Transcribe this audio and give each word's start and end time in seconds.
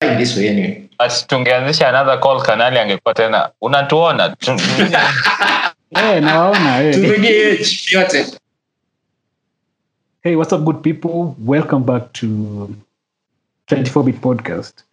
fine 0.00 0.18
this 0.18 0.36
way 0.36 0.48
anyway. 0.48 0.88
But 0.98 1.10
tungeanzisha 1.28 1.88
another 1.88 2.20
call 2.20 2.42
kanali 2.42 2.78
angekuwa 2.78 3.14
tena 3.14 3.50
unatuona 3.60 4.36
Eh, 5.90 6.22
nawaona 6.22 6.82
eh. 6.82 6.94
Turudie 6.94 7.56
chini 7.56 8.02
yote. 8.02 8.26
Hey, 10.22 10.34
what's 10.36 10.52
up, 10.52 10.64
good 10.64 10.82
people? 10.82 11.34
Welcome 11.38 11.84
back 11.84 12.12
to 12.12 12.26
24 13.68 14.04
Bit 14.04 14.20
Podcast. 14.20 14.84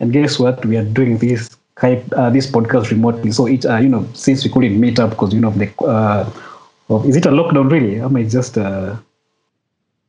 And 0.00 0.12
guess 0.12 0.38
what? 0.38 0.64
We 0.64 0.78
are 0.78 0.84
doing 0.84 1.18
this 1.18 1.50
kind, 1.74 2.14
uh, 2.14 2.30
this 2.30 2.46
podcast 2.46 2.90
remotely. 2.90 3.30
So 3.32 3.46
each, 3.48 3.66
uh, 3.66 3.76
you 3.76 3.88
know, 3.88 4.06
since 4.14 4.42
we 4.44 4.50
couldn't 4.50 4.80
meet 4.80 4.98
up 4.98 5.10
because 5.10 5.34
you 5.34 5.40
know 5.40 5.50
the, 5.50 5.70
uh, 5.84 6.30
of, 6.88 7.06
is 7.06 7.16
it 7.16 7.26
a 7.26 7.30
lockdown 7.30 7.70
really? 7.70 8.00
I 8.00 8.08
mean, 8.08 8.28
just, 8.30 8.56
uh, 8.56 8.96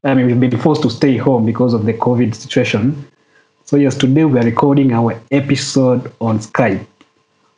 I 0.06 0.14
mean, 0.14 0.28
we've 0.28 0.40
been 0.40 0.58
forced 0.58 0.84
to 0.84 0.90
stay 0.90 1.18
home 1.18 1.46
because 1.46 1.74
of 1.74 1.86
the 1.86 1.94
COVID 1.94 2.34
situation. 2.34 3.06
So 3.68 3.76
yes, 3.76 3.96
today 3.98 4.24
we 4.24 4.40
are 4.40 4.44
recording 4.44 4.94
our 4.94 5.20
episode 5.30 6.14
on 6.22 6.40
Skype. 6.40 6.88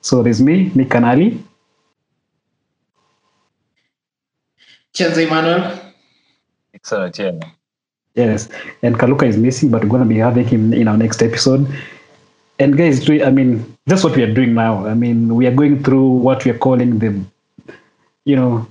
So 0.02 0.24
there's 0.24 0.42
me, 0.42 0.72
Nick 0.74 0.90
Kanali. 0.90 1.40
Chenzo 4.92 5.22
Emmanuel. 5.22 5.80
Excellent, 6.74 7.20
yeah. 7.20 7.40
Yes, 8.16 8.50
and 8.82 8.98
Kaluka 8.98 9.28
is 9.28 9.38
missing, 9.38 9.70
but 9.70 9.84
we're 9.84 9.90
going 9.90 10.02
to 10.02 10.10
be 10.10 10.18
having 10.18 10.48
him 10.48 10.74
in 10.74 10.88
our 10.88 10.98
next 10.98 11.22
episode. 11.22 11.68
And 12.58 12.76
guys, 12.76 13.08
I 13.08 13.30
mean, 13.30 13.78
that's 13.86 14.04
what 14.04 14.16
we 14.16 14.24
are 14.24 14.34
doing 14.34 14.56
now. 14.56 14.88
I 14.88 14.96
mean, 14.96 15.36
we 15.36 15.46
are 15.46 15.54
going 15.54 15.84
through 15.84 16.10
what 16.10 16.44
we 16.44 16.50
are 16.50 16.58
calling 16.58 16.98
the, 16.98 17.24
you 18.26 18.36
know, 18.36 18.68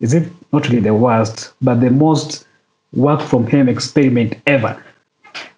is 0.00 0.12
it 0.12 0.30
not 0.52 0.68
really 0.68 0.80
the 0.80 0.92
worst, 0.92 1.54
but 1.62 1.80
the 1.80 1.88
most 1.88 2.44
work 2.92 3.22
from 3.22 3.50
home 3.50 3.70
experiment 3.70 4.34
ever. 4.46 4.76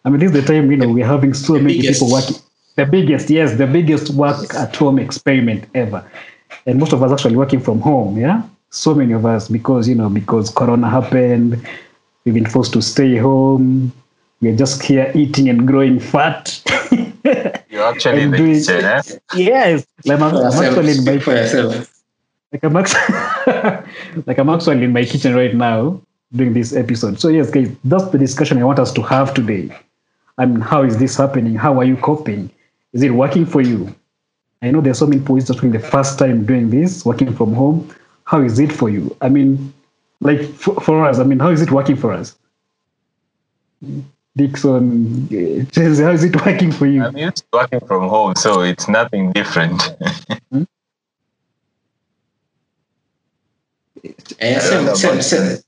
I 0.05 0.11
mean, 0.11 0.21
this 0.21 0.33
is 0.33 0.41
the 0.41 0.43
time, 0.53 0.71
you 0.71 0.77
know, 0.77 0.89
we're 0.89 1.07
having 1.07 1.35
so 1.35 1.55
many 1.55 1.79
biggest. 1.79 2.01
people 2.01 2.13
working. 2.13 2.37
The 2.77 2.87
biggest, 2.87 3.31
yes, 3.31 3.57
the 3.57 3.67
biggest 3.67 4.11
work 4.11 4.53
at 4.55 4.75
home 4.77 4.99
experiment 4.99 5.65
ever. 5.75 6.05
And 6.67 6.79
most 6.79 6.93
of 6.93 7.03
us 7.03 7.13
actually 7.13 7.37
working 7.37 7.61
from 7.61 7.81
home, 7.81 8.19
yeah? 8.19 8.43
So 8.71 8.95
many 8.95 9.13
of 9.13 9.25
us 9.25 9.49
because, 9.49 9.89
you 9.89 9.95
know, 9.95 10.09
because 10.09 10.51
Corona 10.51 10.91
happened, 10.91 11.67
we've 12.25 12.35
been 12.35 12.47
forced 12.47 12.73
to 12.73 12.83
stay 12.83 13.17
home. 13.17 13.93
We're 14.41 14.57
just 14.57 14.83
here 14.83 15.11
eating 15.15 15.49
and 15.49 15.67
growing 15.67 16.01
fat. 16.01 16.61
You're 17.71 17.85
actually 17.85 18.23
in 18.23 18.31
the 18.33 18.37
doing- 18.37 18.55
kitchen, 18.55 18.85
eh? 18.85 19.03
yes, 19.37 19.87
like 20.05 20.21
I'm, 20.21 20.37
I'm 20.37 20.53
actually 20.53 20.93
in 20.99 21.05
my 21.05 21.13
Speak 21.13 21.23
for 21.23 21.31
yourself. 21.33 21.95
like 22.53 22.63
I'm 22.65 22.77
actually 22.77 24.23
like 24.27 24.39
I'm 24.39 24.49
actually 24.51 24.85
in 24.85 24.93
my 24.93 25.05
kitchen 25.05 25.35
right 25.35 25.55
now 25.55 26.01
doing 26.35 26.53
this 26.53 26.75
episode. 26.75 27.21
So 27.21 27.29
yes, 27.29 27.51
guys, 27.51 27.71
that's 27.85 28.09
the 28.09 28.19
discussion 28.19 28.59
I 28.59 28.65
want 28.65 28.79
us 28.79 28.93
to 28.93 29.03
have 29.03 29.35
today. 29.35 29.77
I 30.39 30.47
mean, 30.47 30.61
how 30.61 30.83
is 30.83 30.99
this 30.99 31.17
happening? 31.17 31.55
How 31.55 31.79
are 31.79 31.85
you 31.85 31.97
coping? 31.97 32.51
Is 32.93 33.03
it 33.03 33.11
working 33.11 33.47
for 33.47 33.61
you? 33.61 33.95
I 34.63 34.71
know 34.71 34.81
there's 34.81 34.99
so 34.99 35.07
many 35.07 35.21
people 35.21 35.37
it's 35.37 35.51
actually 35.51 35.71
the 35.71 35.79
first 35.79 36.19
time 36.19 36.47
doing 36.47 36.71
this, 36.71 37.05
working 37.05 37.35
from 37.35 37.55
home. 37.55 37.95
How 38.25 38.41
is 38.41 38.59
it 38.59 38.73
for 38.73 38.89
you? 38.89 39.15
I 39.21 39.29
mean, 39.29 39.73
like 40.21 40.43
for, 40.55 40.75
for 40.81 41.05
us, 41.05 41.19
I 41.19 41.25
mean, 41.25 41.39
how 41.39 41.51
is 41.51 41.61
it 41.61 41.71
working 41.71 41.97
for 41.97 42.13
us? 42.13 42.37
Dixon, 44.37 45.29
how 45.75 46.11
is 46.11 46.25
it 46.25 46.45
working 46.45 46.73
for 46.73 46.87
you? 46.87 47.05
I'm 47.05 47.17
used 47.17 47.37
to 47.37 47.45
working 47.53 47.81
from 47.81 48.09
home, 48.09 48.35
so 48.35 48.63
it's 48.63 48.89
nothing 48.89 49.33
different. 49.33 49.95
Uh, 54.41 54.59
same, 54.59 54.95
same, 54.97 55.23
same. 55.23 55.64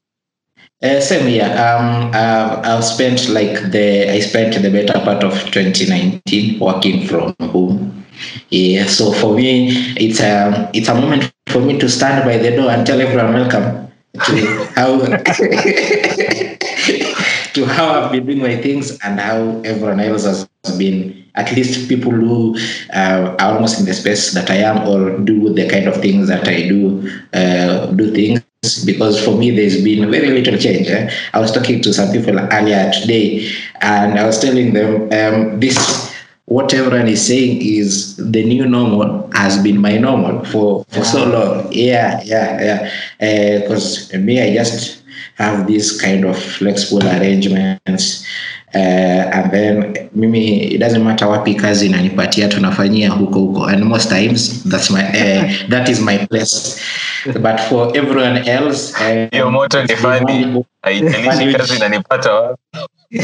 Uh, 0.82 1.00
same 1.00 1.26
here. 1.26 1.44
Um, 1.44 2.10
uh, 2.12 2.60
I've 2.62 2.84
spent 2.84 3.30
like 3.30 3.72
the 3.72 4.10
I 4.12 4.20
spent 4.20 4.60
the 4.60 4.70
better 4.70 5.00
part 5.00 5.24
of 5.24 5.32
2019 5.50 6.60
working 6.60 7.06
from 7.06 7.34
home. 7.40 8.04
Yeah, 8.50 8.84
so 8.84 9.12
for 9.12 9.34
me, 9.34 9.70
it's 9.96 10.20
a 10.20 10.70
it's 10.74 10.88
a 10.88 10.94
moment 10.94 11.32
for 11.46 11.60
me 11.60 11.78
to 11.78 11.88
stand 11.88 12.24
by 12.26 12.36
the 12.36 12.54
door 12.54 12.70
and 12.70 12.86
tell 12.86 13.00
everyone 13.00 13.32
welcome 13.32 13.90
to 14.26 14.64
how 14.76 14.98
to 17.54 17.64
how 17.64 17.88
I've 17.88 18.12
been 18.12 18.26
doing 18.26 18.42
my 18.42 18.56
things 18.60 18.98
and 19.00 19.18
how 19.18 19.62
everyone 19.64 20.00
else 20.00 20.24
has 20.24 20.46
been. 20.76 21.24
At 21.36 21.52
least 21.52 21.88
people 21.88 22.12
who 22.12 22.56
uh, 22.94 23.36
are 23.38 23.54
almost 23.54 23.78
in 23.78 23.86
the 23.86 23.94
space 23.94 24.32
that 24.32 24.50
I 24.50 24.56
am 24.56 24.88
or 24.88 25.18
do 25.20 25.52
the 25.52 25.68
kind 25.68 25.86
of 25.88 26.00
things 26.00 26.28
that 26.28 26.48
I 26.48 26.68
do 26.68 27.00
uh, 27.32 27.86
do 27.92 28.12
things 28.12 28.45
because 28.84 29.22
for 29.24 29.36
me 29.36 29.50
there's 29.50 29.82
been 29.82 30.10
very 30.10 30.30
little 30.30 30.58
change. 30.58 30.88
eh. 30.88 31.10
I 31.32 31.38
was 31.38 31.52
talking 31.52 31.80
to 31.82 31.92
some 31.92 32.12
people 32.12 32.38
earlier 32.38 32.90
today 32.92 33.50
and 33.80 34.18
I 34.18 34.26
was 34.26 34.38
telling 34.40 34.72
them 34.72 34.90
um, 35.12 35.60
this 35.60 35.76
what 36.46 36.72
everyone 36.72 37.08
is 37.08 37.26
saying 37.26 37.60
is 37.60 38.16
the 38.16 38.44
new 38.44 38.66
normal 38.66 39.28
has 39.32 39.60
been 39.62 39.78
my 39.80 39.96
normal 39.98 40.44
for, 40.44 40.84
for 40.90 41.02
so 41.04 41.24
long. 41.24 41.72
Yeah, 41.72 42.22
yeah, 42.24 42.88
yeah. 43.18 43.60
Because 43.60 44.12
me, 44.14 44.40
I 44.40 44.54
just 44.54 45.02
have 45.34 45.66
these 45.66 45.92
kind 46.02 46.24
of 46.24 46.36
flexible 46.38 47.08
arrangements. 47.08 48.24
Uh, 48.74 48.78
and 49.32 49.50
then 49.52 50.08
mimi 50.12 50.74
it 50.74 50.78
doesn't 50.80 51.04
matter 51.04 51.26
wapi 51.28 51.54
kazi 51.54 51.86
inanipatia 51.86 52.48
tunafanyia 52.48 53.10
huko 53.10 53.38
huko 53.40 53.66
and 53.66 53.84
most 53.84 54.08
times 54.10 54.64
that's 54.64 54.90
my 54.90 55.00
uh, 55.02 55.68
that 55.68 55.88
is 55.88 56.00
my 56.00 56.18
place 56.26 56.80
but 57.40 57.60
for 57.68 57.96
everyone 57.96 58.48
else 58.50 58.92
uh, 59.00 59.28
Hiyo 59.30 59.50
moto 59.50 59.78
ni 59.78 59.84
it's 59.92 60.02
been 60.02 60.18
funny. 60.18 60.44
one- 60.44 60.64
Haijalishi 60.82 61.54
kazi 61.58 61.76
inanipata 61.76 62.32
wapi. 62.32 62.62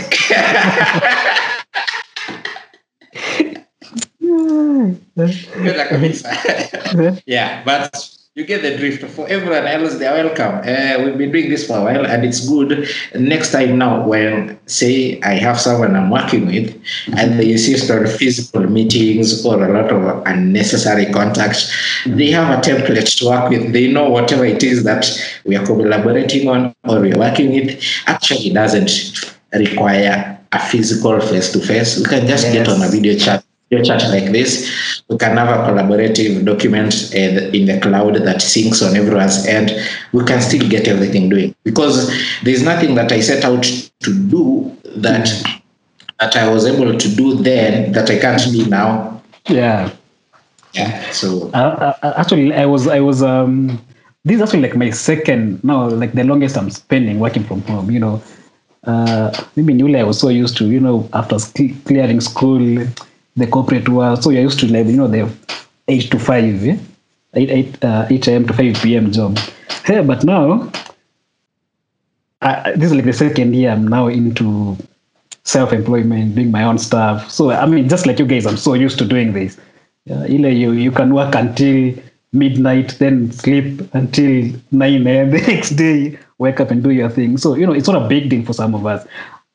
Kwenda 5.63 5.85
kabisa. 5.85 6.37
yeah, 7.27 7.65
but 7.65 7.91
you 8.35 8.47
get 8.47 8.63
the 8.63 8.77
drift. 8.79 9.05
For 9.11 9.29
everyone 9.29 9.67
else, 9.67 9.97
they 9.99 10.07
are 10.07 10.25
welcome. 10.25 10.61
Uh, 10.65 11.05
we've 11.05 11.19
been 11.19 11.33
doing 11.33 11.51
this 11.51 11.67
for 11.67 11.77
a 11.77 11.83
while, 11.83 12.07
and 12.07 12.25
it's 12.25 12.49
good. 12.49 12.89
Next 13.15 13.53
time 13.53 13.77
now, 13.77 14.07
when 14.07 14.59
say 14.65 15.21
I 15.21 15.35
have 15.35 15.61
someone 15.61 15.95
I'm 15.95 16.09
working 16.09 16.47
with, 16.47 16.75
and 17.15 17.39
they 17.39 17.53
insist 17.53 17.91
on 17.91 18.07
physical 18.07 18.63
meetings 18.63 19.45
or 19.45 19.63
a 19.63 19.71
lot 19.71 19.93
of 19.93 20.27
unnecessary 20.27 21.13
contacts, 21.13 21.71
they 22.07 22.31
have 22.31 22.59
a 22.59 22.63
template 22.63 23.19
to 23.19 23.27
work 23.27 23.51
with. 23.51 23.71
They 23.75 23.93
know 23.93 24.09
whatever 24.09 24.47
it 24.47 24.63
is 24.63 24.83
that 24.85 25.05
we 25.45 25.55
are 25.55 25.67
collaborating 25.67 26.49
on 26.49 26.75
or 26.85 27.01
we 27.01 27.13
are 27.13 27.19
working 27.19 27.53
with 27.53 27.83
actually 28.07 28.51
doesn't 28.51 29.37
require 29.53 30.39
a 30.53 30.59
physical 30.59 31.21
face 31.21 31.53
to 31.53 31.61
face. 31.61 31.99
We 31.99 32.05
can 32.05 32.27
just 32.27 32.51
get 32.51 32.67
on 32.69 32.81
a 32.83 32.89
video 32.89 33.19
chat 33.19 33.45
chat 33.81 34.03
like 34.11 34.33
this, 34.33 35.03
we 35.09 35.17
can 35.17 35.37
have 35.37 35.49
a 35.49 35.63
collaborative 35.71 36.45
document 36.45 36.93
uh, 37.15 37.49
in 37.57 37.67
the 37.67 37.81
cloud 37.81 38.17
that 38.17 38.37
syncs 38.37 38.87
on 38.87 38.97
everyone's 38.97 39.47
end. 39.47 39.73
We 40.13 40.25
can 40.25 40.41
still 40.43 40.69
get 40.69 40.89
everything 40.89 41.29
doing 41.31 41.55
because 41.65 42.13
there's 42.43 42.63
nothing 42.63 42.95
that 42.97 43.11
I 43.13 43.21
set 43.21 43.45
out 43.45 43.63
to 43.63 44.29
do 44.29 44.77
that 44.97 45.31
that 46.21 46.37
I 46.37 46.49
was 46.53 46.67
able 46.67 46.97
to 46.97 47.09
do 47.17 47.35
then 47.43 47.93
that 47.93 48.11
I 48.11 48.19
can't 48.19 48.43
do 48.53 48.67
now. 48.67 49.23
Yeah. 49.49 49.91
Yeah. 50.73 51.11
So 51.11 51.51
Uh, 51.53 51.95
uh, 52.03 52.15
actually, 52.17 52.55
I 52.55 52.67
was 52.67 52.87
I 52.87 53.01
was 53.01 53.23
um 53.23 53.81
this 54.25 54.37
is 54.37 54.43
actually 54.43 54.63
like 54.63 54.77
my 54.77 54.91
second 54.91 55.63
no 55.65 55.89
like 55.89 56.13
the 56.13 56.25
longest 56.25 56.57
I'm 56.57 56.71
spending 56.71 57.19
working 57.19 57.45
from 57.45 57.63
home. 57.63 57.91
You 57.91 58.01
know, 58.01 58.23
uh, 58.85 59.33
maybe 59.57 59.75
newly 59.75 59.99
I 59.99 60.05
was 60.05 60.19
so 60.19 60.29
used 60.29 60.57
to 60.59 60.67
you 60.69 60.81
know 60.81 61.09
after 61.13 61.37
cle- 61.55 61.77
clearing 61.85 62.21
school, 62.21 62.87
the 63.37 63.47
corporate 63.47 63.89
world. 63.89 64.23
So 64.23 64.31
you're 64.31 64.43
used 64.43 64.61
to 64.61 64.73
like 64.73 64.87
you 64.87 64.97
know 64.97 65.09
the 65.09 65.31
eight 65.89 66.11
to 66.11 66.19
five, 66.19 66.63
yeah? 66.63 66.77
eight 67.35 67.51
eight 67.51 67.85
uh, 67.85 68.07
eight 68.11 68.27
a.m. 68.29 68.47
to 68.47 68.53
five 68.53 68.75
p.m. 68.83 69.11
job. 69.13 69.39
Hey, 69.85 70.03
but 70.03 70.25
now 70.25 70.71
I, 72.43 72.73
this 72.73 72.91
is 72.91 72.95
like 72.95 73.05
the 73.05 73.13
second 73.13 73.55
year 73.55 73.71
I'm 73.71 73.87
now 73.87 74.09
into 74.09 74.77
self-employment, 75.45 76.35
doing 76.35 76.51
my 76.51 76.65
own 76.65 76.79
stuff. 76.79 77.31
So 77.31 77.51
I 77.51 77.67
mean, 77.67 77.89
just 77.89 78.07
like 78.07 78.19
you 78.19 78.27
guys, 78.27 78.47
I'm 78.47 78.57
so 78.57 78.75
used 78.75 78.99
to 78.99 79.05
doing 79.05 79.33
this. 79.33 79.59
Yeah, 80.05 80.25
you 80.27 80.73
you 80.73 80.91
can 80.91 81.15
work 81.15 81.35
until 81.35 81.95
midnight, 82.33 82.97
then 82.99 83.31
sleep 83.31 83.81
until 83.95 84.53
nine 84.71 85.07
a.m. 85.07 85.31
the 85.35 85.41
next 85.41 85.71
day, 85.71 86.19
wake 86.39 86.61
up 86.61 86.71
and 86.71 86.83
do 86.83 86.91
your 86.91 87.09
thing. 87.09 87.39
So 87.39 87.55
you 87.55 87.67
know, 87.67 87.73
it's 87.73 87.89
not 87.89 88.03
a 88.03 88.09
big 88.09 88.29
deal 88.29 88.45
for 88.45 88.53
some 88.53 88.75
of 88.75 88.87
us. 88.87 89.07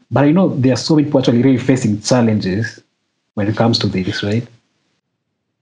But 0.10 0.24
I 0.24 0.32
know 0.32 0.50
there 0.56 0.74
are 0.74 0.78
so 0.78 0.96
many 0.96 1.06
people 1.06 1.20
actually 1.20 1.44
really 1.44 1.58
facing 1.58 2.02
challenges 2.02 2.82
when 3.38 3.48
it 3.48 3.56
comes 3.56 3.78
to 3.78 3.86
this, 3.88 4.24
right? 4.24 4.48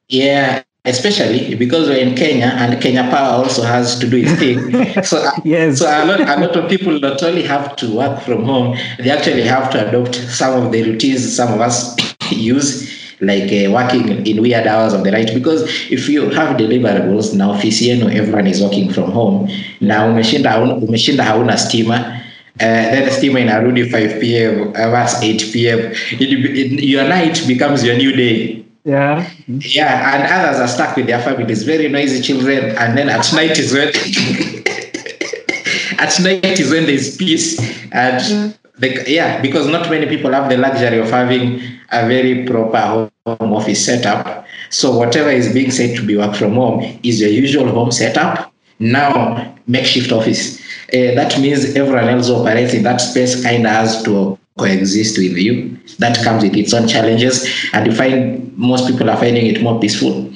yeah, 0.08 0.64
especially 0.86 1.56
because 1.56 1.90
we're 1.90 1.98
in 2.08 2.16
Kenya 2.16 2.46
and 2.56 2.82
Kenya 2.82 3.04
Power 3.04 3.44
also 3.44 3.64
has 3.64 4.00
to 4.00 4.08
do 4.10 4.18
its 4.18 4.32
thing. 4.40 5.04
So 5.04 5.18
uh, 5.18 5.32
Yes. 5.44 5.80
So 5.80 5.86
a 5.88 6.06
lot, 6.06 6.22
a 6.22 6.40
lot 6.40 6.56
of 6.56 6.70
people 6.70 6.98
not 7.02 7.22
only 7.22 7.44
have 7.44 7.76
to 7.78 7.92
work 7.94 8.22
from 8.22 8.46
home, 8.46 8.78
they 9.00 9.10
actually 9.10 9.42
have 9.44 9.70
to 9.72 9.90
adopt 9.90 10.16
some 10.16 10.64
of 10.64 10.72
the 10.72 10.84
routines 10.84 11.36
some 11.36 11.52
of 11.54 11.60
us 11.60 11.98
use, 12.32 12.88
like 13.20 13.52
uh, 13.52 13.70
working 13.72 14.26
in 14.26 14.42
weird 14.42 14.68
hours 14.68 14.94
of 14.94 15.04
the 15.04 15.12
night. 15.12 15.34
Because 15.34 15.64
if 15.92 16.08
you 16.08 16.30
have 16.30 16.56
deliverables 16.56 17.34
na 17.34 17.52
ofisi 17.52 17.90
yenu 17.90 18.08
everyone 18.16 18.48
is 18.48 18.62
working 18.62 18.88
from 18.94 19.12
home, 19.12 19.50
na 19.82 20.06
umeshinda 20.06 21.24
hauna 21.26 21.58
stima, 21.58 22.22
Uh, 22.58 22.90
then 22.92 23.10
stima 23.10 23.40
inarudi 23.40 23.84
5 23.84 24.22
pm 24.22 24.70
uh, 24.70 24.74
that's 24.74 25.22
8 25.22 25.52
pm 25.52 25.80
it, 26.12 26.22
it, 26.22 26.84
your 26.84 27.04
night 27.04 27.44
becomes 27.48 27.84
your 27.84 27.98
new 27.98 28.14
day. 28.14 28.66
Yeah. 28.86 29.28
yeah 29.48 30.14
and 30.14 30.24
others 30.32 30.62
are 30.62 30.68
stuck 30.68 30.96
with 30.96 31.08
their 31.08 31.20
families. 31.20 31.64
Very 31.64 31.90
noisy 31.90 32.22
children. 32.22 32.78
And 32.78 32.96
then 32.96 33.10
at 33.10 33.34
night 33.34 33.58
is 33.58 33.74
when 33.74 33.88
at 36.00 36.20
night 36.22 36.60
is 36.60 36.72
when 36.72 36.86
there's 36.86 37.18
peace. 37.18 37.60
And 37.92 38.56
the, 38.78 39.04
yeah 39.08 39.42
because 39.42 39.68
not 39.68 39.90
many 39.90 40.06
people 40.06 40.32
have 40.32 40.50
the 40.50 40.58
luxury 40.58 41.00
of 41.00 41.10
having 41.10 41.62
a 41.92 42.08
very 42.08 42.46
proper 42.46 43.10
home 43.26 43.54
office 43.54 43.84
setup. 43.84 44.46
So 44.70 44.96
whatever 44.96 45.30
is 45.30 45.52
being 45.52 45.72
said 45.72 45.98
to 45.98 46.06
be 46.06 46.16
work 46.16 46.36
from 46.36 46.54
home 46.54 47.00
is 47.02 47.20
your 47.20 47.32
usual 47.32 47.68
home 47.68 47.92
setup. 47.92 48.54
Now 48.78 49.56
makeshift 49.68 50.12
office 50.12 50.62
uh, 50.94 51.16
that 51.16 51.40
means 51.40 51.76
everyone 51.76 52.10
else 52.10 52.30
operates 52.30 52.74
in 52.74 52.84
that 52.84 52.98
space 52.98 53.42
kind 53.44 53.66
of 53.66 53.72
has 53.72 54.04
to 54.04 54.38
coexist 54.58 55.18
with 55.18 55.38
you 55.38 55.78
that 56.00 56.18
comes 56.24 56.44
with 56.44 56.56
its 56.56 56.74
own 56.74 56.88
challenges 56.88 57.48
and 57.74 57.88
you 57.88 57.94
find 57.94 58.58
most 58.58 58.88
people 58.88 59.10
are 59.10 59.18
finding 59.18 59.46
it 59.48 59.62
more 59.62 59.80
peaceful 59.80 60.32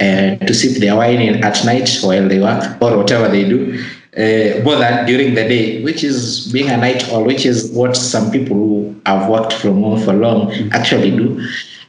uh, 0.00 0.36
to 0.36 0.54
sip 0.54 0.80
their 0.80 0.94
wine 0.96 1.20
in 1.20 1.42
at 1.42 1.64
night 1.64 1.88
while 2.02 2.28
they 2.28 2.38
work 2.38 2.80
or 2.80 2.96
whatever 2.98 3.28
they 3.28 3.44
do 3.48 3.82
uh, 4.16 4.62
more 4.62 4.76
than 4.76 5.06
during 5.06 5.34
the 5.34 5.42
day, 5.42 5.82
which 5.82 6.04
is 6.04 6.50
being 6.52 6.70
a 6.70 6.76
night 6.76 7.08
owl, 7.10 7.24
which 7.24 7.44
is 7.44 7.72
what 7.72 7.96
some 7.96 8.30
people 8.30 8.56
who 8.56 9.00
have 9.06 9.28
worked 9.28 9.52
from 9.52 9.82
home 9.82 10.00
for 10.00 10.12
long 10.12 10.52
actually 10.70 11.10
do. 11.10 11.40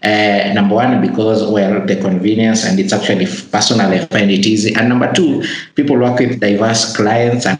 Uh, 0.04 0.52
number 0.54 0.76
one, 0.76 1.02
because 1.02 1.46
well, 1.52 1.86
the 1.86 1.96
convenience 1.96 2.66
and 2.66 2.80
it's 2.80 2.94
actually 2.94 3.26
personally 3.52 4.00
I 4.00 4.06
find 4.06 4.32
it 4.32 4.46
easy. 4.46 4.74
And 4.74 4.90
number 4.90 5.12
two, 5.14 5.44
people 5.76 5.98
work 5.98 6.20
with 6.20 6.40
diverse 6.40 6.96
clients 6.96 7.46
and 7.46 7.60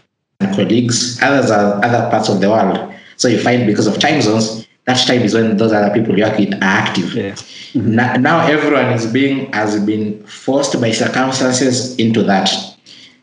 colleagues. 0.54 1.20
Others 1.22 1.50
are 1.50 1.84
other 1.84 2.10
parts 2.10 2.28
of 2.28 2.40
the 2.40 2.50
world. 2.50 2.92
So 3.16 3.28
you 3.28 3.40
find 3.40 3.66
because 3.66 3.86
of 3.86 3.98
time 3.98 4.20
zones, 4.20 4.66
that 4.86 5.04
time 5.06 5.22
is 5.22 5.34
when 5.34 5.56
those 5.56 5.72
other 5.72 5.92
people 5.92 6.16
you 6.16 6.24
work 6.24 6.38
with 6.38 6.54
are 6.54 6.62
active. 6.62 7.14
Yeah. 7.14 7.32
Mm-hmm. 7.32 7.94
Now, 7.94 8.16
now 8.16 8.46
everyone 8.46 8.92
is 8.92 9.06
being 9.06 9.52
has 9.52 9.84
been 9.84 10.22
forced 10.26 10.80
by 10.80 10.92
circumstances 10.92 11.96
into 11.98 12.22
that. 12.24 12.50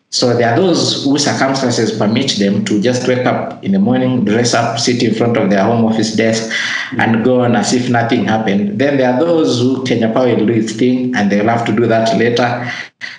So 0.10 0.38
there 0.38 0.54
are 0.54 0.56
those 0.56 1.06
whose 1.06 1.26
circumstances 1.26 1.98
permit 1.98 2.38
them 2.38 2.64
to 2.66 2.80
just 2.80 3.08
wake 3.08 3.26
up 3.26 3.64
in 3.64 3.72
the 3.72 3.80
morning, 3.80 4.26
dress 4.26 4.54
up, 4.54 4.78
sit 4.78 5.02
in 5.02 5.16
front 5.16 5.38
of 5.38 5.50
their 5.50 5.64
home 5.64 5.86
office 5.86 6.16
desk, 6.16 6.52
mm-hmm. 6.52 7.02
and 7.02 7.24
go 7.24 7.42
on 7.42 7.56
as 7.56 7.74
if 7.74 7.90
nothing 7.90 8.26
happened. 8.26 8.78
Then 8.78 8.98
there 8.98 9.14
are 9.14 9.20
those 9.20 9.60
who 9.60 9.84
Kenya 9.86 10.14
Power 10.14 10.36
will 10.36 10.46
do 10.46 10.54
its 10.54 10.74
thing, 10.74 11.16
and 11.16 11.32
they'll 11.32 11.48
have 11.48 11.66
to 11.66 11.72
do 11.72 11.88
that 11.88 12.16
later. 12.18 12.72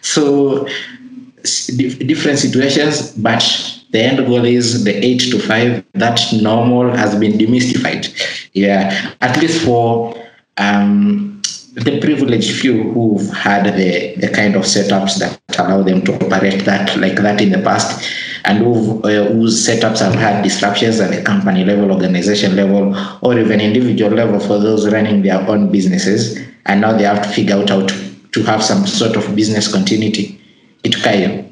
So 0.02 0.68
different 1.42 2.38
situations, 2.38 3.10
but 3.12 3.42
the 3.94 4.02
end 4.02 4.18
goal 4.26 4.44
is 4.44 4.82
the 4.82 4.92
eight 5.06 5.20
to 5.30 5.38
five. 5.38 5.84
That 5.92 6.20
normal 6.42 6.90
has 6.90 7.14
been 7.14 7.38
demystified. 7.38 8.04
Yeah, 8.52 9.14
at 9.20 9.40
least 9.40 9.64
for 9.64 10.16
um, 10.56 11.40
the 11.74 12.00
privileged 12.00 12.60
few 12.60 12.92
who've 12.92 13.30
had 13.30 13.64
the, 13.76 14.16
the 14.16 14.28
kind 14.34 14.56
of 14.56 14.62
setups 14.62 15.20
that 15.20 15.40
allow 15.60 15.82
them 15.82 16.02
to 16.06 16.14
operate 16.14 16.64
that 16.64 16.96
like 16.96 17.18
that 17.22 17.40
in 17.40 17.50
the 17.52 17.62
past 17.62 18.04
and 18.44 18.58
who've, 18.58 19.04
uh, 19.04 19.26
whose 19.32 19.64
setups 19.64 20.00
have 20.00 20.16
had 20.16 20.42
disruptions 20.42 20.98
at 20.98 21.12
the 21.12 21.22
company 21.22 21.64
level, 21.64 21.92
organization 21.92 22.56
level, 22.56 22.96
or 23.22 23.38
even 23.38 23.60
individual 23.60 24.10
level 24.10 24.40
for 24.40 24.58
those 24.58 24.90
running 24.92 25.22
their 25.22 25.40
own 25.48 25.70
businesses. 25.70 26.36
And 26.66 26.80
now 26.80 26.96
they 26.96 27.04
have 27.04 27.22
to 27.22 27.28
figure 27.28 27.54
out 27.54 27.68
how 27.70 27.86
to, 27.86 28.14
to 28.32 28.42
have 28.42 28.62
some 28.62 28.88
sort 28.88 29.14
of 29.14 29.36
business 29.36 29.72
continuity. 29.72 30.40
Itukayo. 30.82 31.48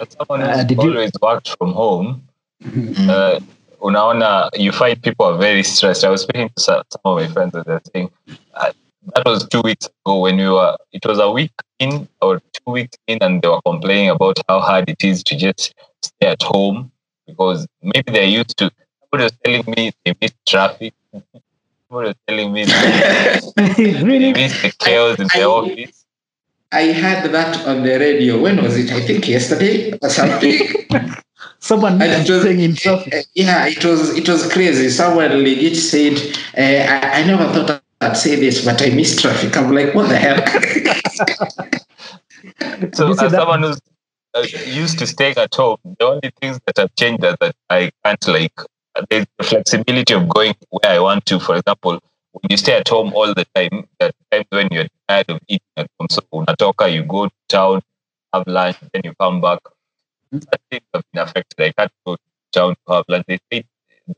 As 0.00 0.08
someone 0.18 0.40
Uh, 0.42 0.56
who's 0.56 0.64
did 0.64 0.82
you- 0.82 0.90
always 0.90 1.12
worked 1.20 1.48
from 1.58 1.72
home, 1.72 2.08
uh, 3.08 3.38
unaona, 3.82 4.50
you 4.64 4.72
find 4.72 5.00
people 5.02 5.26
are 5.26 5.38
very 5.38 5.62
stressed. 5.62 6.04
I 6.04 6.10
was 6.10 6.22
speaking 6.22 6.48
to 6.54 6.60
some, 6.62 6.82
some 6.92 7.00
of 7.04 7.16
my 7.20 7.28
friends 7.28 7.54
and 7.54 7.64
they're 7.64 7.82
saying 7.92 8.10
uh, 8.54 8.72
that 9.14 9.24
was 9.26 9.46
two 9.48 9.60
weeks 9.62 9.86
ago 10.04 10.20
when 10.20 10.36
we 10.36 10.48
were, 10.48 10.76
it 10.92 11.04
was 11.04 11.18
a 11.18 11.30
week 11.30 11.52
in 11.78 12.08
or 12.22 12.40
two 12.56 12.70
weeks 12.78 12.96
in, 13.06 13.18
and 13.22 13.42
they 13.42 13.48
were 13.48 13.62
complaining 13.62 14.10
about 14.10 14.36
how 14.48 14.60
hard 14.60 14.88
it 14.88 15.02
is 15.04 15.22
to 15.24 15.36
just 15.36 15.74
stay 16.02 16.28
at 16.28 16.42
home 16.42 16.90
because 17.26 17.66
maybe 17.82 18.10
they're 18.12 18.24
used 18.40 18.56
to. 18.58 18.70
Somebody 19.10 19.24
was 19.24 19.38
telling 19.44 19.64
me 19.76 19.92
they 20.04 20.14
miss 20.20 20.32
traffic. 20.46 20.92
Somebody 21.88 22.08
was 22.08 22.14
telling 22.26 22.52
me 22.52 22.64
they 22.64 24.02
really? 24.02 24.32
miss 24.32 24.60
the 24.62 24.72
chaos 24.78 25.18
in 25.18 25.28
the 25.34 25.44
office. 25.44 25.99
I 26.72 26.92
heard 26.92 27.30
that 27.32 27.66
on 27.66 27.82
the 27.82 27.98
radio. 27.98 28.40
When 28.40 28.62
was 28.62 28.76
it? 28.76 28.90
I 28.92 29.00
think 29.00 29.28
yesterday 29.28 29.98
or 30.00 30.08
something. 30.08 30.58
Someone 31.58 32.00
And 32.00 32.26
it 32.26 32.30
was- 32.30 32.42
saying 32.42 32.60
in 32.60 32.74
traffic. 32.74 33.14
Uh, 33.14 33.22
yeah, 33.34 33.66
it 33.66 33.84
was 33.84 34.16
it 34.16 34.28
was 34.28 34.50
crazy. 34.52 34.88
Someone 34.88 35.30
legit 35.42 35.76
said, 35.76 36.16
uh, 36.56 37.06
I, 37.06 37.20
"I 37.20 37.26
never 37.26 37.46
thought 37.52 37.82
I'd 38.00 38.16
say 38.16 38.36
this, 38.36 38.64
but 38.64 38.80
I 38.82 38.90
miss 38.90 39.20
traffic." 39.20 39.56
I'm 39.56 39.72
like, 39.72 39.94
"What 39.94 40.08
the 40.08 40.16
hell?" 40.16 40.40
So, 42.94 43.10
as 43.10 43.16
that- 43.18 43.30
someone 43.32 43.62
who's 43.62 43.78
uh, 44.34 44.46
used 44.66 44.98
to 45.00 45.06
staying 45.06 45.36
at 45.36 45.54
home, 45.54 45.76
the 45.98 46.06
only 46.06 46.30
things 46.40 46.58
that 46.66 46.76
have 46.78 46.94
changed 46.96 47.24
is 47.24 47.36
that 47.40 47.54
I 47.68 47.90
can't 48.04 48.28
like 48.28 48.52
there's 49.08 49.26
the 49.38 49.44
flexibility 49.44 50.14
of 50.14 50.28
going 50.28 50.54
where 50.70 50.92
I 50.92 50.98
want 50.98 51.26
to. 51.26 51.38
For 51.40 51.56
example, 51.56 52.00
when 52.32 52.42
you 52.50 52.56
stay 52.56 52.74
at 52.76 52.88
home 52.88 53.12
all 53.14 53.32
the 53.34 53.46
time, 53.54 53.88
there 53.98 54.10
are 54.10 54.12
times 54.30 54.46
when 54.50 54.68
you're 54.70 54.88
tired 55.08 55.30
of 55.30 55.40
eating 55.48 55.66
at 55.76 55.88
home. 55.98 56.08
So 56.10 56.22
unatoka, 56.32 56.92
you 56.92 57.04
go 57.04 57.26
to 57.26 57.32
town, 57.48 57.82
have 58.32 58.46
lunch, 58.46 58.76
then 58.92 59.02
you 59.04 59.14
come 59.20 59.40
back. 59.40 59.60
That 60.32 60.60
things 60.70 60.84
have 60.94 61.04
been 61.12 61.22
affected. 61.22 61.60
I 61.66 61.72
can't 61.72 61.92
go 62.06 62.16
to 62.16 62.22
town 62.52 62.76
to 62.86 62.94
have 62.94 63.04
lunch. 63.08 63.26
They 63.28 63.40
say 63.52 63.64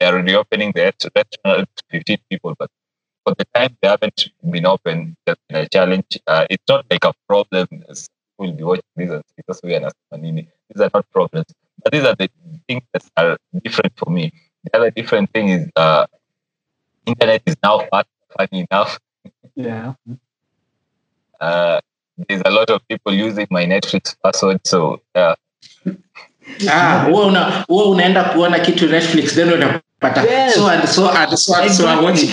they're 0.00 0.22
reopening 0.22 0.72
the 0.74 0.82
restaurant 0.82 1.68
to 1.76 1.84
15 1.90 2.18
people, 2.30 2.54
but 2.58 2.70
for 3.24 3.34
the 3.38 3.46
time 3.54 3.76
they 3.82 3.88
haven't 3.88 4.28
been 4.50 4.66
open, 4.66 5.16
that's 5.26 5.40
been 5.48 5.58
a 5.64 5.68
challenge. 5.68 6.18
Uh, 6.26 6.46
it's 6.50 6.64
not 6.68 6.86
like 6.90 7.04
a 7.04 7.14
problem. 7.28 7.68
We'll 8.38 8.52
be 8.52 8.64
watching 8.64 8.84
this 8.96 9.10
and 9.10 9.22
"Sasa 9.46 9.66
huyu 9.66 9.76
anasema? 9.76 10.46
These 10.68 10.82
are 10.82 10.90
not 10.94 11.06
problems, 11.12 11.46
but 11.82 11.92
these 11.92 12.04
are 12.04 12.16
the 12.16 12.28
things 12.68 12.82
that 12.92 13.04
are 13.16 13.38
different 13.62 13.92
for 13.96 14.10
me. 14.10 14.32
The 14.64 14.76
other 14.78 14.90
different 14.90 15.30
thing 15.32 15.48
is 15.50 15.70
uh, 15.76 16.06
internet 17.06 17.42
is 17.46 17.56
now 17.62 17.78
fast. 17.90 18.08
Funny 18.38 18.66
enough, 18.70 18.98
Yeah. 19.56 19.92
uh, 21.40 21.80
there's 22.28 22.42
a 22.46 22.50
lot 22.50 22.70
of 22.70 22.80
people 22.88 23.12
using 23.12 23.46
my 23.50 23.64
Netflix 23.66 24.16
password. 24.24 24.60
So 24.66 25.00
yeah. 25.14 25.34
ah, 26.70 27.06
wewe 27.08 27.26
una 27.26 27.64
wewe 27.68 27.88
unaenda 27.88 28.24
kuona 28.24 28.58
kitu 28.58 28.86
Netflix 28.88 29.34
then 29.34 29.52
unapata 29.52 30.22
Yes. 30.24 30.54
so 30.54 30.66
and 30.68 30.88
so 30.88 31.10
and 31.10 31.36
so 31.38 31.54
and 31.54 31.70
so 31.72 31.86
I'm 31.88 32.04
watching. 32.04 32.30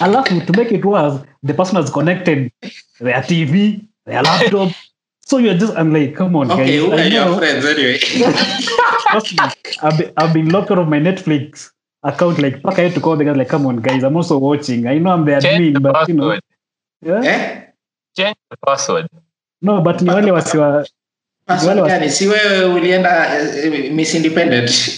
Alafu, 0.00 0.46
to 0.46 0.52
make 0.52 0.72
it 0.74 0.84
worse, 0.84 1.20
the 1.42 1.54
person 1.54 1.76
has 1.76 1.90
connected 1.90 2.50
their 3.00 3.22
TV, 3.22 3.80
their 4.04 4.22
laptop. 4.22 4.72
So 5.26 5.38
you're 5.38 5.58
just, 5.58 5.76
I'm 5.76 5.92
like, 5.92 6.14
come 6.14 6.36
on, 6.36 6.50
Okay, 6.52 6.78
guys. 6.78 6.86
who 6.86 6.92
are 6.92 7.08
your 7.08 7.24
know, 7.24 7.38
friends 7.38 7.64
anyway? 7.64 7.98
trust 9.10 9.32
me, 9.32 9.48
I've 9.82 9.98
been, 9.98 10.12
I've 10.16 10.32
been 10.32 10.48
locked 10.50 10.70
out 10.70 10.78
of 10.78 10.88
my 10.88 11.00
Netflix 11.00 11.70
account. 12.08 12.38
Like, 12.38 12.60
fuck, 12.62 12.78
I 12.78 12.82
had 12.82 12.94
to 12.94 13.00
call 13.00 13.16
the 13.16 13.24
guys, 13.24 13.36
like, 13.36 13.48
come 13.48 13.66
on, 13.66 13.76
guys, 13.76 14.02
I'm 14.02 14.16
also 14.16 14.38
watching. 14.38 14.86
I 14.86 14.98
know 14.98 15.10
I'm 15.10 15.24
the 15.24 15.40
change 15.40 15.74
the 15.74 15.80
admin, 15.80 15.82
but 15.82 16.08
you 16.08 16.14
know, 16.14 16.38
yeah? 17.02 17.22
eh? 17.24 17.62
Change 18.16 18.36
the 18.50 18.56
password. 18.66 19.08
no, 19.62 19.80
but 19.80 20.00
ni 20.02 20.10
wale 20.10 20.30
wasiwa, 20.32 20.86
Password 21.46 21.68
Wale 21.76 21.82
wa- 21.82 21.88
gani? 21.88 22.10
Si 22.10 22.26
wewe 22.28 22.64
ulienda 22.64 23.26
uh, 23.28 23.94
Miss 23.94 24.14
Independent. 24.14 24.70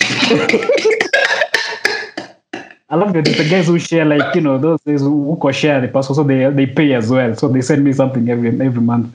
I 2.90 2.96
love 2.96 3.12
the, 3.12 3.20
the 3.20 3.44
guys 3.50 3.66
who 3.66 3.78
share, 3.78 4.06
like, 4.06 4.34
you 4.34 4.40
know, 4.40 4.56
those 4.56 4.80
guys 4.86 5.00
who, 5.02 5.36
who 5.38 5.52
share 5.52 5.78
the 5.82 5.88
password, 5.88 6.16
so 6.16 6.24
they, 6.24 6.48
they 6.50 6.66
pay 6.66 6.94
as 6.94 7.10
well. 7.10 7.34
So 7.36 7.48
they 7.48 7.60
send 7.60 7.84
me 7.84 7.92
something 7.92 8.30
every 8.30 8.48
every 8.48 8.80
month. 8.80 9.14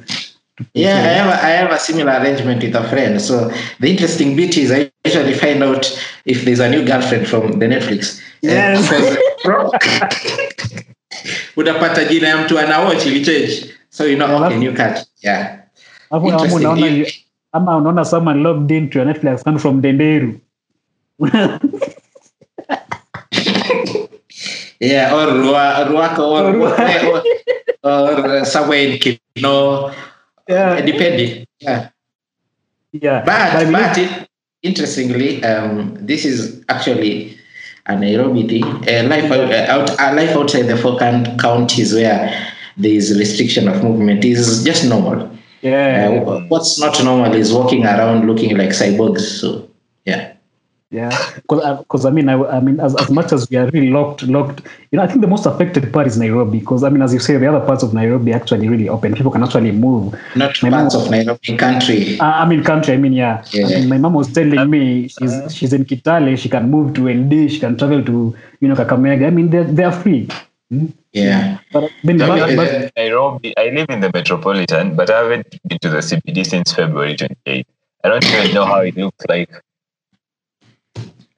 Yeah, 0.76 0.94
I 0.94 1.14
have, 1.18 1.30
a, 1.34 1.44
I 1.44 1.50
have 1.50 1.72
a 1.72 1.80
similar 1.80 2.12
arrangement 2.22 2.62
with 2.62 2.76
a 2.76 2.88
friend. 2.88 3.20
So 3.20 3.50
the 3.80 3.90
interesting 3.90 4.36
bit 4.36 4.56
is 4.60 4.72
I 4.72 4.92
usually 5.06 5.34
find 5.34 5.64
out 5.64 5.86
if 6.26 6.46
there's 6.46 6.60
a 6.60 6.70
new 6.70 6.84
girlfriend 6.86 7.28
from 7.28 7.60
the 7.60 7.68
Netflix. 7.68 8.20
Eh, 8.44 8.48
Yes. 8.50 8.82
because 8.90 9.18
pro- 9.44 9.72
unapata 11.58 12.06
jina 12.06 12.28
ya 12.28 12.38
mtu 12.38 12.60
anawatch 12.60 13.06
ilichange. 13.06 13.74
So 13.90 14.06
you 14.06 14.16
know, 14.16 14.28
Yeah, 14.28 14.46
okay, 14.48 14.58
new 14.58 14.74
catch. 14.74 15.00
Yeah. 15.22 15.60
Hapo 16.10 16.28
Interesting. 16.28 16.60
unaona 16.68 17.06
ama 17.54 17.78
unaona 17.78 18.06
someone 18.06 18.44
logged 18.44 18.72
into 18.72 19.00
your 19.00 19.08
Netflix 19.14 19.42
account 19.42 19.62
from 19.62 19.82
Denderu. 19.82 20.40
Yeah, 24.80 25.14
or 25.16 25.28
Rua- 25.28 25.86
Ruaka 25.88 26.20
or, 26.20 26.56
Or 26.60 27.24
or, 27.84 28.12
or 28.12 28.26
uh, 28.40 28.44
somewhere 28.46 28.80
in 28.80 29.00
Kinoo, 29.00 29.94
yeah, 30.50 30.82
depending. 30.82 31.46
Yeah. 31.60 31.90
yeah. 32.92 33.24
But, 33.24 33.60
believe- 33.60 33.72
but 33.72 33.98
it, 33.98 34.28
interestingly, 34.64 35.44
um, 35.44 35.96
this 36.00 36.26
is 36.26 36.64
actually 36.70 37.38
a 37.86 37.96
Nairobi 37.96 38.48
thing. 38.48 38.64
Uh, 38.66 39.04
life 39.08 39.30
out, 39.32 39.90
uh, 40.00 40.14
life 40.16 40.36
outside 40.36 40.64
the 40.64 40.78
four 40.78 40.98
coun- 40.98 41.38
counties 41.38 41.94
where 41.94 42.34
there 42.78 42.92
is 42.92 43.18
restriction 43.20 43.68
of 43.68 43.84
movement 43.84 44.24
is 44.26 44.64
just 44.64 44.86
normal. 44.86 45.30
yeah, 45.62 46.10
Uh, 46.26 46.40
what's 46.48 46.80
not 46.80 47.02
normal 47.04 47.34
is 47.34 47.54
walking 47.54 47.86
around 47.86 48.26
looking 48.28 48.58
like 48.58 48.70
cyborgs. 48.70 49.22
So 49.22 49.70
yeah, 50.94 51.10
Yeah, 51.52 51.78
because 51.80 52.06
I 52.06 52.12
mean, 52.12 52.30
I, 52.30 52.36
I 52.36 52.60
mean, 52.60 52.80
as, 52.80 52.96
as 52.96 53.10
much 53.10 53.32
as 53.32 53.50
we 53.50 53.58
are 53.58 53.68
really 53.72 53.90
locked, 53.90 54.22
locked, 54.24 54.62
you 54.92 54.98
know, 54.98 55.04
I 55.04 55.08
think 55.08 55.22
the 55.22 55.28
most 55.28 55.46
affected 55.48 55.92
part 55.92 56.06
is 56.06 56.18
Nairobi. 56.18 56.60
Because 56.60 56.84
I 56.84 56.90
mean, 56.90 57.02
as 57.02 57.14
you 57.14 57.20
say, 57.20 57.36
the 57.38 57.48
other 57.48 57.66
parts 57.66 57.82
of 57.82 57.94
Nairobi 57.94 58.32
actually 58.32 58.70
really 58.70 58.88
open. 58.88 59.16
People 59.16 59.32
can 59.32 59.44
actually 59.44 59.72
move. 59.72 60.14
Not 60.36 60.62
my 60.62 60.70
parts 60.70 60.94
mom, 60.94 61.04
of 61.04 61.12
Nairobi 61.12 61.58
country. 61.58 62.20
Uh, 62.20 62.26
I 62.26 62.46
mean, 62.48 62.64
country. 62.64 62.94
I 62.94 62.98
mean, 62.98 63.14
yeah. 63.14 63.44
yeah. 63.52 63.66
I 63.66 63.70
mean, 63.80 63.90
my 63.90 63.98
mom 63.98 64.14
was 64.14 64.32
telling 64.32 64.70
me 64.70 65.08
she's 65.08 65.34
she's 65.56 65.74
in 65.74 65.86
Kitale. 65.86 66.38
She 66.38 66.48
can 66.48 66.70
move 66.70 66.94
to 66.94 67.10
LD. 67.10 67.52
She 67.52 67.60
can 67.60 67.76
travel 67.76 68.04
to 68.06 68.36
you 68.60 68.68
know 68.68 68.76
Kakamega. 68.76 69.28
I 69.28 69.32
mean, 69.32 69.50
they're 69.50 69.64
they're 69.64 69.92
free. 69.92 70.30
Hmm? 70.70 70.88
Yeah. 71.12 71.60
But, 71.72 71.92
but, 72.04 72.18
but, 72.18 72.92
Nairobi, 72.96 73.56
I 73.58 73.70
live 73.70 73.88
in 73.90 74.02
the 74.02 74.12
metropolitan, 74.14 74.96
but 74.96 75.10
I 75.10 75.20
haven't 75.20 75.60
been 75.68 75.78
to 75.80 75.90
the 75.90 75.98
CBD 75.98 76.46
since 76.46 76.74
February 76.74 77.16
28. 77.16 77.68
I 78.04 78.10
don't 78.10 78.26
even 78.26 78.54
know 78.54 78.66
how 78.66 78.80
it 78.80 78.98
looks 78.98 79.26
like. 79.28 79.50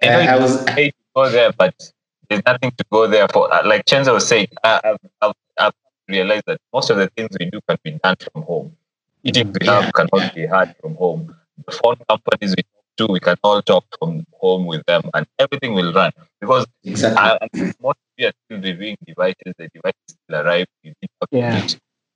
I 0.06 0.26
know 0.26 0.32
uh, 0.32 0.36
I 0.36 0.40
was 0.40 0.66
to 0.66 0.92
go 1.16 1.30
there, 1.30 1.52
but 1.52 1.92
there's 2.30 2.42
nothing 2.46 2.72
to 2.72 2.86
go 2.92 3.08
there 3.08 3.28
for. 3.28 3.54
Uh, 3.54 3.66
like 3.66 3.86
Chenzo 3.86 4.14
was 4.14 4.28
saying, 4.28 4.48
I, 4.64 4.82
have 4.84 4.98
I've, 5.22 5.34
I've 5.58 5.74
realized 6.08 6.44
that 6.48 6.60
most 6.74 6.90
of 6.90 6.98
the 6.98 7.10
things 7.16 7.30
we 7.40 7.50
do 7.50 7.60
can 7.68 7.78
be 7.84 7.92
done 8.04 8.16
from 8.34 8.44
home. 8.44 8.76
Eating 9.24 9.54
we 9.60 9.66
have 9.66 9.92
cannot 9.94 10.36
be 10.36 10.46
had 10.46 10.76
from 10.80 10.96
home. 10.96 11.36
The 11.66 11.72
phone 11.72 11.98
companies 12.08 12.56
we 12.56 12.64
talk 12.64 13.08
to, 13.08 13.08
we 13.12 13.20
can 13.20 13.38
all 13.44 13.62
talk 13.62 13.86
from 13.98 14.26
home 14.34 14.66
with 14.66 14.86
them, 14.86 15.10
and 15.14 15.26
everything 15.40 15.74
will 15.74 15.92
run 15.94 16.12
because 16.40 16.68
exactly. 16.84 17.18
I, 17.20 17.74
most 17.82 17.98
of 17.98 18.14
you 18.18 18.28
are 18.28 18.34
still 18.46 18.62
reviewing 18.62 18.98
devices. 19.06 19.54
The 19.58 19.70
devices 19.74 19.96
still 20.08 20.42
arrive. 20.42 20.68
You 20.84 20.94
need 21.02 21.10
to 21.22 21.28
yeah. 21.32 21.68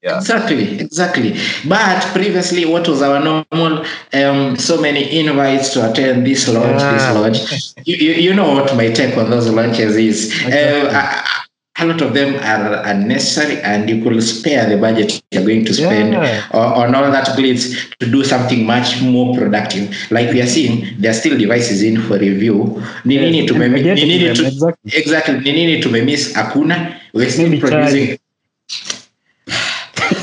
Yeah. 0.02 0.18
Exactly, 0.18 0.80
exactly. 0.80 1.36
But 1.68 2.02
previously, 2.14 2.66
what 2.66 2.88
was 2.88 3.02
our 3.02 3.20
normal? 3.20 3.86
Um, 4.14 4.56
so 4.56 4.80
many 4.80 5.20
invites 5.20 5.74
to 5.74 5.92
attend 5.92 6.26
this 6.26 6.48
launch, 6.48 6.80
yeah. 6.80 6.92
this 6.94 7.16
launch. 7.16 7.86
You, 7.86 7.96
you, 7.98 8.14
you, 8.14 8.34
know 8.34 8.54
what 8.54 8.74
my 8.78 8.90
take 8.92 9.18
on 9.18 9.30
those 9.30 9.50
launches 9.50 9.98
is. 9.98 10.32
Exactly. 10.32 10.90
Uh, 10.90 11.02
a, 11.02 11.84
a, 11.84 11.86
lot 11.86 12.02
of 12.02 12.14
them 12.14 12.36
are 12.36 12.82
unnecessary, 12.86 13.60
and 13.62 13.90
you 13.90 14.02
could 14.02 14.24
spare 14.24 14.70
the 14.70 14.78
budget 14.78 15.22
you're 15.32 15.44
going 15.44 15.66
to 15.66 15.74
spend 15.74 16.14
yeah. 16.14 16.48
on, 16.54 16.96
on 16.96 16.96
all 16.96 17.12
that 17.12 17.28
glitz 17.38 17.94
to 18.00 18.10
do 18.10 18.24
something 18.24 18.66
much 18.66 19.02
more 19.02 19.36
productive. 19.36 19.94
Like 20.12 20.32
we 20.32 20.42
are 20.42 20.48
seeing, 20.48 20.96
there 20.98 21.12
are 21.12 21.14
still 21.14 21.38
devices 21.38 21.84
in 21.84 22.02
for 22.04 22.18
review. 22.18 22.82
Nini 23.04 23.42
yes. 23.42 23.50
to 23.50 23.60
me, 23.60 23.68
nini 23.68 24.34
to, 24.34 24.48
exactly. 24.48 24.92
exactly. 24.96 25.40
Nini 25.40 25.82
to 25.82 25.90
me 25.90 26.02
miss 26.06 26.32
Akuna. 26.34 27.02
We're 27.14 27.30
still 27.30 27.50
Maybe 27.50 27.60
producing. 27.60 28.18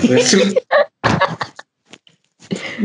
Try 0.01 0.09
we're 0.09 0.25
still 0.25 0.53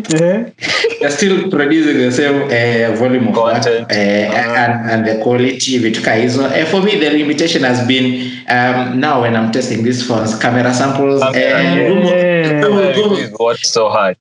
they're 0.10 1.12
still 1.12 1.50
producing 1.50 1.98
the 1.98 2.12
same 2.12 2.44
uh, 2.44 2.96
volume 2.98 3.28
of 3.28 3.36
Content. 3.36 3.92
work 3.92 3.92
uh, 3.92 3.94
uh-huh. 3.94 4.56
and, 4.64 4.92
and 4.92 5.08
the 5.08 5.24
quality 5.24 5.80
vitu 5.80 6.02
kaa 6.02 6.16
uh, 6.16 6.66
for 6.66 6.82
me 6.82 6.96
the 6.98 7.10
limitation 7.10 7.64
has 7.64 7.86
been 7.88 8.32
um, 8.50 9.00
now 9.00 9.22
when 9.22 9.36
i'm 9.36 9.52
testing 9.52 9.84
these 9.84 10.02
phones 10.08 10.38
camera 10.40 10.74
samples 10.74 11.22
uh, 11.22 11.32
yeah. 11.36 13.30
what's 13.40 13.70
so 13.70 13.90
hard 13.90 14.18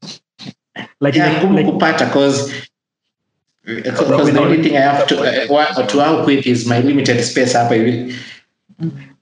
like 1.00 1.14
yeah, 1.14 1.38
ngumu 1.38 1.56
like, 1.56 1.66
kupata 1.66 2.04
because 2.06 2.52
because 3.64 4.32
the 4.32 4.40
only 4.40 4.62
thing 4.62 4.76
i 4.76 4.80
have 4.80 5.06
to 5.06 5.16
uh, 5.20 5.86
to 5.86 5.96
work 5.98 6.26
with 6.26 6.46
is 6.46 6.66
my 6.66 6.80
limited 6.80 7.22
space 7.22 7.52
hapa 7.52 7.74
hivi 7.74 8.14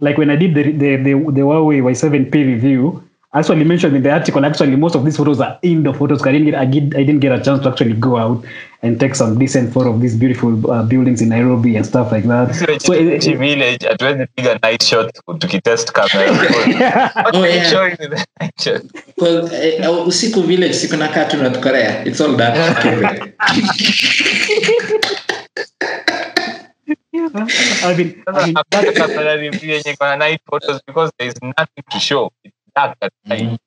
like 0.00 0.16
when 0.18 0.30
i 0.30 0.36
did 0.36 0.54
the 0.54 0.62
the 0.62 0.96
the, 0.96 1.12
the 1.36 1.42
Huawei 1.42 1.82
Y7P 1.82 2.34
review 2.34 3.07
actually 3.34 3.64
mentioned 3.64 3.94
in 3.94 4.02
the 4.02 4.10
article 4.10 4.44
actually 4.44 4.74
most 4.76 4.94
of 4.94 5.04
these 5.04 5.16
photos 5.16 5.40
are 5.40 5.58
indoor 5.62 5.94
photos. 5.94 6.22
I 6.26 6.32
didn't 6.32 6.46
get 6.46 6.54
i, 6.54 6.64
get, 6.64 6.96
I 6.96 7.04
didn't 7.04 7.20
get 7.20 7.32
a 7.32 7.42
chance 7.42 7.62
to 7.62 7.68
actually 7.68 7.92
go 7.92 8.16
out 8.16 8.44
and 8.82 8.98
take 8.98 9.14
some 9.14 9.38
decent 9.38 9.72
photo 9.72 9.92
of 9.92 10.00
these 10.00 10.16
beautiful 10.16 10.70
uh, 10.70 10.82
buildings 10.84 11.20
in 11.20 11.28
nairobi 11.28 11.76
and 11.76 11.84
stuff 11.84 12.10
like 12.10 12.24
that. 12.24 12.54
So 12.54 12.94
it, 12.94 13.26
it, 13.26 13.38
village 13.38 13.86
hatuwezi 13.86 14.26
piga 14.36 14.58
night 14.62 14.82
shot 14.82 15.18
tukitest 15.38 15.92
camera 15.92 16.30
oh, 17.34 17.44
yeah. 17.44 17.96
the 17.96 18.24
night 18.40 18.60
shot. 18.60 18.82
Well, 19.18 19.44
uh, 19.44 20.06
usiku 20.06 20.42
village 20.42 20.74
siku 20.74 20.96
nakaa 20.96 21.24
tu 21.24 21.36
north 21.36 21.60
korea. 21.60 22.04
It's 22.04 22.20
all 22.20 22.36
that. 22.36 22.56
I 27.84 27.94
mean, 27.94 28.22
I 28.26 28.46
mean, 28.46 28.54
because 30.86 31.12
there 31.18 31.28
is 31.28 31.34
nothing 31.42 31.84
to 31.90 31.98
show 31.98 32.32
that 33.00 33.12
time. 33.26 33.58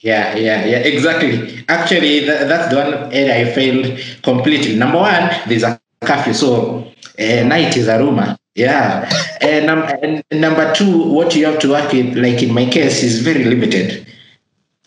Yeah, 0.00 0.36
yeah, 0.36 0.64
yeah, 0.64 0.78
exactly. 0.78 1.64
Actually, 1.68 2.26
that, 2.26 2.48
that's 2.48 2.68
the 2.68 2.76
one 2.76 3.12
area 3.12 3.48
I 3.48 3.52
failed 3.52 3.98
completely. 4.22 4.76
Number 4.76 4.98
one, 4.98 5.30
there's 5.48 5.62
a 5.62 5.80
curfew, 6.04 6.34
so 6.34 6.92
uh, 7.18 7.42
night 7.44 7.76
is 7.76 7.88
a 7.88 7.98
rumor. 7.98 8.36
Yeah. 8.54 9.08
and, 9.40 9.70
um, 9.70 9.82
and 10.02 10.24
number 10.30 10.72
two, 10.74 11.12
what 11.12 11.34
you 11.34 11.46
have 11.46 11.58
to 11.60 11.70
work 11.70 11.92
with, 11.92 12.16
like 12.16 12.42
in 12.42 12.52
my 12.52 12.66
case, 12.66 13.02
is 13.02 13.20
very 13.20 13.44
limited. 13.44 14.06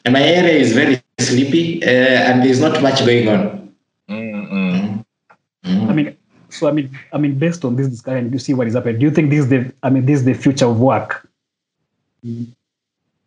And 0.05 0.13
my 0.13 0.21
area 0.21 0.53
is 0.53 0.74
very 0.74 1.01
sleepy, 1.19 1.83
uh, 1.83 1.88
and 1.88 2.43
there's 2.43 2.62
not 2.62 2.81
much 2.81 3.00
going 3.00 3.27
on. 3.27 3.74
Mm-hmm. 4.09 5.89
I 5.89 5.93
mean, 5.93 6.17
so 6.50 6.67
I 6.67 6.71
mean, 6.71 6.98
I 7.13 7.17
mean, 7.17 7.38
based 7.38 7.65
on 7.65 7.75
this 7.75 7.88
discussion, 7.88 8.31
you 8.31 8.39
see 8.39 8.53
what 8.53 8.67
is 8.67 8.74
happening. 8.74 9.00
Do 9.00 9.05
you 9.05 9.12
think 9.12 9.29
this 9.29 9.41
is 9.41 9.50
the, 9.50 9.74
I 9.83 9.89
mean, 9.89 10.05
this 10.05 10.19
is 10.19 10.25
the 10.25 10.33
future 10.33 10.65
of 10.65 10.79
work? 10.79 11.27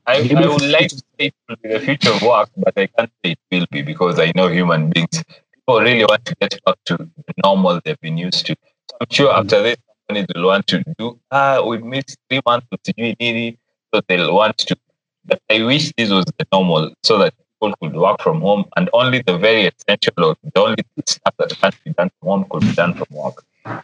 I, 0.07 0.29
I 0.37 0.47
would 0.49 0.63
like 0.63 0.89
to 0.89 0.97
say 0.97 1.27
it 1.27 1.35
will 1.49 1.57
be 1.63 1.69
the 1.69 1.81
future 1.81 2.13
of 2.13 2.23
work, 2.23 2.51
but 2.57 2.77
I 2.77 2.87
can't 2.89 3.11
say 3.25 3.33
it 3.33 3.39
will 3.51 3.67
be 3.71 3.83
because 3.83 4.19
I 4.19 4.33
know 4.35 4.49
human 4.49 4.91
beings. 4.91 5.23
People 5.55 5.81
really 5.81 6.05
want 6.05 6.25
to 6.25 6.35
get 6.41 6.59
back 6.65 6.77
to 6.87 6.97
the 6.97 7.35
normal 7.45 7.81
they've 7.85 8.01
been 8.01 8.19
used 8.19 8.47
to. 8.47 8.57
So 8.91 8.97
I'm 9.01 9.07
sure 9.11 9.33
after 9.33 9.63
this, 9.63 9.77
companies 10.09 10.27
will 10.35 10.47
want 10.49 10.67
to 10.69 10.83
do, 10.99 11.19
ah, 11.31 11.65
we 11.65 11.79
missed 11.79 12.19
three 12.29 12.41
months 12.45 12.67
of 12.73 12.83
Sijui 12.83 13.59
so 13.95 14.01
they'll 14.09 14.35
want 14.35 14.59
to. 14.59 14.77
But 15.25 15.41
I 15.49 15.63
wish 15.63 15.93
this 15.97 16.11
was 16.11 16.25
the 16.37 16.47
normal 16.53 16.93
so 17.05 17.19
that 17.19 17.35
people 17.37 17.75
could 17.81 17.95
work 17.95 18.21
from 18.21 18.41
home 18.41 18.65
and 18.77 18.91
only 18.93 19.23
the 19.23 19.39
very 19.39 19.67
essential 19.71 20.25
or 20.25 20.37
the 20.43 20.61
only 20.61 20.85
stuff 21.07 21.35
that 21.39 21.51
can't 21.51 21.85
be 21.85 21.93
done 21.93 22.11
from 22.19 22.29
home 22.29 22.47
could 22.51 22.63
be 22.63 22.73
done 22.73 22.95
from 22.95 23.07
work. 23.11 23.45
Uh, 23.67 23.75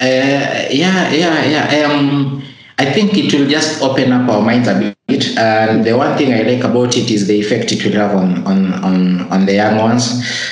yeah, 0.00 1.10
yeah, 1.10 1.44
yeah. 1.44 1.86
Um, 1.86 2.44
I 2.78 2.92
think 2.92 3.16
it 3.16 3.32
will 3.32 3.48
just 3.48 3.82
open 3.82 4.12
up 4.12 4.28
our 4.28 4.42
minds 4.42 4.68
a 4.68 4.94
bit. 5.06 5.36
And 5.38 5.84
the 5.84 5.96
one 5.96 6.16
thing 6.18 6.32
I 6.34 6.42
like 6.42 6.64
about 6.64 6.96
it 6.96 7.10
is 7.10 7.26
the 7.26 7.38
effect 7.38 7.72
it 7.72 7.84
will 7.84 7.92
have 7.92 8.14
on 8.14 8.44
on 8.46 8.72
on, 8.84 9.20
on 9.30 9.46
the 9.46 9.54
young 9.54 9.78
ones. 9.78 10.04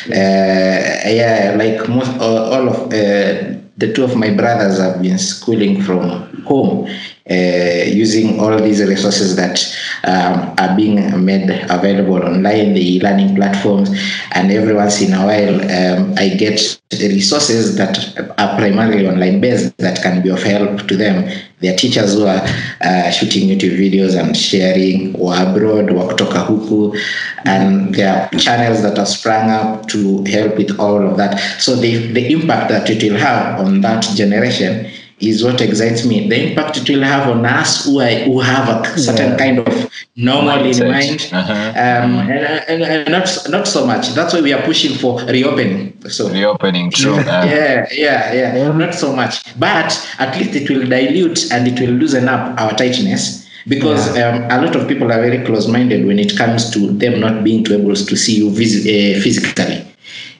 Uh, 0.09 0.12
yeah, 0.12 1.55
like 1.59 1.88
most 1.88 2.12
all 2.21 2.69
of 2.69 2.76
uh, 2.87 3.59
the 3.76 3.93
two 3.93 4.05
of 4.05 4.14
my 4.17 4.31
brothers 4.31 4.79
have 4.79 5.02
been 5.02 5.19
schooling 5.19 5.83
from 5.83 6.45
home 6.45 6.88
uh, 7.31 7.85
using 7.87 8.41
all 8.41 8.59
these 8.59 8.83
resources 8.83 9.37
that 9.37 9.62
um, 10.05 10.55
are 10.59 10.76
being 10.76 10.97
made 11.25 11.49
available 11.71 12.23
online, 12.23 12.75
the 12.75 13.00
learning 13.00 13.37
platforms, 13.37 13.91
and 14.33 14.50
every 14.50 14.75
once 14.75 15.00
in 15.00 15.12
a 15.12 15.25
while 15.25 15.55
um, 15.71 16.14
I 16.19 16.31
get 16.31 16.81
resources 16.91 17.76
that 17.76 18.19
are 18.38 18.57
primarily 18.57 19.07
online 19.07 19.41
based 19.41 19.76
that 19.79 20.02
can 20.02 20.23
be 20.23 20.31
of 20.31 20.43
help 20.43 20.88
to 20.88 20.97
them. 20.97 21.31
Their 21.61 21.76
teachers 21.76 22.14
who 22.14 22.26
are 22.26 22.45
uh, 22.81 23.11
shooting 23.11 23.49
YouTube 23.49 23.79
videos 23.79 24.19
and 24.19 24.37
sharing, 24.37 25.14
or 25.14 25.33
abroad, 25.35 25.91
or 25.91 26.11
kutoka 26.11 26.45
huku, 26.45 26.99
and 27.45 27.95
there 27.95 28.12
are 28.12 28.38
channels 28.38 28.83
that 28.83 28.99
are 28.99 29.07
sprung 29.07 29.49
up 29.49 29.87
to 29.88 30.25
help 30.25 30.57
with 30.57 30.76
all 30.81 31.07
of 31.07 31.17
that. 31.19 31.38
So 31.61 31.76
the, 31.76 32.12
the 32.12 32.33
impact 32.33 32.69
that 32.71 32.91
it 32.91 33.00
will 33.02 33.19
have 33.19 33.61
on 33.61 33.81
that 33.83 34.02
generation 34.02 34.91
is 35.23 35.45
what 35.45 35.61
excites 35.61 36.05
me. 36.05 36.29
The 36.29 36.50
impact 36.50 36.79
it 36.79 36.88
will 36.88 37.02
have 37.02 37.29
on 37.29 37.45
us 37.47 37.85
who, 37.85 38.00
are, 38.00 38.11
who 38.11 38.41
have 38.41 38.69
a 38.69 38.99
certain 38.99 39.33
yeah. 39.33 39.37
kind 39.37 39.59
of 39.61 39.91
normal 40.17 40.59
Mindset. 40.59 40.81
in 40.83 40.91
mind, 40.91 41.31
uh-huh. 41.33 41.52
um, 41.52 42.11
mm-hmm. 42.17 42.31
and, 42.31 42.69
and, 42.69 42.83
and, 42.83 43.11
not 43.11 43.29
not 43.49 43.69
so 43.69 43.87
much. 43.87 44.11
That's 44.11 44.35
why 44.35 44.41
we 44.41 44.52
are 44.52 44.62
pushing 44.62 44.97
for 44.97 45.21
reopening. 45.25 46.00
So 46.09 46.29
reopening, 46.29 46.91
true. 46.91 47.17
yeah, 47.17 47.87
yeah, 47.93 48.33
yeah, 48.33 48.57
yeah, 48.57 48.73
not 48.73 48.95
so 48.95 49.14
much, 49.14 49.59
but 49.59 49.91
at 50.19 50.37
least 50.38 50.55
it 50.55 50.69
will 50.69 50.87
dilute 50.87 51.50
and 51.52 51.69
it 51.69 51.81
will 51.81 51.95
loosen 51.95 52.29
up 52.29 52.59
our 52.61 52.73
tightness 52.73 53.49
because 53.69 54.17
yeah. 54.17 54.29
um, 54.29 54.43
a 54.50 54.64
lot 54.64 54.75
of 54.76 54.88
people 54.88 55.12
are 55.12 55.21
very 55.21 55.45
close-minded 55.45 56.07
when 56.07 56.19
it 56.19 56.37
comes 56.37 56.71
to 56.71 56.93
them 56.93 57.21
not 57.21 57.45
being 57.45 57.64
able 57.71 57.95
to 57.95 58.17
see 58.17 58.37
you 58.37 58.50
vis- 58.50 58.85
uh, 58.85 59.21
physically. 59.23 59.87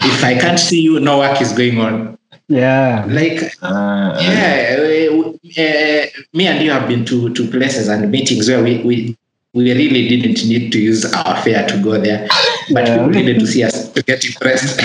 If 0.01 0.25
I 0.25 0.39
can't 0.39 0.59
see 0.59 0.81
you, 0.81 0.99
no 0.99 1.19
work 1.19 1.41
is 1.41 1.53
going 1.53 1.79
on. 1.79 2.19
Yeah. 2.53 3.07
Like, 3.09 3.41
uh, 3.63 4.19
yeah, 4.21 5.09
uh, 5.11 6.21
me 6.35 6.47
and 6.47 6.63
you 6.63 6.71
have 6.71 6.87
been 6.87 7.05
to, 7.07 7.33
to 7.33 7.51
places 7.51 7.89
and 7.89 8.11
meetings 8.11 8.47
where 8.47 8.63
we, 8.63 8.83
we, 8.83 9.17
we 9.55 9.73
really 9.73 10.07
didn't 10.09 10.47
need 10.47 10.71
to 10.73 10.79
use 10.79 11.11
our 11.15 11.43
fare 11.43 11.67
to 11.67 11.83
go 11.83 11.99
there, 11.99 12.29
but 12.75 12.87
yeah. 12.87 12.97
people 12.97 13.09
needed 13.09 13.41
to 13.41 13.47
see 13.47 13.65
us 13.65 13.91
to 13.93 14.03
get 14.03 14.23
impressed 14.27 14.79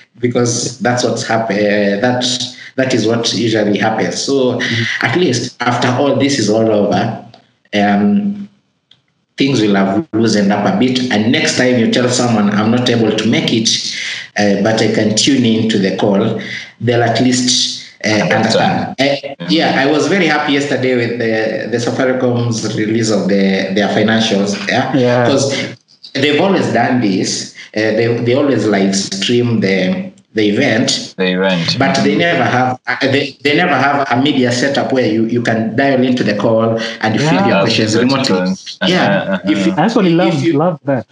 because 0.20 0.78
that's 0.78 1.04
what's 1.04 1.26
happened. 1.26 1.58
Uh, 1.58 2.00
that, 2.00 2.24
that 2.76 2.94
is 2.94 3.06
what 3.06 3.30
usually 3.34 3.76
happens. 3.76 4.22
So, 4.22 4.58
mm-hmm. 4.58 5.06
at 5.06 5.16
least 5.16 5.60
after 5.60 5.88
all 5.88 6.16
this 6.16 6.38
is 6.38 6.48
all 6.48 6.70
over, 6.70 7.30
um, 7.74 8.41
things 9.36 9.60
will 9.60 9.74
have 9.74 10.08
loosened 10.12 10.52
up 10.52 10.74
a 10.74 10.78
bit. 10.78 11.10
And 11.10 11.32
next 11.32 11.56
time 11.56 11.78
you 11.78 11.90
tell 11.90 12.08
someone, 12.08 12.50
I'm 12.50 12.70
not 12.70 12.88
able 12.88 13.16
to 13.16 13.28
make 13.28 13.52
it, 13.52 13.68
uh, 14.38 14.62
but 14.62 14.80
I 14.80 14.92
can 14.92 15.16
tune 15.16 15.44
in 15.44 15.68
to 15.70 15.78
the 15.78 15.96
call, 15.96 16.40
they'll 16.80 17.02
at 17.02 17.20
least 17.20 17.94
uh, 18.04 18.08
understand. 18.08 18.94
Uh, 19.00 19.34
yeah, 19.48 19.74
I 19.78 19.90
was 19.90 20.08
very 20.08 20.26
happy 20.26 20.54
yesterday 20.54 20.96
with 20.96 21.18
the, 21.18 21.68
the 21.70 21.78
Safaricom's 21.78 22.76
release 22.76 23.10
of 23.10 23.28
the, 23.28 23.72
their 23.74 23.88
financials. 23.88 24.56
Yeah, 24.68 24.94
Yeah. 24.94 25.24
because 25.24 25.76
they've 26.12 26.40
always 26.40 26.72
done 26.72 27.00
this. 27.00 27.54
Uh, 27.74 27.80
they, 27.80 28.22
they 28.24 28.34
always 28.34 28.66
live 28.66 28.94
stream 28.94 29.60
the 29.60 30.11
the 30.34 30.44
event 30.48 31.14
The 31.18 31.28
event. 31.38 31.76
but 31.78 31.94
they 32.04 32.16
never 32.16 32.44
have 32.44 32.80
uh, 32.86 32.96
they, 33.02 33.36
they 33.42 33.54
never 33.56 33.74
have 33.74 34.06
a 34.10 34.16
media 34.22 34.50
setup 34.52 34.92
where 34.92 35.06
you, 35.06 35.24
you 35.26 35.42
can 35.42 35.76
dial 35.76 36.02
into 36.02 36.22
the 36.24 36.36
call 36.36 36.78
and 37.02 37.20
field 37.20 37.46
your 37.46 37.60
questions 37.60 37.92
That's 37.94 38.04
remotely 38.04 38.38
good. 38.38 38.90
yeah 38.90 39.08
Uh-huh, 39.22 39.50
if 39.52 39.66
you, 39.66 39.72
I 39.72 39.84
actually 39.86 40.14
love 40.14 40.34
If 40.34 40.42
you- 40.44 40.54
love 40.64 40.80
that. 40.84 41.06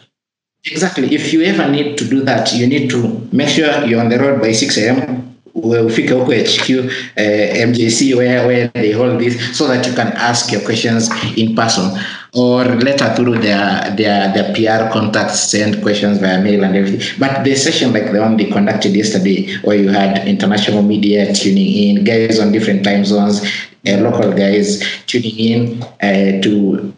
exactly 0.65 1.15
if 1.15 1.33
you 1.33 1.43
ever 1.43 1.69
need 1.71 1.97
to 1.99 2.05
do 2.05 2.23
that 2.23 2.53
you 2.53 2.67
need 2.67 2.91
to 2.91 2.99
make 3.33 3.49
sure 3.49 3.85
you're 3.87 4.01
on 4.01 4.09
the 4.11 4.19
road 4.19 4.41
by 4.43 4.53
6 4.53 4.77
a.m 4.79 5.30
ufike 5.63 6.15
huko 6.15 6.33
hq 6.33 6.71
uh, 6.71 7.67
mjc 7.67 8.15
where, 8.15 8.47
where 8.47 8.69
they 8.75 8.93
hold 8.93 9.19
this 9.21 9.59
so 9.59 9.67
that 9.69 9.87
you 9.87 9.93
can 9.93 10.09
ask 10.17 10.53
your 10.53 10.63
questions 10.63 11.11
in 11.37 11.55
person 11.55 11.91
or 12.35 12.65
later 12.65 13.15
through 13.15 13.39
their 13.39 13.95
their 13.97 14.33
their 14.33 14.53
pr 14.55 14.93
contacts 14.93 15.51
send 15.51 15.83
questions 15.83 16.19
via 16.19 16.41
mail 16.41 16.65
and 16.65 16.77
everything 16.77 17.19
but 17.19 17.45
the 17.45 17.55
session 17.55 17.93
like 17.93 18.13
the 18.13 18.21
one 18.21 18.37
they 18.37 18.45
conducted 18.45 18.95
yesterday 18.95 19.57
where 19.65 19.77
you 19.77 19.89
had 19.89 20.27
international 20.29 20.83
media 20.83 21.33
tuning 21.33 21.73
in 21.89 22.05
guys 22.05 22.39
on 22.39 22.53
different 22.53 22.85
time 22.85 23.05
zones 23.05 23.43
uh, 23.89 23.97
local 23.97 24.33
guys 24.33 24.83
tuning 25.07 25.39
in 25.39 25.83
uh, 25.83 26.41
to 26.43 26.95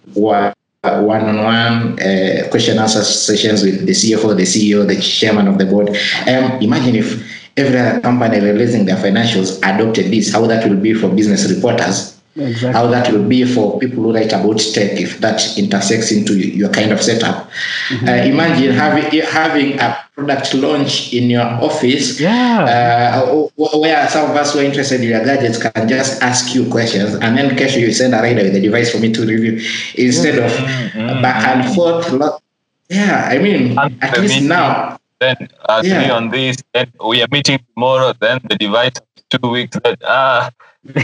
one-on-one 0.85 2.01
uh, 2.01 2.49
question 2.51 2.77
answer 2.79 3.05
sessions 3.05 3.63
with 3.63 3.87
the 3.87 3.93
CFO, 3.93 4.37
the 4.37 4.43
CEO, 4.43 4.85
the 4.87 5.01
chairman 5.01 5.47
of 5.47 5.57
the 5.57 5.65
board. 5.65 5.91
Um, 6.27 6.61
imagine 6.61 6.97
if 6.97 7.42
every 7.57 7.79
other 7.79 8.01
company 8.01 8.41
releasing 8.41 8.85
their 8.87 8.97
financials 8.97 9.59
adopted 9.63 10.11
this, 10.13 10.33
how 10.33 10.47
that 10.47 10.69
will 10.69 10.77
be 10.81 10.95
for 10.95 11.09
business 11.09 11.51
reporters, 11.53 12.19
Exactly. 12.35 12.73
how 12.73 12.87
that 12.87 13.13
will 13.13 13.29
be 13.29 13.45
for 13.45 13.79
people 13.79 14.03
who 14.05 14.15
write 14.15 14.33
about 14.33 14.59
tech, 14.59 14.93
if 14.99 15.19
that 15.21 15.43
intersects 15.59 16.11
into 16.11 16.35
your 16.39 16.71
kind 16.71 16.91
of 16.91 17.03
setup. 17.03 17.51
Uh, 18.09 18.11
imagine 18.11 18.73
having 18.73 19.05
having 19.21 19.79
a 19.79 19.99
product 20.15 20.55
launch 20.55 21.13
in 21.13 21.29
your 21.29 21.43
office 21.43 22.19
Yeah. 22.21 22.65
uh, 22.65 23.47
where 23.79 24.09
some 24.09 24.31
of 24.31 24.37
us 24.37 24.53
who 24.55 24.61
are 24.61 24.65
interested 24.65 25.03
in 25.03 25.09
your 25.09 25.23
gadgets 25.25 25.59
can 25.59 25.87
just 25.89 26.23
ask 26.23 26.55
you 26.55 26.69
questions 26.71 27.15
and 27.17 27.37
then 27.37 27.51
Kesho 27.57 27.81
you 27.81 27.93
send 27.93 28.15
a 28.15 28.19
rider 28.23 28.43
with 28.45 28.53
the 28.55 28.61
device 28.61 28.91
for 28.93 28.99
me 28.99 29.13
to 29.13 29.27
review 29.27 29.61
instead 29.97 30.39
of 30.39 30.51
Mm, 30.53 31.21
back 31.23 31.47
and 31.49 31.75
forth. 31.75 32.11
lo- 32.13 32.39
Yeah, 32.89 33.29
I 33.31 33.39
mean, 33.39 33.79
at 34.01 34.19
least 34.21 34.43
now, 34.43 34.99
Then 35.23 35.37
agree 35.77 35.91
Yeah. 35.91 36.17
on 36.19 36.31
this. 36.35 36.57
Then 36.75 36.89
we 37.13 37.23
are 37.23 37.31
meeting 37.37 37.59
tomorrow. 37.75 38.13
Then 38.25 38.41
the 38.51 38.57
device 38.67 38.99
two 39.33 39.49
weeks. 39.57 39.77
That 39.85 39.99
ah, 40.19 40.51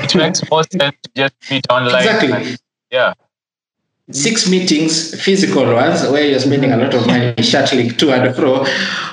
it 0.02 0.14
makes 0.22 0.40
more 0.50 0.64
sense 0.74 0.96
to 1.04 1.10
just 1.22 1.34
meet 1.50 1.66
online. 1.78 2.02
Exactly. 2.04 2.32
and- 2.32 2.58
yeah. 2.98 3.12
six 4.10 4.48
meetings, 4.52 4.92
physical 5.24 5.64
ones, 5.78 6.02
where 6.12 6.24
you're 6.28 6.40
spending 6.44 6.72
a 6.76 6.78
lot 6.82 6.94
of 6.98 7.06
money 7.10 7.42
shuttling 7.50 7.90
to 8.00 8.06
and 8.16 8.34
fro 8.36 8.52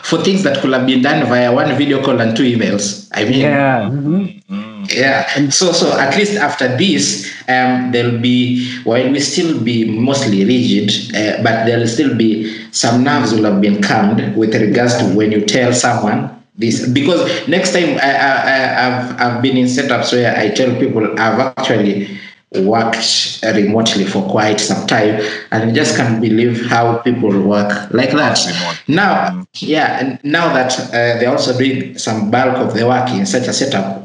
for 0.10 0.18
things 0.28 0.42
that 0.46 0.56
could 0.62 0.72
have 0.76 0.86
been 0.92 1.02
done 1.08 1.20
via 1.32 1.50
one 1.62 1.72
video 1.82 1.98
call 2.06 2.22
and 2.26 2.32
two 2.38 2.44
emails. 2.54 2.86
I 3.20 3.26
mean, 3.30 3.42
Yeah. 3.42 3.90
mhm. 3.92 4.22
Mm. 4.50 4.75
Yeah. 4.89 5.30
And 5.36 5.54
so 5.54 5.72
so 5.72 5.98
at 5.98 6.15
least 6.18 6.36
after 6.38 6.68
this, 6.77 7.32
um, 7.48 7.92
there'll 7.92 8.20
be 8.20 8.82
while 8.84 9.10
we 9.12 9.20
still 9.20 9.62
be 9.62 9.89
mostly 9.89 10.46
rigid, 10.46 11.15
uh, 11.15 11.44
but 11.44 11.65
there'll 11.65 11.88
still 11.88 12.15
be 12.15 12.51
some 12.72 13.04
nerves 13.04 13.34
will 13.34 13.44
have 13.46 13.62
been 13.62 13.82
calmed 13.82 14.36
with 14.36 14.54
regards 14.56 14.98
to 14.98 15.06
when 15.15 15.32
you 15.32 15.42
tell 15.46 15.74
someone 15.74 16.32
this 16.58 16.88
because 16.88 17.48
next 17.48 17.74
time 17.74 17.98
I, 17.98 18.12
I, 18.12 18.32
I 18.32 18.88
I've 18.88 19.22
I've 19.22 19.42
been 19.42 19.58
in 19.58 19.65
setups 19.65 20.13
where 20.13 20.38
I 20.38 20.50
tell 20.50 20.74
people 20.80 21.20
I've 21.20 21.39
actually 21.39 22.18
worked 22.63 23.39
remotely 23.44 24.05
for 24.05 24.27
quite 24.29 24.60
some 24.60 24.88
time 24.88 25.22
and 25.51 25.70
I 25.70 25.74
just 25.74 25.98
can't 25.98 26.22
believe 26.22 26.66
how 26.68 26.98
people 27.00 27.42
work 27.42 27.92
like 27.92 28.12
that. 28.12 28.40
Now, 28.88 29.46
yeah, 29.55 30.00
and 30.00 30.20
now 30.24 30.53
that 30.53 30.79
uh, 30.79 31.20
they're 31.20 31.31
also 31.31 31.57
doing 31.57 31.98
some 31.98 32.31
bulk 32.31 32.57
of 32.57 32.74
the 32.74 32.88
work 32.88 33.10
in 33.10 33.25
such 33.25 33.48
a 33.48 33.53
setup, 33.53 34.04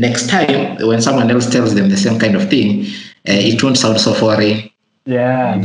next 0.00 0.28
time 0.28 0.76
when 0.88 1.00
someone 1.00 1.30
else 1.30 1.48
tells 1.50 1.74
them 1.74 1.88
the 1.88 1.96
same 1.96 2.18
kind 2.18 2.34
of 2.34 2.48
thing, 2.48 2.84
uh, 3.28 3.48
it 3.50 3.62
won't 3.62 3.78
sound 3.78 4.00
so 4.00 4.12
foreign. 4.14 4.70
Yeah. 5.04 5.56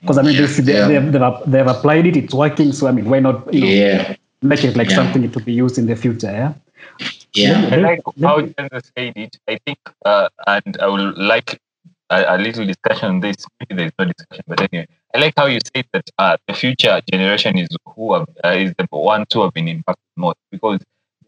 Because 0.00 0.18
I 0.18 0.22
mean, 0.22 0.36
they, 0.36 0.46
they, 0.46 0.72
Yeah. 0.72 0.88
they've, 0.88 1.12
they've, 1.12 1.32
they've 1.46 1.66
applied 1.66 2.06
it. 2.06 2.16
It's 2.16 2.34
working. 2.34 2.72
So 2.72 2.86
I 2.88 2.92
mean, 2.92 3.08
why 3.08 3.20
not? 3.20 3.52
You 3.52 3.60
know, 3.60 3.66
Yeah, 3.66 4.16
make 4.42 4.64
it 4.64 4.76
like 4.76 4.90
Yeah. 4.90 4.96
something 4.96 5.30
to 5.30 5.40
be 5.40 5.52
used 5.52 5.78
in 5.78 5.86
the 5.86 5.96
future. 5.96 6.30
Yeah. 6.30 6.52
yeah, 7.34 7.70
I 7.72 7.76
like 7.76 8.00
how 8.22 8.40
Jensen 8.40 8.80
said 8.96 9.12
it. 9.16 9.36
I 9.48 9.58
think, 9.64 9.78
uh, 10.04 10.28
and 10.46 10.76
I 10.80 10.86
would 10.88 11.16
like 11.16 11.60
a, 12.10 12.24
a 12.34 12.38
little 12.38 12.66
discussion 12.66 13.08
on 13.08 13.20
this. 13.20 13.36
Maybe 13.60 13.74
there's 13.78 13.92
no 13.98 14.04
discussion, 14.06 14.44
but 14.46 14.60
anyway, 14.60 14.86
I 15.14 15.18
like 15.18 15.34
how 15.36 15.46
you 15.46 15.60
say 15.74 15.84
that 15.92 16.10
uh, 16.18 16.36
the 16.46 16.54
future 16.54 17.00
generation 17.10 17.58
is 17.58 17.68
who 17.94 18.14
have, 18.14 18.28
uh, 18.44 18.48
is 18.64 18.74
the 18.78 18.86
ones 18.90 19.26
who 19.32 19.42
have 19.42 19.54
been 19.54 19.68
impacted 19.68 20.04
most 20.16 20.36
because 20.50 20.80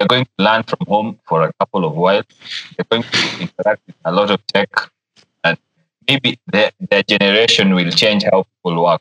they're 0.05 0.17
going 0.19 0.25
to 0.25 0.45
learn 0.45 0.63
from 0.65 0.87
home 0.87 1.19
for 1.27 1.43
a 1.43 1.53
couple 1.55 1.85
of 1.85 1.95
while. 1.95 2.23
They're 2.77 2.87
going 2.91 3.03
to 3.03 3.41
interact 3.41 3.83
with 3.87 3.97
a 4.05 4.13
lot 4.13 4.31
of 4.31 4.47
tech, 4.49 4.69
and 5.45 5.57
maybe 6.09 6.39
their, 6.47 6.71
their 6.91 7.03
generation 7.03 7.75
will 7.75 7.91
change 7.91 8.25
how 8.25 8.45
people 8.45 8.85
work. 8.85 9.01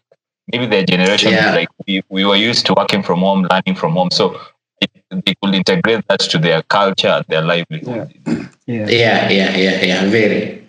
Maybe 0.52 0.66
their 0.66 0.86
generation, 0.86 1.32
Yeah. 1.32 1.56
like 1.56 1.70
we, 1.88 2.04
we 2.10 2.26
were 2.26 2.36
used 2.36 2.66
to 2.68 2.74
working 2.76 3.04
from 3.04 3.20
home, 3.20 3.48
learning 3.50 3.76
from 3.76 3.94
home, 3.94 4.12
so 4.12 4.40
it, 4.82 4.90
they 5.10 5.36
could 5.42 5.54
integrate 5.56 6.06
that 6.08 6.20
to 6.20 6.38
their 6.38 6.62
culture 6.64 7.24
their 7.28 7.42
livelihood. 7.42 8.14
Yeah. 8.66 8.88
yeah, 8.88 9.30
yeah, 9.30 9.56
yeah, 9.58 9.86
yeah, 9.86 10.10
very. 10.10 10.66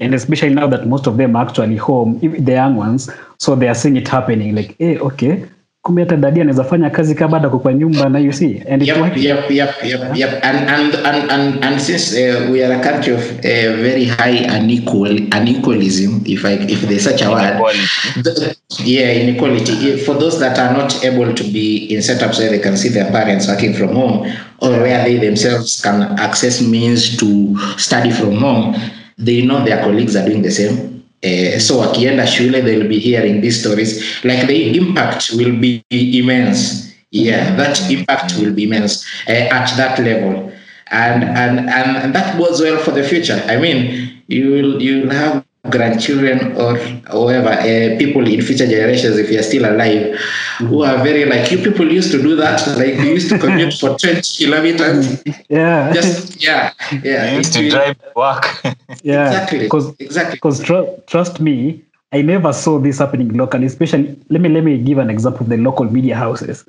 And 0.00 0.14
especially 0.14 0.54
now 0.54 0.68
that 0.68 0.86
most 0.86 1.08
of 1.08 1.16
them 1.16 1.34
are 1.34 1.46
actually 1.46 1.76
home, 1.76 2.20
even 2.22 2.44
the 2.44 2.52
young 2.52 2.76
ones, 2.76 3.10
so 3.38 3.56
they 3.56 3.68
are 3.68 3.74
seeing 3.74 3.96
it 3.96 4.06
happening. 4.06 4.54
Like, 4.54 4.76
hey, 4.78 4.98
okay, 4.98 5.48
kumbe 5.88 6.02
hata 6.02 6.16
dadi 6.16 6.40
anaweza 6.40 6.64
fanya 6.64 6.90
kazi 6.90 7.14
kama 7.14 7.32
bado 7.38 7.50
kwa 7.58 7.72
nyumba 7.74 8.08
na 8.08 8.18
you 8.18 8.32
see, 8.32 8.62
and 8.70 8.82
Yep, 8.82 8.96
working. 9.00 9.24
yep, 9.24 9.50
yep, 9.50 9.70
yep, 9.84 10.16
yep. 10.16 10.30
And 10.44 10.58
and 10.68 10.94
and 10.94 11.30
and, 11.30 11.64
and 11.64 11.80
since 11.80 12.12
uh, 12.12 12.50
we 12.52 12.62
are 12.64 12.74
a 12.74 12.80
country 12.82 13.14
of 13.14 13.20
uh, 13.38 13.72
very 13.82 14.04
high 14.04 14.36
unequal 14.58 15.16
unequalism, 15.32 16.22
if 16.26 16.44
I 16.44 16.52
if 16.68 16.82
there's 16.82 17.04
such 17.04 17.22
a 17.22 17.30
word, 17.30 17.42
Inequality. 17.42 18.22
The- 18.22 18.56
yeah, 18.84 19.12
inequality. 19.12 19.96
For 19.96 20.14
those 20.14 20.38
that 20.40 20.58
are 20.58 20.72
not 20.76 21.02
able 21.04 21.32
to 21.34 21.42
be 21.44 21.86
in 21.94 22.00
setups 22.00 22.38
where 22.38 22.50
they 22.50 22.58
can 22.58 22.76
see 22.76 22.90
their 22.90 23.10
parents 23.10 23.48
working 23.48 23.72
from 23.72 23.94
home, 23.94 24.26
or 24.60 24.70
where 24.70 25.04
they 25.04 25.16
themselves 25.18 25.80
can 25.80 26.02
access 26.20 26.60
means 26.60 27.16
to 27.16 27.56
study 27.78 28.10
from 28.10 28.36
home, 28.36 28.76
they 29.16 29.40
know 29.40 29.64
their 29.64 29.82
colleagues 29.82 30.16
are 30.16 30.26
doing 30.26 30.42
the 30.42 30.50
same. 30.50 30.97
Uh, 31.24 31.58
so 31.58 31.78
wakienda 31.80 32.26
shule, 32.26 32.62
they'll 32.62 32.88
be 32.88 32.98
hearing 32.98 33.40
these 33.40 33.60
stories. 33.60 34.24
Like 34.24 34.46
the 34.46 34.78
impact 34.78 35.32
will 35.34 35.58
be 35.58 35.84
immense. 35.90 36.94
Yeah, 37.10 37.56
that 37.56 37.90
impact 37.90 38.38
will 38.38 38.52
be 38.52 38.64
immense 38.64 39.04
uh, 39.26 39.32
at 39.32 39.74
that 39.76 39.98
level, 39.98 40.52
and 40.88 41.24
and 41.24 41.70
and, 41.70 42.14
that 42.14 42.38
bodes 42.38 42.60
well 42.60 42.78
for 42.78 42.92
the 42.92 43.02
future. 43.02 43.42
I 43.48 43.56
mean, 43.56 44.22
you 44.28 44.50
will 44.50 44.82
you 44.82 45.02
will 45.02 45.10
have 45.10 45.44
grandchildren 45.70 46.56
or 46.56 46.76
whoever 47.10 47.48
uh, 47.50 47.98
people 47.98 48.26
in 48.26 48.40
future 48.40 48.66
generations 48.66 49.18
if 49.18 49.30
you're 49.30 49.42
still 49.42 49.64
alive 49.70 50.16
who 50.58 50.82
are 50.84 50.98
very 51.02 51.24
like 51.24 51.50
you 51.50 51.58
people 51.58 51.90
used 51.90 52.10
to 52.10 52.22
do 52.22 52.36
that 52.36 52.64
like 52.78 52.94
you 52.94 53.10
used 53.18 53.28
to 53.28 53.38
commute 53.38 53.74
for 53.74 53.96
20 53.98 54.22
kilometers 54.44 55.22
Yeah. 55.48 55.92
just 55.92 56.42
yeah 56.42 56.72
yeah 57.02 57.30
You 57.32 57.38
used 57.38 57.52
to 57.54 57.68
drive 57.68 57.96
work. 58.16 58.44
yeah. 59.02 59.26
exactly 59.26 59.58
Because 59.58 59.94
exactly 59.98 60.36
because 60.36 60.60
tr- 60.62 60.88
trust 61.06 61.40
me, 61.40 61.82
I 62.12 62.22
never 62.22 62.52
saw 62.52 62.78
this 62.78 62.98
happening 62.98 63.28
locally. 63.36 63.66
Especially, 63.66 64.16
let 64.30 64.40
me 64.40 64.48
let 64.48 64.64
me 64.64 64.78
give 64.78 64.98
an 64.98 65.10
example 65.10 65.42
of 65.42 65.48
the 65.50 65.58
local 65.58 65.84
media 65.84 66.16
houses. 66.16 66.64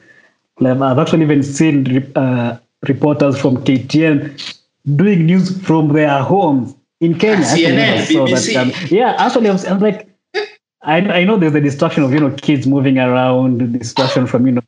Like, 0.60 0.78
I've 0.82 1.00
actually 1.00 1.22
even 1.24 1.44
seen 1.44 2.12
uh, 2.18 2.58
reporters 2.88 3.40
from 3.40 3.64
KTN 3.64 4.18
doing 4.96 5.26
news 5.26 5.58
from 5.62 5.94
their 5.94 6.22
homes 6.22 6.74
in 7.02 7.18
Kenya. 7.18 7.46
I 7.46 7.50
actually 7.50 7.64
CNN, 7.64 7.76
never 7.76 8.06
saw 8.06 8.26
that 8.28 8.34
BBC. 8.36 8.54
coming. 8.54 8.76
yeah, 8.90 9.16
actually, 9.18 9.50
I 9.50 9.52
was, 9.54 9.66
I 9.66 9.74
was 9.74 9.82
like, 9.82 10.10
I, 10.82 10.98
I 10.98 11.24
know 11.24 11.38
there's 11.38 11.54
the 11.54 11.62
distraction 11.62 12.04
of 12.04 12.14
you 12.14 12.20
know 12.20 12.32
kids 12.32 12.66
moving 12.68 12.98
around, 12.98 13.60
the 13.62 13.68
distraction 13.68 14.28
from 14.28 14.46
you 14.48 14.54
know 14.54 14.62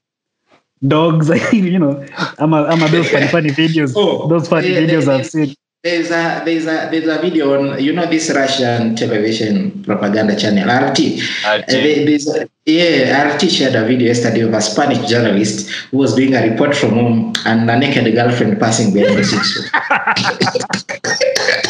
dogs. 0.87 1.29
you 1.53 1.79
know, 1.79 2.05
I'm 2.37 2.53
a, 2.53 2.63
I'm 2.65 2.81
a 2.83 2.87
those 2.89 3.09
funny 3.09 3.27
funny 3.27 3.49
videos. 3.61 3.93
Oh, 3.95 4.27
those 4.27 4.47
funny 4.47 4.69
yeah, 4.69 4.79
videos 4.81 5.05
yeah, 5.07 5.13
I've 5.13 5.27
seen. 5.27 5.55
there's 5.83 6.11
a 6.11 6.41
there's 6.45 6.65
a 6.65 6.89
there's 6.91 7.07
a 7.07 7.19
video 7.21 7.57
on 7.57 7.81
you 7.83 7.91
know 7.91 8.05
this 8.05 8.29
russian 8.35 8.95
television 8.95 9.83
propaganda 9.83 10.35
channel 10.35 10.67
rt 10.69 10.99
Uh, 11.43 11.61
there- 11.67 12.05
there's 12.05 12.27
a- 12.27 12.47
yeah, 12.67 13.33
RT 13.33 13.49
shared 13.49 13.73
a 13.73 13.83
video 13.87 14.07
yesterday 14.07 14.41
of 14.41 14.53
a 14.53 14.61
Spanish 14.61 15.09
journalist 15.09 15.71
who 15.89 15.97
was 15.97 16.13
doing 16.13 16.35
a 16.35 16.41
report 16.47 16.75
from 16.75 16.91
home 16.91 17.33
and 17.47 17.67
a 17.67 17.75
naked 17.79 18.13
girlfriend 18.13 18.59
passing 18.59 18.93
behind 18.93 19.17
the 19.17 19.23
six. 19.23 19.43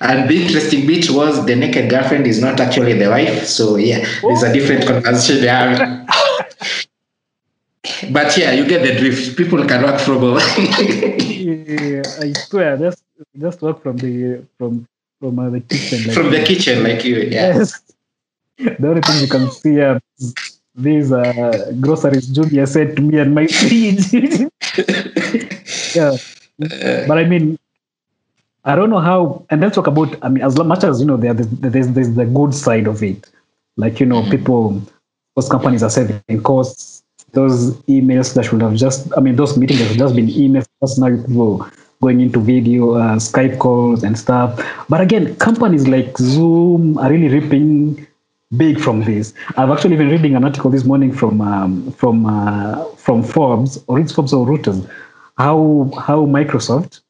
and 0.00 0.28
the 0.28 0.42
interesting 0.42 0.86
bit 0.86 1.10
was 1.10 1.44
the 1.46 1.56
naked 1.56 1.90
girlfriend 1.90 2.26
is 2.26 2.40
not 2.40 2.60
actually 2.60 2.92
the 2.94 3.08
wife. 3.08 3.46
So 3.46 3.76
yeah, 3.76 4.04
there's 4.22 4.42
a 4.42 4.52
different 4.52 4.86
conversation 4.86 5.42
there. 5.42 6.06
but 8.10 8.36
yeah, 8.36 8.52
you 8.52 8.66
get 8.66 8.82
the 8.82 8.98
drift. 8.98 9.36
People 9.36 9.64
can 9.66 9.82
work 9.82 10.00
from 10.00 10.18
home. 10.20 10.38
yeah, 10.58 12.02
I 12.20 12.32
swear, 12.32 12.76
just 12.76 13.02
just 13.38 13.62
work 13.62 13.82
from 13.82 13.96
the 13.96 14.44
from 14.58 14.86
from 15.20 15.38
uh, 15.38 15.50
the 15.50 15.60
kitchen. 15.60 16.06
Like, 16.06 16.16
from 16.16 16.30
the 16.30 16.42
kitchen, 16.44 16.82
like 16.82 17.04
you. 17.04 17.16
Yeah. 17.16 17.58
Yes. 17.58 17.80
The 18.58 18.88
only 18.88 19.02
thing 19.02 19.20
you 19.20 19.28
can 19.28 19.50
see 19.52 19.80
are 19.80 20.00
these 20.74 21.12
uh, 21.12 21.72
groceries 21.80 22.28
Julia 22.28 22.66
said 22.66 22.96
to 22.96 23.02
me 23.02 23.18
and 23.18 23.34
my 23.34 23.46
fridge. 23.58 24.12
yeah, 25.94 26.16
but 27.06 27.18
I 27.18 27.24
mean, 27.24 27.58
I 28.64 28.74
don't 28.74 28.90
know 28.90 29.00
how. 29.00 29.44
And 29.50 29.60
let's 29.60 29.74
talk 29.74 29.86
about. 29.86 30.16
I 30.22 30.28
mean, 30.28 30.42
as 30.42 30.56
much 30.56 30.84
as 30.84 31.00
you 31.00 31.06
know, 31.06 31.16
there 31.16 31.34
there's 31.34 31.88
there's 31.88 32.14
the 32.14 32.24
good 32.26 32.54
side 32.54 32.86
of 32.86 33.02
it. 33.02 33.30
Like 33.76 34.00
you 34.00 34.06
know, 34.06 34.28
people, 34.30 34.82
those 35.36 35.48
companies 35.48 35.82
are 35.82 35.90
saving 35.90 36.42
costs. 36.42 37.02
Those 37.32 37.74
emails 37.82 38.34
that 38.34 38.44
should 38.44 38.62
have 38.62 38.74
just. 38.74 39.10
I 39.16 39.20
mean, 39.20 39.36
those 39.36 39.56
meetings 39.56 39.80
that 39.80 39.88
should 39.88 39.98
just 39.98 40.16
been 40.16 40.28
emails. 40.28 40.66
Just 40.82 40.98
now 40.98 41.08
people 41.08 41.66
going 42.00 42.20
into 42.20 42.40
video, 42.40 42.94
uh, 42.94 43.16
Skype 43.16 43.58
calls 43.58 44.02
and 44.02 44.18
stuff. 44.18 44.60
But 44.88 45.00
again, 45.00 45.34
companies 45.36 45.88
like 45.88 46.16
Zoom 46.18 46.96
are 46.98 47.10
really 47.10 47.28
ripping 47.28 48.06
big 48.56 48.80
from 48.80 49.04
this. 49.04 49.34
I've 49.56 49.70
actually 49.70 49.96
been 49.96 50.08
reading 50.08 50.34
an 50.34 50.44
article 50.44 50.70
this 50.70 50.84
morning 50.84 51.12
from 51.12 51.40
um, 51.40 51.92
from 51.92 52.26
uh, 52.26 52.84
from 52.96 53.22
Forbes 53.22 53.82
or 53.86 53.98
it's 53.98 54.12
Forbes 54.12 54.32
or 54.32 54.46
Reuters, 54.46 54.88
how 55.36 55.90
how 55.98 56.26
Microsoft 56.26 57.00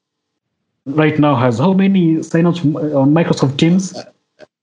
right 0.89 1.19
now 1.19 1.35
has 1.35 1.59
how 1.59 1.73
many 1.73 2.17
signups 2.17 2.65
on 2.95 3.13
Microsoft 3.13 3.59
Teams? 3.59 3.95
Uh, 3.97 4.05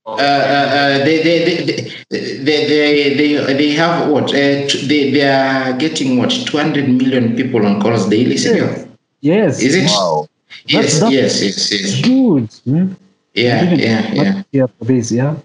uh, 0.07 0.21
uh, 0.21 0.97
they, 1.05 1.23
they, 1.23 1.45
they, 1.45 1.65
they, 2.09 2.43
they, 2.43 3.15
they, 3.15 3.53
they 3.53 3.71
have 3.71 4.07
what? 4.09 4.25
Uh, 4.25 4.67
they, 4.88 5.11
they 5.11 5.27
are 5.27 5.73
getting 5.73 6.17
what? 6.17 6.29
200 6.29 6.88
million 6.88 7.35
people 7.35 7.65
on 7.65 7.81
calls 7.81 8.07
daily, 8.07 8.35
yes. 8.35 8.88
yes. 9.21 9.61
Is 9.61 9.75
it? 9.75 9.88
Wow. 9.88 10.27
Yes, 10.67 10.99
that's, 10.99 10.99
that's 10.99 11.11
yes, 11.11 11.43
yes, 11.43 11.71
yes. 11.71 12.01
Good. 12.01 12.53
Hmm? 12.71 12.93
Yeah, 13.33 13.73
yeah, 13.73 14.13
yeah. 14.13 14.43
Yeah, 14.51 14.67
for 14.77 14.85
this, 14.85 15.11
yeah. 15.11 15.35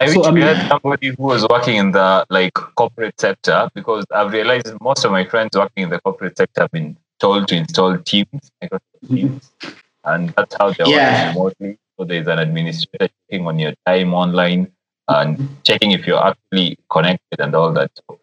I 0.00 0.06
wish 0.06 0.14
so, 0.14 0.24
I 0.24 0.30
mean, 0.30 0.34
we 0.34 0.40
had 0.42 0.68
somebody 0.68 1.08
who 1.08 1.22
was 1.22 1.46
working 1.48 1.76
in 1.76 1.92
the 1.92 2.26
like 2.28 2.54
corporate 2.54 3.18
sector 3.20 3.70
because 3.74 4.04
I've 4.10 4.32
realized 4.32 4.72
most 4.80 5.04
of 5.04 5.12
my 5.12 5.24
friends 5.24 5.56
working 5.56 5.84
in 5.84 5.90
the 5.90 6.00
corporate 6.00 6.36
sector 6.36 6.62
have 6.62 6.70
been 6.70 6.96
told 7.18 7.48
to 7.48 7.56
install 7.56 7.96
Teams, 7.98 8.50
Microsoft 8.62 8.80
mm-hmm. 9.06 9.68
Teams, 10.04 10.14
and 10.14 10.28
that's 10.30 10.54
how 10.58 10.72
they're 10.72 10.88
yeah. 10.88 11.34
working 11.36 11.66
remotely. 11.66 11.78
So 11.98 12.04
there's 12.04 12.26
an 12.26 12.38
administrator 12.38 13.08
checking 13.30 13.46
on 13.46 13.58
your 13.58 13.74
time 13.86 14.14
online 14.14 14.72
and 15.08 15.56
checking 15.64 15.92
if 15.92 16.06
you're 16.06 16.24
actually 16.24 16.78
connected 16.90 17.40
and 17.40 17.54
all 17.54 17.72
that. 17.72 17.90
So, 17.94 18.18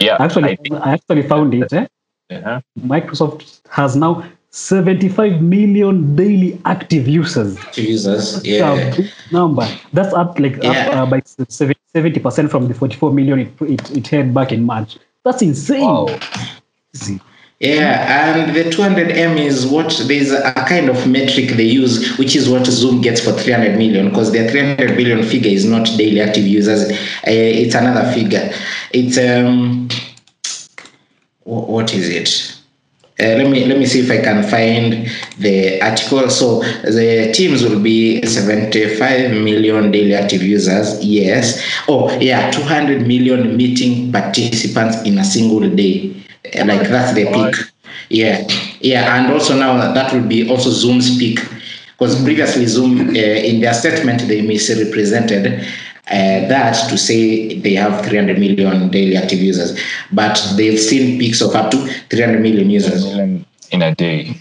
yeah, 0.00 0.16
actually, 0.20 0.50
I, 0.50 0.56
think, 0.56 0.74
I 0.74 0.92
actually 0.92 1.22
found 1.22 1.54
it. 1.54 1.72
Eh? 1.72 1.86
Uh-huh. 2.30 2.60
Microsoft 2.80 3.60
has 3.70 3.96
now 3.96 4.24
75 4.50 5.40
million 5.40 6.16
daily 6.16 6.60
active 6.64 7.06
users. 7.06 7.58
Users, 7.76 8.44
yeah. 8.44 8.94
number. 9.30 9.66
That's 9.92 10.12
up 10.14 10.38
like 10.38 10.62
yeah. 10.62 10.88
up 10.88 10.96
uh, 10.96 11.06
by 11.06 11.20
70% 11.20 12.50
from 12.50 12.68
the 12.68 12.74
44 12.74 13.12
million 13.12 13.40
it, 13.40 13.62
it, 13.62 13.96
it 13.96 14.06
had 14.08 14.34
back 14.34 14.52
in 14.52 14.64
March. 14.64 14.98
That's 15.24 15.42
insane. 15.42 15.82
Wow. 15.82 16.18
Yeah, 17.60 18.34
and 18.36 18.54
the 18.54 18.64
200M 18.70 19.36
is 19.36 19.66
what 19.66 19.88
there's 20.06 20.30
a 20.30 20.52
kind 20.68 20.88
of 20.88 21.08
metric 21.08 21.50
they 21.56 21.64
use, 21.64 22.16
which 22.16 22.36
is 22.36 22.48
what 22.48 22.64
Zoom 22.66 23.00
gets 23.00 23.20
for 23.20 23.32
300 23.32 23.76
million, 23.76 24.10
because 24.10 24.30
their 24.30 24.48
300 24.48 24.96
billion 24.96 25.24
figure 25.24 25.50
is 25.50 25.64
not 25.64 25.86
daily 25.96 26.20
active 26.20 26.46
users. 26.46 26.88
Uh, 26.92 26.94
it's 27.24 27.74
another 27.74 28.12
figure. 28.12 28.52
It's 28.92 29.18
um, 29.18 29.88
what 31.42 31.92
is 31.94 32.08
it? 32.08 32.57
Uh, 33.20 33.34
let 33.34 33.50
me 33.50 33.64
let 33.66 33.78
me 33.78 33.84
see 33.84 33.98
if 33.98 34.10
I 34.12 34.22
can 34.22 34.44
find 34.44 35.10
the 35.38 35.82
article. 35.82 36.30
So 36.30 36.62
the 36.84 37.32
teams 37.34 37.64
will 37.64 37.80
be 37.80 38.24
75 38.24 39.32
million 39.32 39.90
daily 39.90 40.14
active 40.14 40.42
users. 40.42 41.04
Yes. 41.04 41.60
Oh 41.88 42.16
yeah, 42.20 42.48
200 42.52 43.06
million 43.08 43.56
meeting 43.56 44.12
participants 44.12 45.02
in 45.02 45.18
a 45.18 45.24
single 45.24 45.68
day. 45.68 46.14
Like 46.64 46.88
that's 46.88 47.12
the 47.14 47.26
peak. 47.26 47.56
Yeah, 48.08 48.46
yeah, 48.80 49.16
and 49.16 49.32
also 49.32 49.58
now 49.58 49.92
that 49.92 50.12
will 50.12 50.26
be 50.26 50.48
also 50.48 50.70
Zoom's 50.70 51.18
peak, 51.18 51.40
because 51.98 52.22
previously 52.22 52.64
Zoom 52.66 53.10
uh, 53.10 53.12
in 53.12 53.60
their 53.60 53.74
statement 53.74 54.22
they 54.28 54.40
misrepresented 54.42 55.66
uh, 56.10 56.48
that 56.48 56.88
to 56.88 56.96
say 56.96 57.58
they 57.60 57.74
have 57.74 58.04
300 58.04 58.38
million 58.38 58.88
daily 58.88 59.16
active 59.16 59.40
users, 59.40 59.78
but 60.12 60.40
they've 60.56 60.78
seen 60.80 61.18
peaks 61.18 61.40
of 61.40 61.54
up 61.54 61.70
to 61.70 61.76
300 62.10 62.40
million 62.40 62.70
users 62.70 63.04
in 63.70 63.82
a 63.82 63.94
day. 63.94 64.34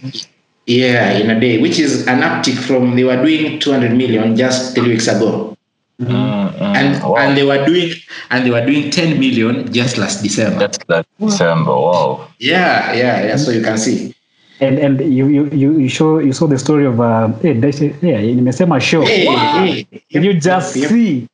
Yeah, 0.65 1.11
in 1.11 1.29
a 1.29 1.39
day, 1.39 1.59
which 1.59 1.79
is 1.79 2.07
an 2.07 2.19
uptick 2.21 2.57
from 2.57 2.95
they 2.95 3.03
were 3.03 3.15
doing 3.15 3.59
200 3.59 3.91
million 3.91 4.35
just 4.35 4.75
three 4.75 4.89
weeks 4.89 5.07
ago. 5.07 5.55
Mm, 5.99 6.53
mm, 6.53 6.61
and 6.61 7.01
wow. 7.01 7.15
and 7.15 7.35
they 7.35 7.43
were 7.43 7.65
doing 7.65 7.91
and 8.29 8.45
they 8.45 8.51
were 8.51 8.63
doing 8.63 8.91
10 8.91 9.19
million 9.19 9.71
just 9.73 9.97
last 9.97 10.21
December. 10.21 10.67
Just 10.67 10.87
last 10.87 11.07
December. 11.19 11.71
Wow. 11.71 12.27
Yeah, 12.37 12.93
yeah, 12.93 13.25
yeah. 13.25 13.35
So 13.35 13.51
you 13.51 13.63
can 13.63 13.77
see. 13.77 14.13
And 14.59 14.77
and 14.77 15.01
you 15.01 15.27
you 15.27 15.49
you 15.51 15.89
show 15.89 16.19
you 16.19 16.33
saw 16.33 16.47
the 16.47 16.59
story 16.59 16.85
of 16.85 17.01
uh 17.01 17.27
hey, 17.41 17.53
yeah, 18.01 18.21
nimesema 18.21 18.79
show. 18.79 19.01
Hey, 19.05 19.25
wow. 19.25 19.65
hey, 19.65 19.87
Can 20.11 20.23
you 20.23 20.33
just 20.33 20.75
yep. 20.75 20.89
see? 20.89 21.27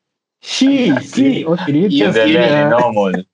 She, 0.46 0.94
see, 1.00 1.46
okay, 1.46 1.72
you 1.72 1.88
Yeah, 1.88 2.06
just 2.08 2.16
They're 2.16 2.28
see, 2.28 2.38
uh, 2.38 2.70
normal. 2.70 3.14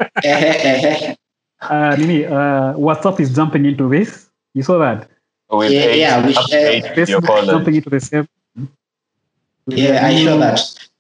uh, 1.62 1.96
Nini, 1.98 2.26
uh, 2.26 2.74
WhatsApp 2.78 3.20
is 3.20 3.36
jumping 3.36 3.66
into 3.66 3.90
this. 3.90 4.30
You 4.54 4.62
saw 4.64 4.78
that? 4.78 5.10
With 5.50 5.72
Yeah, 5.72 5.80
eight, 5.82 6.00
yeah, 6.00 6.26
we 6.26 6.36
up 6.36 6.48
share- 6.48 6.70
eight 6.72 6.84
Facebook 6.86 7.46
jumping 7.48 7.76
into 7.76 7.90
the 7.90 8.00
same. 8.00 8.28
yeah, 9.68 10.06
I 10.06 10.24
saw 10.24 10.38
that. 10.38 10.60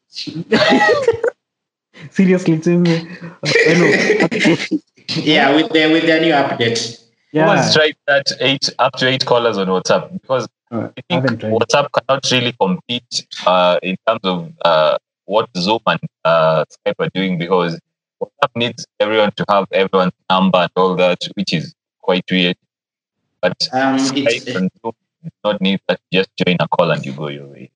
Seriously, 2.11 2.53
it's 2.55 2.65
in 2.67 2.83
the- 2.83 3.07
I 3.43 3.73
know. 3.77 4.77
Yeah, 5.23 5.55
with 5.55 5.69
the 5.71 5.91
with 5.91 6.05
the 6.07 6.19
new 6.21 6.33
update. 6.33 6.99
Who 7.31 7.37
Yeah. 7.37 7.55
has 7.55 7.73
tried 7.73 7.95
that 8.07 8.25
eight 8.39 8.67
up 8.79 8.93
to 8.97 9.07
eight 9.07 9.25
callers 9.25 9.57
on 9.59 9.67
WhatsApp? 9.67 10.11
Because 10.13 10.47
Uh, 10.71 10.89
I 11.11 11.17
I 11.17 11.21
think 11.21 11.39
tried. 11.39 11.51
WhatsApp 11.53 11.87
cannot 11.95 12.23
really 12.31 12.53
compete 12.59 13.25
uh, 13.45 13.79
in 13.83 13.95
terms 14.07 14.21
of 14.23 14.51
uh, 14.65 14.97
what 15.29 15.47
Zoom 15.55 15.79
and 15.85 15.99
uh, 16.25 16.65
Skype 16.73 16.95
are 16.99 17.09
doing 17.13 17.37
because 17.37 17.79
WhatsApp 18.21 18.53
needs 18.55 18.85
everyone 18.99 19.31
to 19.37 19.45
have 19.49 19.67
everyone's 19.71 20.17
number 20.29 20.57
and 20.59 20.71
all 20.75 20.95
that, 20.95 21.19
which 21.35 21.53
is 21.53 21.75
quite 22.01 22.25
weird. 22.31 22.57
But 23.41 23.57
Um, 23.71 23.97
Skype 23.97 24.55
and 24.55 24.71
Zoom 24.81 24.93
not 25.43 25.61
need 25.61 25.79
that. 25.87 25.99
Just 26.11 26.29
join 26.35 26.57
a 26.59 26.67
call 26.67 26.91
and 26.91 27.05
you 27.05 27.13
go 27.13 27.27
your 27.27 27.47
way. 27.47 27.71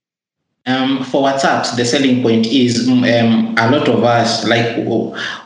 Um, 0.65 1.03
for 1.03 1.23
WhatsApp, 1.27 1.75
the 1.75 1.83
selling 1.83 2.21
point 2.21 2.45
is 2.45 2.87
mm, 2.87 3.03
um, 3.21 3.55
a 3.57 3.69
lot 3.69 3.87
of 3.89 4.03
us 4.03 4.47
like 4.47 4.77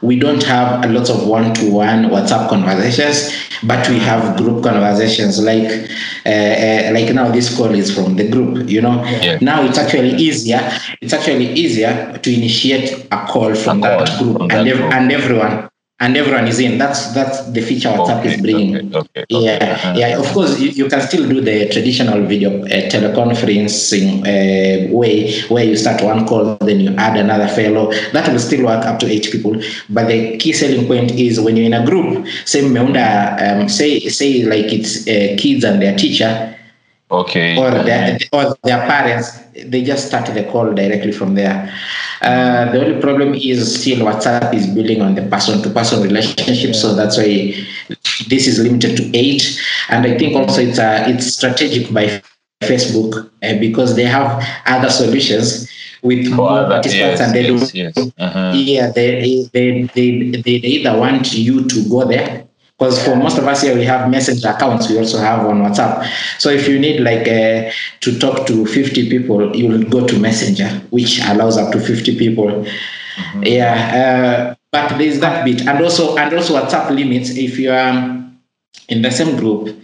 we 0.02 0.20
don't 0.20 0.44
have 0.44 0.86
a 0.86 0.88
lot 0.90 1.10
of 1.10 1.28
one-to-one 1.28 2.06
WhatsApp 2.06 2.50
conversations, 2.50 3.34
but 3.64 3.88
we 3.90 3.98
have 3.98 4.38
group 4.38 4.64
conversations. 4.64 5.42
Like 5.44 5.90
uh, 6.26 6.30
uh, 6.30 6.92
like 6.94 7.12
now, 7.16 7.32
this 7.32 7.56
call 7.58 7.74
is 7.74 7.94
from 7.94 8.16
the 8.16 8.30
group. 8.30 8.70
You 8.70 8.82
know, 8.82 9.04
Yeah. 9.06 9.40
now 9.42 9.64
it's 9.64 9.80
actually 9.80 10.12
easier. 10.18 10.62
It's 11.02 11.14
actually 11.14 11.52
easier 11.54 12.18
to 12.22 12.34
initiate 12.34 13.08
a 13.12 13.26
call 13.26 13.56
from 13.56 13.84
A 13.84 13.88
call 13.88 14.06
that 14.06 14.20
group, 14.20 14.38
from 14.38 14.52
and 14.52 14.52
that 14.52 14.68
ev- 14.68 14.78
group. 14.78 14.94
and 14.94 15.12
everyone 15.12 15.70
and 16.00 16.16
everyone 16.16 16.48
is 16.48 16.60
in. 16.60 16.78
That's 16.78 17.14
that's 17.14 17.50
the 17.52 17.62
feature 17.62 17.90
WhatsApp 17.90 18.20
Okay, 18.20 18.34
is 18.36 18.42
bringing. 18.42 18.96
okay, 18.96 18.98
okay. 18.98 19.26
Yeah, 19.30 19.96
yeah. 19.96 20.20
Of 20.20 20.28
course, 20.28 20.60
you, 20.60 20.70
you 20.70 20.88
can 20.90 21.02
still 21.02 21.28
do 21.28 21.42
the 21.42 21.70
traditional 21.70 22.24
video 22.26 22.62
uh, 22.64 22.68
teleconferencing 22.94 24.22
uh, 24.22 24.94
way, 24.96 25.42
where 25.50 25.64
you 25.66 25.76
start 25.76 26.04
one 26.04 26.28
call, 26.28 26.56
then 26.58 26.80
you 26.80 26.92
add 26.98 27.18
another 27.18 27.48
fellow. 27.48 27.92
That 28.14 28.30
will 28.32 28.40
still 28.40 28.66
work 28.66 28.86
up 28.86 29.00
to 29.00 29.08
eight 29.08 29.28
people. 29.32 29.60
But 29.90 30.08
the 30.08 30.38
key 30.38 30.54
selling 30.54 30.86
point 30.88 31.12
is 31.12 31.40
when 31.40 31.58
you're 31.58 31.66
in 31.66 31.74
a 31.74 31.86
group. 31.86 32.28
Say, 32.46 32.62
meunda, 32.62 33.62
um, 33.62 33.70
say, 33.70 34.00
say 34.10 34.44
like 34.44 34.72
it's 34.72 35.08
uh, 35.08 35.36
kids 35.40 35.64
and 35.64 35.82
their 35.82 35.98
teacher, 35.98 36.56
Okay. 37.10 37.58
or 37.58 37.72
their 37.72 38.20
or 38.34 38.56
their 38.64 38.86
parents. 38.86 39.40
They 39.66 39.84
just 39.84 40.08
start 40.08 40.26
the 40.34 40.44
call 40.44 40.74
directly 40.74 41.12
from 41.12 41.36
there. 41.36 41.74
Uh, 42.22 42.72
the 42.72 42.86
only 42.86 43.02
problem 43.02 43.34
is 43.34 43.80
still 43.80 44.06
WhatsApp 44.06 44.54
is 44.54 44.68
building 44.68 45.02
on 45.02 45.16
the 45.16 45.22
person-to-person 45.24 46.02
relationship, 46.04 46.76
so 46.76 46.94
that's 46.96 47.18
why 47.18 47.54
this 48.28 48.48
is 48.48 48.60
limited 48.60 48.98
to 48.98 49.18
eight. 49.18 49.58
And 49.90 50.06
I 50.06 50.18
think 50.18 50.36
also 50.36 50.62
it's 50.62 50.80
uh, 50.80 51.06
it's 51.08 51.28
strategic 51.28 51.94
by 51.94 52.22
Facebook 52.62 53.30
uh, 53.44 53.58
because 53.60 53.96
they 53.96 54.06
have 54.06 54.44
other 54.66 54.90
solutions 54.90 55.70
with 56.02 56.28
For 56.30 56.36
more 56.36 56.64
participants, 56.66 57.20
yes, 57.20 57.22
and 57.22 57.36
they 57.36 57.50
yes, 57.50 57.72
do 57.72 57.78
yes. 57.78 58.12
Uh-huh. 58.18 58.52
yeah 58.56 58.92
they, 58.92 59.22
they 59.22 59.82
they 59.94 60.32
they 60.36 60.40
they 60.40 60.52
either 60.52 60.98
want 60.98 61.34
you 61.34 61.66
to 61.68 61.90
go 61.90 62.06
there 62.06 62.47
because 62.78 63.04
for 63.04 63.16
most 63.16 63.38
of 63.38 63.48
us 63.48 63.62
here 63.64 63.76
we 63.76 63.84
have 63.84 64.10
messenger 64.10 64.50
accounts. 64.50 64.90
We 64.90 64.98
also 65.00 65.18
have 65.18 65.46
on 65.46 65.62
whatsapp. 65.62 66.06
So 66.38 66.50
if 66.50 66.68
you 66.68 66.78
need 66.80 67.02
like 67.02 67.28
uh, 67.28 67.72
to 68.02 68.20
talk 68.20 68.46
to 68.48 68.66
50 68.66 69.10
people 69.10 69.56
you'll 69.56 69.84
go 69.90 70.06
to 70.06 70.20
messenger 70.20 70.68
which 70.92 71.20
allows 71.26 71.58
up 71.58 71.72
to 71.74 71.80
50 71.80 72.18
people. 72.18 72.66
Yeah 73.42 74.54
uh, 74.54 74.56
but 74.72 74.98
there's 74.98 75.20
that 75.22 75.44
bit. 75.44 75.62
And 75.66 75.84
also 75.84 76.16
and 76.18 76.34
also 76.34 76.54
whatsapp 76.62 76.90
limits. 76.92 77.32
If 77.32 77.58
you 77.58 77.72
are 77.72 78.24
in 78.90 79.02
the 79.02 79.12
same 79.12 79.36
group 79.38 79.76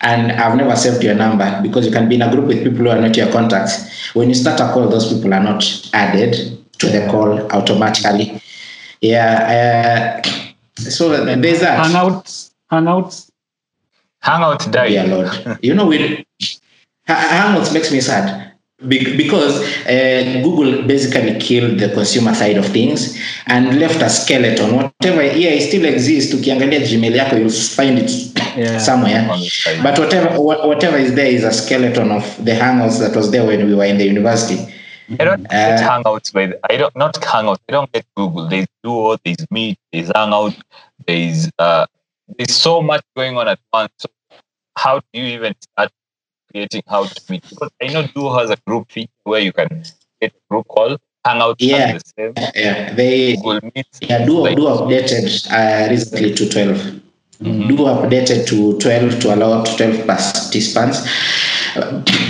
and 0.00 0.32
i've 0.32 0.56
never 0.56 0.76
saved 0.76 1.02
your 1.02 1.14
number 1.14 1.60
because 1.62 1.84
you 1.84 1.90
can 1.92 2.08
be 2.08 2.14
in 2.14 2.22
a 2.22 2.30
group 2.30 2.46
with 2.46 2.62
people 2.62 2.78
who 2.78 2.88
are 2.88 3.00
not 3.00 3.16
your 3.16 3.30
contacts. 3.32 4.14
When 4.14 4.28
you 4.28 4.34
start 4.34 4.60
a 4.60 4.72
call 4.72 4.88
those 4.88 5.12
people 5.12 5.34
are 5.34 5.42
not 5.42 5.64
added 5.92 6.64
to 6.78 6.86
the 6.86 7.08
call 7.10 7.50
automatically. 7.52 8.40
Yeah 9.00 10.22
uh, 10.22 10.35
so 10.78 11.08
there's 11.24 11.60
that 11.60 11.78
Hangouts, 11.84 12.50
hangouts. 12.70 13.30
Hangout 14.20 14.70
died. 14.72 14.92
yeah 14.92 15.04
lord 15.04 15.58
you 15.62 15.74
know 15.74 15.86
we 15.86 16.24
hangouts 17.08 17.72
makes 17.72 17.92
me 17.92 18.00
sad 18.00 18.52
because 18.88 19.62
uh, 19.86 20.40
google 20.44 20.82
basically 20.86 21.38
killed 21.40 21.78
the 21.78 21.88
consumer 21.90 22.34
side 22.34 22.56
of 22.58 22.66
things 22.66 23.18
and 23.46 23.78
left 23.80 24.02
a 24.02 24.08
skeleton 24.10 24.74
whatever 24.76 25.22
yeah 25.22 25.50
it 25.50 25.62
still 25.68 25.84
exists 25.86 26.34
ukiangalia 26.34 26.80
gmail 26.80 27.14
yako 27.16 27.36
you'll 27.40 27.50
find 27.50 27.98
it 27.98 28.10
Yeah. 28.56 28.78
somewhere 28.78 29.20
On 29.30 29.38
the 29.40 29.48
side. 29.50 29.82
but 29.82 29.98
whatever 29.98 30.28
whatever 30.40 30.96
is 30.96 31.14
there 31.14 31.26
is 31.36 31.44
a 31.44 31.52
skeleton 31.52 32.10
of 32.10 32.24
the 32.44 32.52
hangouts 32.52 32.98
that 33.00 33.14
was 33.14 33.30
there 33.30 33.44
when 33.44 33.66
we 33.66 33.74
were 33.74 33.84
in 33.92 33.98
the 33.98 34.04
university 34.14 34.58
I 35.20 35.24
don't 35.24 35.42
get 35.50 35.82
Uh, 35.82 35.88
hangouts 35.90 36.34
with 36.34 36.54
I 36.70 36.76
don't 36.76 36.94
not 36.96 37.14
hangouts. 37.14 37.58
I 37.68 37.72
don't 37.72 37.90
get 37.92 38.04
Google. 38.16 38.48
There's 38.48 38.66
Duo, 38.82 39.16
there's 39.24 39.44
Meet, 39.50 39.78
there's 39.92 40.10
Hangout, 40.14 40.54
there's 41.06 41.48
uh 41.58 41.86
there's 42.36 42.54
so 42.54 42.82
much 42.82 43.02
going 43.16 43.36
on 43.36 43.48
at 43.48 43.60
once. 43.72 43.92
So 43.98 44.08
how 44.76 45.00
do 45.00 45.20
you 45.20 45.26
even 45.38 45.54
start 45.60 45.90
creating 46.50 46.82
how 46.88 47.04
to 47.04 47.20
meet? 47.30 47.44
Because 47.48 47.70
I 47.82 47.86
know 47.88 48.06
Duo 48.08 48.36
has 48.38 48.50
a 48.50 48.56
group 48.66 48.90
feature 48.90 49.10
where 49.24 49.40
you 49.40 49.52
can 49.52 49.68
get 50.20 50.32
a 50.32 50.40
group 50.50 50.66
call. 50.68 50.96
Hangout 51.24 51.56
Yeah. 51.60 51.98
the 51.98 52.02
same. 52.16 52.32
yeah 52.54 52.92
they 52.94 53.34
Google 53.36 53.60
Meet. 53.74 53.86
yeah 54.00 54.24
duo 54.24 54.42
like- 54.42 54.56
duo 54.56 54.76
updated 54.78 55.26
uh, 55.50 55.88
recently 55.90 56.32
to 56.34 56.48
12 56.48 57.02
Mhm. 57.42 57.68
Duo 57.68 57.84
updated 57.94 58.46
to 58.46 58.78
12 58.78 59.20
to 59.20 59.34
allow 59.34 59.52
up 59.58 59.64
to 59.66 59.76
12 59.76 60.06
participants. 60.06 60.98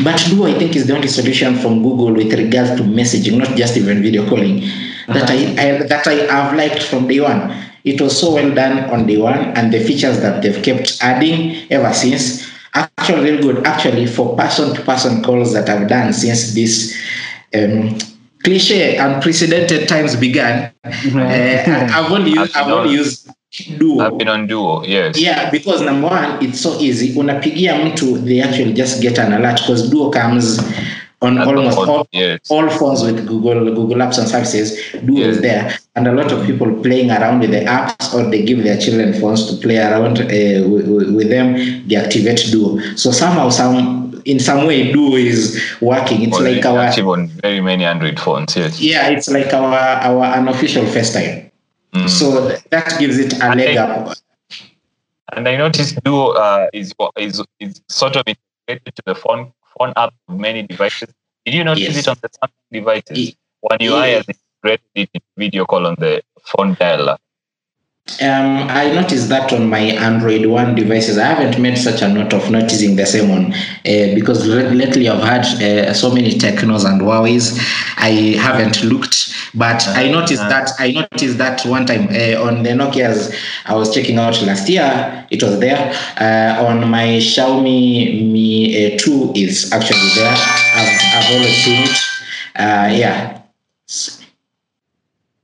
But 0.04 0.26
Duo, 0.28 0.46
I 0.46 0.58
think, 0.58 0.76
is 0.76 0.86
the 0.86 0.94
only 0.94 1.08
solution 1.08 1.56
from 1.56 1.82
Google 1.82 2.12
with 2.12 2.32
regards 2.32 2.70
to 2.76 2.82
messaging, 2.82 3.38
not 3.38 3.56
just 3.56 3.76
even 3.76 4.02
video 4.02 4.28
calling, 4.28 4.60
that 5.08 5.30
I, 5.30 5.36
I 5.58 5.86
that 5.86 6.06
I 6.06 6.14
have 6.32 6.56
liked 6.56 6.82
from 6.82 7.08
day 7.08 7.20
one. 7.20 7.54
It 7.84 8.00
was 8.00 8.18
so 8.20 8.34
well 8.34 8.52
done 8.54 8.90
on 8.90 9.06
day 9.06 9.16
one, 9.16 9.38
and 9.56 9.72
the 9.72 9.82
features 9.82 10.20
that 10.20 10.42
they've 10.42 10.62
kept 10.62 10.98
adding 11.00 11.70
ever 11.70 11.92
since 11.92 12.46
actually 12.74 13.30
really 13.30 13.42
good. 13.42 13.66
Actually, 13.66 14.06
for 14.06 14.36
person-to-person 14.36 15.22
calls 15.22 15.52
that 15.52 15.68
I've 15.68 15.88
done 15.88 16.12
since 16.12 16.54
this 16.54 16.96
um, 17.54 17.96
cliche 18.44 18.96
unprecedented 18.96 19.88
times 19.88 20.16
began, 20.16 20.72
uh, 20.84 21.88
I've 21.92 22.12
only 22.12 22.32
used, 22.32 22.56
I've 22.56 22.72
only 22.72 22.92
used 22.92 23.30
Duo. 23.78 24.00
I've 24.00 24.18
been 24.18 24.28
on 24.28 24.46
Duo, 24.46 24.82
yes. 24.84 25.18
Yeah, 25.18 25.50
because 25.50 25.80
number 25.82 26.08
one, 26.08 26.44
it's 26.44 26.60
so 26.60 26.78
easy. 26.80 27.14
Unapigia 27.14 27.74
mtu, 27.84 28.24
they 28.24 28.40
actually 28.40 28.72
just 28.72 29.00
get 29.02 29.18
an 29.18 29.32
alert 29.32 29.60
because 29.60 29.90
Duo 29.90 30.10
comes 30.10 30.60
on 31.22 31.38
At 31.38 31.46
almost 31.46 31.78
all, 31.78 31.90
all, 31.90 32.08
yes. 32.12 32.40
all 32.50 32.68
phones 32.68 33.02
with 33.02 33.26
Google 33.26 33.64
Google 33.74 33.98
Apps 33.98 34.18
and 34.18 34.28
services. 34.28 34.78
Duo 35.04 35.20
is 35.20 35.40
there, 35.40 35.78
and 35.94 36.06
a 36.06 36.12
lot 36.12 36.30
of 36.30 36.44
people 36.46 36.72
playing 36.82 37.10
around 37.10 37.40
with 37.40 37.50
the 37.50 37.60
apps, 37.60 38.12
or 38.12 38.30
they 38.30 38.44
give 38.44 38.62
their 38.62 38.78
children 38.78 39.18
phones 39.18 39.48
to 39.50 39.56
play 39.56 39.78
around 39.78 40.20
uh, 40.20 40.68
with, 40.68 40.86
with 41.14 41.28
them. 41.30 41.54
They 41.88 41.96
activate 41.96 42.48
Duo. 42.52 42.78
So 42.96 43.10
somehow, 43.10 43.48
some 43.48 44.22
in 44.26 44.38
some 44.40 44.66
way, 44.66 44.92
Duo 44.92 45.16
is 45.16 45.58
working. 45.80 46.22
It's 46.22 46.36
Already 46.36 46.56
like 46.56 46.66
our 46.66 46.78
active 46.80 47.08
on 47.08 47.28
very 47.28 47.60
many 47.60 47.84
Android 47.84 48.20
phones, 48.20 48.54
yes. 48.54 48.80
yeah, 48.80 49.08
it's 49.08 49.28
like 49.28 49.54
our 49.54 49.74
our 49.74 50.24
unofficial 50.34 50.84
FaceTime. 50.84 51.45
Mm. 51.96 52.08
So 52.08 52.48
that 52.70 52.96
gives 52.98 53.18
it 53.18 53.32
a 53.42 53.54
leg 53.54 53.76
up. 53.76 54.16
And 55.32 55.48
I 55.48 55.56
noticed 55.56 56.02
Duo 56.04 56.30
uh, 56.32 56.68
is 56.72 56.92
is 57.18 57.42
is 57.60 57.80
sort 57.88 58.16
of 58.16 58.24
integrated 58.26 58.94
to 58.96 59.02
the 59.06 59.14
phone 59.14 59.52
phone 59.78 59.92
app 59.96 60.12
of 60.28 60.38
many 60.38 60.62
devices. 60.62 61.12
Did 61.44 61.54
you 61.54 61.64
notice 61.64 61.82
Yes. 61.94 61.96
it 62.06 62.08
on 62.08 62.16
the 62.22 62.28
Samsung 62.28 62.70
devices? 62.72 63.18
Ye- 63.18 63.36
One 63.60 63.78
UI 63.80 63.88
Yeah. 64.10 64.16
has 64.18 64.26
integrated 64.28 64.86
it 64.94 65.10
in 65.14 65.20
video 65.36 65.64
call 65.64 65.86
on 65.86 65.96
the 65.98 66.22
phone 66.44 66.76
dialer. 66.76 67.16
Um, 68.22 68.68
I 68.70 68.92
noticed 68.92 69.28
that 69.30 69.52
on 69.52 69.68
my 69.68 69.80
Android 69.80 70.46
One 70.46 70.76
devices. 70.76 71.18
I 71.18 71.24
haven't 71.24 71.60
made 71.60 71.76
such 71.76 72.02
a 72.02 72.08
note 72.08 72.32
of 72.32 72.48
noticing 72.52 72.94
the 72.94 73.04
same 73.04 73.28
one 73.28 73.52
uh, 73.52 74.14
because 74.14 74.48
l- 74.48 74.70
lately 74.72 75.08
I've 75.08 75.24
had 75.24 75.44
uh, 75.60 75.92
so 75.92 76.14
many 76.14 76.30
Tecnos 76.30 76.84
and 76.88 77.00
Huawei's. 77.00 77.58
I 77.96 78.36
haven't 78.40 78.84
looked, 78.84 79.34
but 79.54 79.86
I 79.88 80.08
noticed 80.08 80.40
Uh-huh. 80.40 80.50
that 80.50 80.70
I 80.78 80.92
noticed 80.92 81.38
that 81.38 81.66
one 81.66 81.84
time 81.84 82.04
uh, 82.10 82.40
on 82.46 82.62
the 82.62 82.70
Nokia's 82.70 83.34
I 83.66 83.74
was 83.74 83.92
checking 83.92 84.18
out 84.18 84.40
last 84.42 84.68
year. 84.68 85.26
It 85.30 85.42
was 85.42 85.58
there. 85.58 85.92
Uh, 86.20 86.64
on 86.64 86.88
my 86.88 87.18
Xiaomi 87.18 88.30
Mi 88.32 88.94
uh, 88.94 88.98
Two 88.98 89.32
is 89.34 89.72
actually 89.72 90.08
there. 90.14 90.32
I've, 90.78 91.00
I've 91.16 91.32
always 91.34 91.56
seen 91.64 91.82
it. 91.82 91.98
Uh, 92.54 92.88
yeah. 93.02 93.42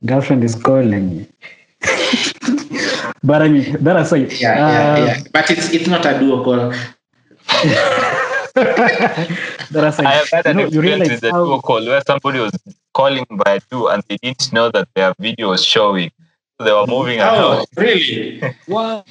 Girlfriend 0.05 0.43
is 0.45 0.55
calling. 0.55 1.27
but 3.23 3.41
I 3.41 3.47
mean, 3.49 3.83
that 3.83 3.95
aside, 3.97 4.31
Yeah, 4.33 4.57
yeah, 4.67 4.93
uh, 4.93 4.97
yeah. 5.05 5.23
But 5.31 5.49
it's 5.51 5.71
it's 5.73 5.87
not 5.87 6.05
a 6.05 6.19
duo 6.19 6.43
call. 6.43 6.73
that 8.55 9.83
aside, 9.83 10.05
I 10.05 10.11
have 10.13 10.29
had 10.31 10.45
you, 10.45 10.51
an 10.51 10.57
know, 10.57 10.67
you 10.67 10.81
experience 10.81 10.81
realize 10.81 11.09
with 11.09 11.21
the 11.21 11.31
how, 11.31 11.43
Duo 11.45 11.59
call 11.61 11.85
where 11.85 12.01
somebody 12.05 12.39
was 12.39 12.51
calling 12.93 13.25
by 13.43 13.59
Duo 13.71 13.87
and 13.87 14.03
they 14.07 14.17
didn't 14.17 14.51
know 14.53 14.69
that 14.71 14.87
their 14.95 15.13
video 15.19 15.49
was 15.49 15.63
showing. 15.63 16.11
So 16.57 16.65
they 16.65 16.71
were 16.73 16.87
moving 16.87 17.19
Oh, 17.21 17.57
around. 17.59 17.67
really? 17.75 18.41
What? 18.67 19.05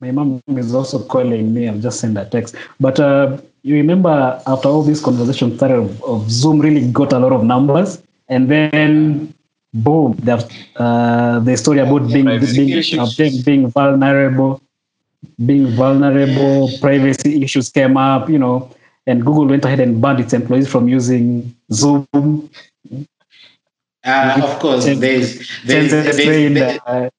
My 0.00 0.10
mom 0.12 0.40
is 0.56 0.74
also 0.74 0.98
calling 1.04 1.52
me. 1.52 1.68
I've 1.68 1.80
just 1.80 2.00
sent 2.00 2.16
a 2.16 2.24
text. 2.24 2.54
But 2.78 2.98
uh, 2.98 3.38
you 3.62 3.74
remember 3.74 4.40
after 4.46 4.68
all 4.68 4.82
this 4.82 5.00
conversation 5.02 5.56
started 5.56 5.78
of, 5.78 6.02
of 6.04 6.30
Zoom 6.30 6.60
really 6.60 6.90
got 6.90 7.12
a 7.12 7.18
lot 7.18 7.32
of 7.32 7.44
numbers, 7.44 8.00
and 8.28 8.48
then 8.50 9.34
boom, 9.72 10.14
the 10.22 10.36
uh, 10.76 11.38
the 11.40 11.56
story 11.56 11.78
about 11.78 12.08
being 12.12 12.24
being, 12.54 12.84
uh, 12.98 13.06
being 13.16 13.42
being 13.42 13.68
vulnerable, 13.68 14.60
being 15.44 15.66
vulnerable, 15.76 16.70
privacy 16.80 17.42
issues 17.42 17.70
came 17.70 17.96
up. 17.96 18.28
You 18.28 18.38
know, 18.38 18.70
and 19.06 19.24
Google 19.24 19.46
went 19.46 19.64
ahead 19.64 19.80
and 19.80 20.00
banned 20.00 20.20
its 20.20 20.32
employees 20.32 20.68
from 20.68 20.88
using 20.88 21.54
Zoom. 21.72 22.50
Uh, 24.04 24.40
of 24.42 24.58
course, 24.60 24.84
there's, 24.84 24.98
there's, 25.00 25.90
there's, 25.90 25.90
the 26.16 26.22
train, 26.24 26.54
there- 26.54 27.10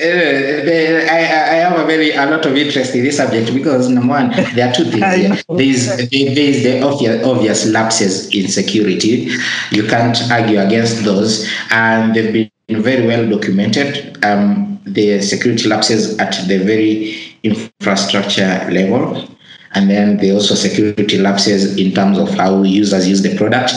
uh, 0.00 0.04
I, 0.04 1.18
I 1.52 1.56
have 1.62 1.78
a 1.78 1.84
very 1.84 2.12
a 2.12 2.26
lot 2.26 2.44
of 2.46 2.56
interest 2.56 2.94
in 2.94 3.04
this 3.04 3.18
subject 3.18 3.54
because 3.54 3.88
number 3.88 4.14
one, 4.14 4.30
there 4.54 4.68
are 4.68 4.74
two 4.74 4.84
things 4.90 5.02
I 5.02 5.16
here. 5.16 5.28
know. 5.28 5.56
There 5.56 5.66
is 5.66 5.86
there 5.86 6.08
is 6.10 6.62
the 6.62 6.82
obvious, 6.82 7.24
obvious 7.24 7.66
lapses 7.66 8.34
in 8.34 8.48
security. 8.48 9.30
You 9.70 9.86
can't 9.86 10.18
argue 10.30 10.58
against 10.60 11.04
those, 11.04 11.48
and 11.70 12.14
they've 12.14 12.32
been 12.32 12.82
very 12.82 13.06
well 13.06 13.28
documented. 13.28 14.24
Um, 14.24 14.80
the 14.86 15.20
security 15.22 15.68
lapses 15.68 16.18
at 16.18 16.32
the 16.48 16.58
very 16.58 17.14
infrastructure 17.42 18.66
level. 18.70 19.28
And 19.76 19.90
then 19.90 20.18
there 20.18 20.30
are 20.32 20.34
also 20.34 20.54
security 20.54 21.18
lapses 21.18 21.76
in 21.76 21.92
terms 21.92 22.16
of 22.16 22.30
how 22.30 22.62
users 22.62 23.08
use 23.08 23.22
the 23.22 23.36
product. 23.36 23.72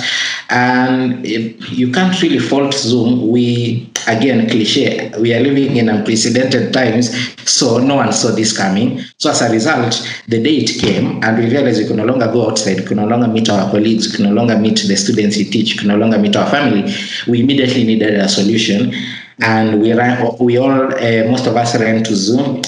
And 0.49 1.25
if 1.25 1.71
you 1.71 1.91
can't 1.91 2.21
really 2.21 2.37
fault 2.37 2.73
Zoom. 2.73 3.29
We, 3.29 3.91
again, 4.07 4.49
cliche, 4.49 5.11
we 5.19 5.33
are 5.33 5.39
living 5.39 5.77
in 5.77 5.89
unprecedented 5.89 6.73
times, 6.73 7.11
so 7.49 7.77
no 7.77 7.95
one 7.95 8.11
saw 8.13 8.31
this 8.31 8.55
coming. 8.55 9.01
So 9.17 9.29
as 9.29 9.41
a 9.41 9.51
result, 9.51 9.93
the 10.27 10.41
day 10.41 10.57
it 10.57 10.79
came, 10.79 11.23
and 11.23 11.37
we 11.37 11.49
realized 11.49 11.79
we 11.81 11.87
could 11.87 11.97
no 11.97 12.05
longer 12.05 12.31
go 12.31 12.49
outside, 12.49 12.79
we 12.79 12.85
could 12.85 12.97
no 12.97 13.07
longer 13.07 13.27
meet 13.27 13.49
our 13.49 13.69
colleagues, 13.69 14.07
we 14.07 14.17
could 14.17 14.25
no 14.25 14.33
longer 14.33 14.57
meet 14.57 14.79
the 14.87 14.95
students 14.95 15.37
we 15.37 15.45
teach, 15.45 15.73
we 15.73 15.79
could 15.79 15.87
no 15.87 15.97
longer 15.97 16.17
meet 16.17 16.35
our 16.35 16.49
family. 16.49 16.91
We 17.27 17.41
immediately 17.41 17.83
needed 17.83 18.15
a 18.15 18.27
solution. 18.27 18.93
And 19.39 19.81
we 19.81 19.93
ran, 19.93 20.35
we 20.39 20.57
all, 20.57 20.71
uh, 20.71 21.29
most 21.29 21.45
of 21.45 21.55
us 21.55 21.79
ran 21.79 22.03
to 22.05 22.15
Zoom 22.15 22.63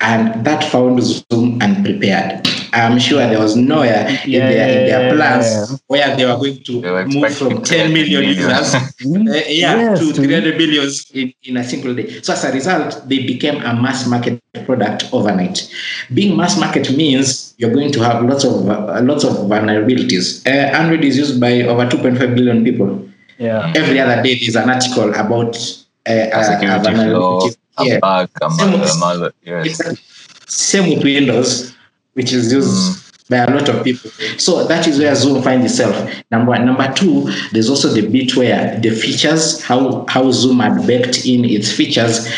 and 0.00 0.44
that 0.44 0.64
found 0.64 1.02
Zoom 1.02 1.60
unprepared. 1.60 2.49
I'm 2.72 2.98
sure 2.98 3.18
there 3.26 3.38
was 3.38 3.56
nowhere 3.56 4.06
in, 4.24 4.32
their, 4.32 4.68
in 4.68 4.86
their 4.88 5.14
plans 5.14 5.80
where 5.86 6.16
they 6.16 6.24
were 6.24 6.36
going 6.36 6.62
to 6.64 6.80
were 6.82 7.06
move 7.06 7.36
from 7.36 7.62
10 7.62 7.92
million 7.98 8.24
users 8.24 8.74
Mm, 9.00 9.28
uh, 9.28 9.32
yeah, 9.48 9.76
yes, 9.76 9.98
to 10.00 10.12
to- 10.12 10.22
300 10.22 10.58
billions 10.58 11.10
in, 11.12 11.32
in 11.42 11.56
a 11.56 11.64
single 11.64 11.94
day. 11.94 12.20
So 12.20 12.32
as 12.34 12.44
a 12.44 12.52
result, 12.52 13.08
they 13.08 13.26
became 13.26 13.56
a 13.62 13.74
mass 13.74 14.06
market 14.06 14.40
product 14.66 15.08
overnight. 15.12 15.72
Being 16.12 16.36
mass 16.36 16.58
market 16.58 16.94
means 16.96 17.54
you're 17.56 17.72
going 17.72 17.92
to 17.92 18.00
have 18.04 18.22
lots 18.24 18.44
of 18.44 18.68
uh, 18.68 19.00
lots 19.02 19.24
of 19.24 19.32
vulnerabilities. 19.48 20.46
Uh, 20.46 20.50
Android 20.50 21.02
is 21.04 21.16
used 21.16 21.40
by 21.40 21.62
over 21.62 21.86
2.5 21.86 22.34
billion 22.34 22.62
people. 22.62 23.08
Yeah. 23.38 23.72
Every 23.74 23.98
other 23.98 24.22
day, 24.22 24.38
there's 24.38 24.56
an 24.56 24.68
article 24.68 25.14
about 25.14 25.56
uh, 25.56 26.12
a, 26.12 26.30
a 26.32 26.44
Security 26.44 26.82
vulnerability 26.84 27.56
I'm 27.78 27.86
Yeah. 27.86 27.98
back. 28.00 28.30
I'm, 28.42 28.50
Same 28.52 28.72
with- 29.20 29.34
yes. 29.42 29.80
Same 30.46 30.90
with 30.90 31.04
Windows, 31.04 31.72
which 32.20 32.32
is 32.34 32.52
used 32.52 32.68
Mm. 32.68 32.96
by 33.30 33.36
a 33.38 33.50
lot 33.50 33.68
of 33.68 33.82
people. 33.84 34.10
So 34.38 34.64
that 34.66 34.86
is 34.88 34.98
where 34.98 35.14
Zoom 35.14 35.40
finds 35.42 35.64
itself. 35.72 35.96
Number 36.30 36.50
one. 36.50 36.66
Number 36.66 36.92
two, 36.94 37.30
there's 37.52 37.70
also 37.70 37.88
the 37.88 38.02
bit 38.02 38.36
where 38.36 38.78
the 38.82 38.90
features, 38.90 39.62
how 39.62 40.04
how 40.08 40.30
Zoom 40.32 40.60
had 40.60 40.86
baked 40.86 41.24
in 41.24 41.44
its 41.44 41.70
features, 41.72 42.28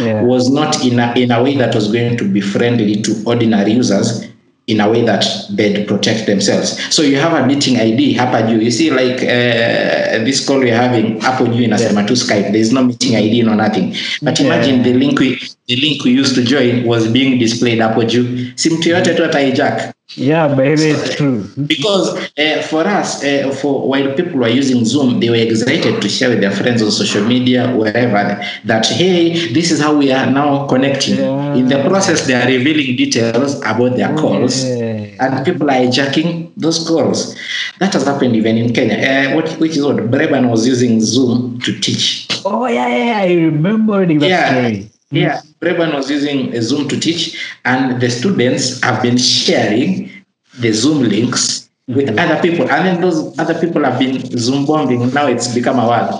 Yeah. 0.00 0.22
was 0.22 0.48
not 0.50 0.84
in 0.84 0.98
a, 0.98 1.12
in 1.16 1.30
a 1.30 1.42
way 1.42 1.56
that 1.56 1.74
was 1.74 1.92
going 1.92 2.16
to 2.16 2.24
be 2.24 2.40
friendly 2.40 2.96
to 3.02 3.22
ordinary 3.26 3.72
users. 3.72 4.24
In 4.68 4.80
a 4.80 4.88
way 4.88 5.02
that 5.02 5.24
they'd 5.56 5.86
protect 5.86 6.26
themselves. 6.26 6.76
So 6.94 7.02
you 7.02 7.16
have 7.18 7.32
a 7.32 7.46
meeting 7.46 7.76
ID, 7.80 8.14
hapa 8.14 8.42
juu. 8.42 8.52
You 8.56 8.68
You 8.68 8.70
see, 8.70 8.90
like 8.90 9.22
uh, 9.22 10.24
this 10.24 10.44
call 10.46 10.58
we're 10.60 10.76
having, 10.76 11.20
hapo 11.20 11.46
juu 11.46 11.62
inasema 11.62 12.02
tu 12.02 12.16
Skype. 12.16 12.52
There's 12.52 12.72
no 12.72 12.82
meeting 12.84 13.16
ID, 13.16 13.42
no 13.42 13.54
nothing. 13.54 13.94
But 14.22 14.40
imagine 14.40 14.74
Yeah. 14.74 14.84
the 14.84 14.92
link 14.92 15.18
we 15.20 15.38
the 15.66 15.76
link 15.76 16.04
we 16.04 16.10
used 16.20 16.34
to 16.34 16.42
join 16.42 16.84
was 16.86 17.08
being 17.08 17.38
displayed 17.38 17.78
hapo 17.80 18.04
juu. 18.04 18.24
Si 18.54 18.70
mtu 18.70 18.88
yote 18.88 19.14
tu 19.14 19.24
ataijack 19.24 19.92
Yeah, 20.16 20.48
baby, 20.54 20.84
it's 20.96 21.16
true. 21.16 21.44
because 21.66 22.16
uh, 22.38 22.62
for 22.62 22.80
us, 22.80 23.22
uh, 23.22 23.54
for 23.60 23.86
while 23.86 24.14
people 24.14 24.38
were 24.40 24.48
using 24.48 24.82
Zoom, 24.86 25.20
they 25.20 25.28
were 25.28 25.36
excited 25.36 26.00
to 26.00 26.08
share 26.08 26.30
with 26.30 26.40
their 26.40 26.50
friends 26.50 26.80
on 26.82 26.90
social 26.90 27.22
media, 27.24 27.68
wherever, 27.76 28.42
that 28.64 28.86
hey, 28.86 29.52
this 29.52 29.70
is 29.70 29.80
how 29.80 29.94
we 29.94 30.10
are 30.10 30.24
now 30.30 30.66
connecting. 30.66 31.16
Yeah. 31.18 31.54
In 31.56 31.68
the 31.68 31.84
process, 31.86 32.26
they 32.26 32.32
are 32.34 32.46
revealing 32.46 32.96
details 32.96 33.56
about 33.60 33.96
their 33.96 34.16
calls, 34.16 34.64
Yeah. 34.64 35.12
and 35.20 35.44
people 35.44 35.68
are 35.70 35.74
hijacking 35.74 36.52
those 36.56 36.88
calls. 36.88 37.36
That 37.78 37.92
has 37.92 38.04
happened 38.06 38.34
even 38.34 38.56
in 38.56 38.72
Kenya. 38.72 38.96
Uh, 38.96 39.36
what, 39.36 39.50
which 39.60 39.76
is 39.76 39.84
what 39.84 39.96
Breban 39.96 40.48
was 40.48 40.66
using 40.66 41.02
Zoom 41.02 41.60
to 41.60 41.78
teach. 41.80 42.26
Oh 42.46 42.66
yeah, 42.66 42.88
yeah, 42.88 43.04
yeah, 43.04 43.18
I 43.18 43.34
remember 43.44 44.06
that 44.06 44.14
Yeah. 44.22 44.50
story. 44.50 44.90
Yeah, 45.10 45.40
Breban 45.60 45.94
was 45.94 46.10
using 46.10 46.54
a 46.54 46.60
Zoom 46.60 46.86
to 46.88 46.98
teach, 47.00 47.36
and 47.64 48.00
the 48.00 48.10
students 48.10 48.82
have 48.82 49.02
been 49.02 49.16
sharing 49.16 50.10
the 50.58 50.72
Zoom 50.72 51.02
links 51.02 51.70
with 51.86 52.08
Mhm. 52.08 52.18
other 52.18 52.40
people, 52.42 52.70
and 52.70 52.86
then 52.86 53.00
those 53.00 53.38
other 53.38 53.54
people 53.54 53.84
have 53.84 53.98
been 53.98 54.20
Zoom 54.38 54.66
bombing. 54.66 55.10
Now 55.14 55.26
it's 55.26 55.48
become 55.48 55.78
a 55.78 55.88
word. 55.88 56.10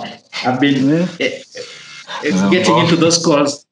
I've 0.43 0.59
been 0.59 0.89
Yeah. 0.89 1.07
eh, 1.19 1.39
it's 2.23 2.37
Zoom 2.39 2.49
getting 2.51 2.77
into 2.79 2.95
those 2.95 3.19
calls 3.23 3.65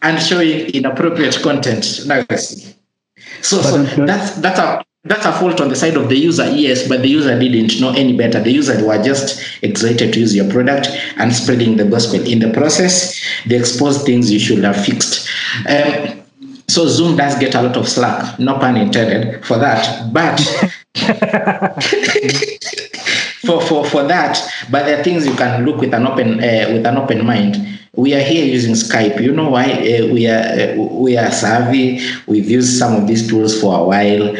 and 0.00 0.18
showing 0.22 0.70
inappropriate 0.72 1.42
content. 1.42 2.06
Now, 2.06 2.24
so, 3.42 3.60
so 3.60 3.82
that's 4.06 4.30
that's 4.40 4.58
a 4.58 4.82
that's 5.04 5.24
a 5.24 5.32
fault 5.32 5.60
on 5.60 5.68
the 5.68 5.76
side 5.76 5.96
of 5.96 6.08
the 6.08 6.16
user, 6.16 6.50
yes, 6.50 6.88
but 6.88 7.02
the 7.02 7.08
user 7.08 7.38
didn't 7.38 7.80
know 7.80 7.90
any 7.90 8.16
better. 8.16 8.40
The 8.40 8.50
user 8.50 8.84
were 8.84 9.02
just 9.02 9.62
excited 9.62 10.12
to 10.12 10.20
use 10.20 10.34
your 10.34 10.50
product 10.50 10.88
and 11.16 11.34
spreading 11.34 11.76
the 11.76 11.84
gospel. 11.84 12.20
In 12.26 12.40
the 12.40 12.50
process, 12.50 13.18
they 13.46 13.56
exposed 13.56 14.04
things 14.04 14.30
you 14.30 14.38
should 14.38 14.64
have 14.64 14.84
fixed. 14.84 15.28
Um, 15.68 16.22
so 16.68 16.86
Zoom 16.86 17.16
does 17.16 17.38
get 17.38 17.54
a 17.54 17.62
lot 17.62 17.76
of 17.76 17.88
slack, 17.88 18.38
no 18.38 18.58
pun 18.58 18.76
intended, 18.76 19.44
for 19.46 19.58
that. 19.58 20.12
But 20.12 20.38
for, 23.46 23.62
for, 23.62 23.84
for 23.86 24.02
that, 24.02 24.38
but 24.70 24.84
there 24.84 25.00
are 25.00 25.04
things 25.04 25.26
you 25.26 25.34
can 25.34 25.64
look 25.64 25.80
with 25.80 25.94
an 25.94 26.06
open 26.06 26.40
uh, 26.40 26.68
with 26.72 26.86
an 26.86 26.98
open 26.98 27.24
mind. 27.24 27.56
We 27.96 28.14
are 28.14 28.20
here 28.20 28.44
using 28.44 28.74
Skype. 28.74 29.20
You 29.20 29.32
know 29.32 29.50
why? 29.50 29.72
Uh, 29.72 30.12
we 30.12 30.28
are 30.28 30.42
uh, 30.42 30.74
we 30.76 31.16
are 31.16 31.30
savvy. 31.30 32.00
We've 32.26 32.48
used 32.48 32.78
some 32.78 32.94
of 32.94 33.06
these 33.06 33.26
tools 33.26 33.58
for 33.58 33.80
a 33.80 33.84
while. 33.84 34.36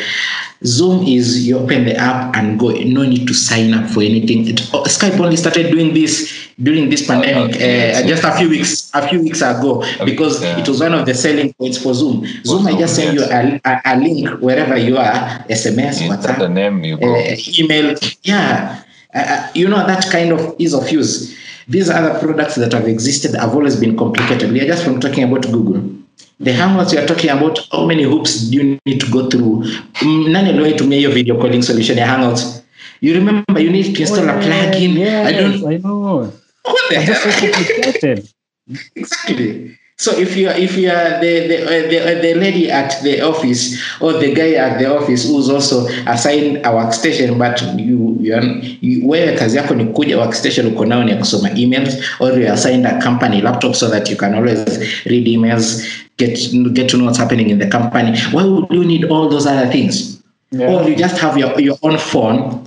Zoom 0.64 1.06
is 1.06 1.46
you 1.46 1.58
open 1.58 1.84
the 1.84 1.96
app 1.96 2.34
and 2.34 2.58
go. 2.58 2.70
No 2.70 3.02
need 3.02 3.28
to 3.28 3.34
sign 3.34 3.74
up 3.74 3.88
for 3.90 4.02
anything. 4.02 4.48
It, 4.48 4.68
oh, 4.74 4.82
Skype 4.82 5.18
only 5.20 5.36
started 5.36 5.70
doing 5.70 5.94
this 5.94 6.48
during 6.60 6.90
this 6.90 7.06
pandemic, 7.06 7.54
okay, 7.54 7.94
uh, 7.94 8.06
just 8.06 8.24
a 8.24 8.32
few 8.32 8.48
weeks 8.48 8.90
a 8.92 9.06
few 9.06 9.22
weeks 9.22 9.40
ago, 9.40 9.84
because 10.04 10.42
yeah. 10.42 10.58
it 10.58 10.68
was 10.68 10.80
one 10.80 10.92
of 10.94 11.06
the 11.06 11.14
selling 11.14 11.52
points 11.54 11.78
for 11.78 11.94
Zoom. 11.94 12.26
Zoom, 12.44 12.66
I 12.66 12.76
just 12.76 12.96
send 12.96 13.16
yes. 13.16 13.30
you 13.30 13.60
a, 13.64 13.70
a, 13.70 13.94
a 13.94 13.96
link 13.96 14.40
wherever 14.40 14.76
you 14.76 14.96
are, 14.96 15.44
SMS, 15.48 16.02
You 16.02 16.10
WhatsApp, 16.10 16.38
the 16.38 16.48
name, 16.48 16.82
you 16.82 16.96
uh, 16.96 17.36
email. 17.58 17.94
Yeah, 18.22 18.82
uh, 19.14 19.18
uh, 19.18 19.50
you 19.54 19.68
know 19.68 19.86
that 19.86 20.10
kind 20.10 20.32
of 20.32 20.56
ease 20.58 20.74
of 20.74 20.90
use. 20.90 21.38
These 21.68 21.90
other 21.90 22.18
products 22.18 22.56
that 22.56 22.72
have 22.72 22.88
existed 22.88 23.34
have 23.34 23.54
always 23.54 23.76
been 23.76 23.96
complicated. 23.96 24.50
We 24.50 24.60
are 24.62 24.66
just 24.66 24.82
from 24.82 24.98
talking 24.98 25.22
about 25.22 25.42
Google. 25.42 25.97
The 26.40 26.52
Hangouts 26.52 26.92
we 26.92 26.98
are 26.98 27.06
talking 27.06 27.30
about, 27.30 27.58
how 27.72 27.84
many 27.84 28.04
hoops 28.04 28.48
do 28.48 28.56
you 28.58 28.78
need 28.86 29.00
to 29.00 29.10
go 29.10 29.28
through? 29.28 29.64
Mm, 30.02 30.28
Nani 30.32 30.50
aliwahi 30.50 30.72
tumia 30.74 30.98
hiyo 30.98 31.10
video 31.10 31.36
calling 31.36 31.62
solution 31.62 31.98
ya 31.98 32.06
Hangouts? 32.06 32.62
You 33.00 33.14
remember 33.14 33.60
you 33.62 33.70
need 33.70 33.94
to 33.94 34.00
install 34.00 34.28
a 34.28 34.32
plugin. 34.32 34.96
Yeah, 34.98 35.26
I 35.26 35.32
don't 35.32 35.64
I 35.72 35.76
know. 35.78 36.32
what 36.64 36.76
the 36.90 37.06
so 37.06 37.30
hell? 37.30 37.52
complicated. 37.52 38.28
Exactly. 38.96 39.78
So 39.96 40.12
if 40.16 40.36
you 40.36 40.48
are 40.48 40.56
if 40.56 40.76
you 40.76 40.90
are 40.90 41.18
the 41.20 41.48
the, 41.48 41.62
uh, 41.64 41.88
the 41.90 41.98
uh, 42.18 42.22
the 42.22 42.34
lady 42.34 42.70
at 42.70 43.02
the 43.02 43.20
office 43.20 43.74
or 44.00 44.12
the 44.12 44.32
guy 44.32 44.52
at 44.54 44.78
the 44.78 44.86
office 44.86 45.26
who's 45.26 45.48
also 45.50 45.88
assigned 46.06 46.58
a 46.58 46.70
workstation 46.70 47.36
but 47.38 47.60
you 47.78 48.16
you, 48.20 48.34
you 48.80 49.08
wewe 49.08 49.32
kazi 49.36 49.56
yako 49.56 49.74
ni 49.74 49.84
kuja 49.84 50.18
workstation 50.18 50.66
uko 50.66 50.84
nao 50.84 51.04
ni 51.04 51.14
kusoma 51.14 51.50
emails 51.50 51.96
or 52.20 52.28
you 52.38 52.46
are 52.46 52.52
assigned 52.52 52.86
a 52.86 53.00
company 53.02 53.40
laptop 53.40 53.74
so 53.74 53.88
that 53.88 54.08
you 54.10 54.16
can 54.16 54.34
always 54.34 54.78
read 55.06 55.26
emails 55.28 55.82
get 56.18 56.38
get 56.74 56.90
to 56.90 56.98
know 56.98 57.04
what's 57.06 57.18
happening 57.18 57.50
in 57.50 57.58
the 57.58 57.68
company. 57.68 58.18
Why 58.32 58.44
would 58.44 58.70
you 58.70 58.84
need 58.84 59.04
all 59.04 59.28
those 59.28 59.46
other 59.46 59.70
things? 59.70 60.18
Yeah. 60.50 60.68
or 60.72 60.88
you 60.88 60.96
just 60.96 61.18
have 61.18 61.36
your, 61.36 61.60
your 61.60 61.76
own 61.82 61.98
phone 61.98 62.64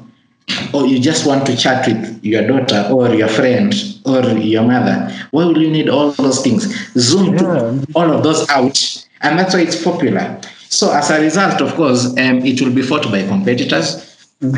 or 0.71 0.85
you 0.85 0.99
just 0.99 1.25
want 1.25 1.47
to 1.47 1.57
chat 1.57 1.87
with 1.87 2.23
your 2.23 2.45
daughter 2.47 2.87
or 2.91 3.13
your 3.15 3.27
friend 3.27 3.73
or 4.05 4.21
your 4.37 4.63
mother. 4.63 5.11
Why 5.31 5.45
would 5.45 5.57
you 5.57 5.71
need 5.71 5.89
all 5.89 6.11
those 6.11 6.41
things? 6.43 6.63
Zoom 6.93 7.37
Yeah. 7.37 7.81
all 7.95 8.11
of 8.11 8.23
those 8.23 8.47
out 8.49 9.07
and 9.21 9.37
that's 9.39 9.53
why 9.55 9.61
it's 9.61 9.81
popular. 9.83 10.39
So 10.69 10.91
as 10.93 11.09
a 11.09 11.19
result 11.19 11.59
of 11.61 11.73
course 11.73 12.05
um, 12.17 12.45
it 12.45 12.61
will 12.61 12.73
be 12.73 12.83
fought 12.83 13.05
by 13.05 13.25
competitors. 13.27 14.07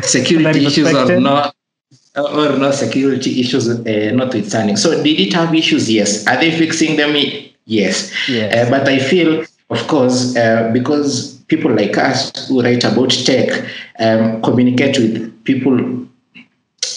Security 0.02 0.66
issues 0.66 0.92
or 0.94 1.18
not 1.18 1.54
or 2.16 2.58
no 2.58 2.70
security 2.70 3.40
issues 3.40 3.68
uh, 3.68 4.10
notwithstanding. 4.14 4.76
So 4.76 5.02
did 5.02 5.18
it 5.18 5.32
have 5.32 5.54
issues? 5.54 5.90
Yes. 5.90 6.26
Are 6.26 6.36
they 6.38 6.50
fixing 6.56 6.96
them 6.96 7.16
yes 7.66 8.12
Yes. 8.28 8.54
uh, 8.54 8.70
but 8.70 8.88
I 8.88 8.98
feel, 8.98 9.44
of 9.70 9.86
course, 9.88 10.36
uh, 10.36 10.70
because 10.72 11.34
people 11.48 11.72
like 11.74 11.96
us 11.98 12.48
who 12.48 12.62
write 12.62 12.84
about 12.84 13.10
tech 13.10 13.48
um, 13.98 14.42
communicate 14.42 14.98
with 14.98 15.44
people, 15.44 16.06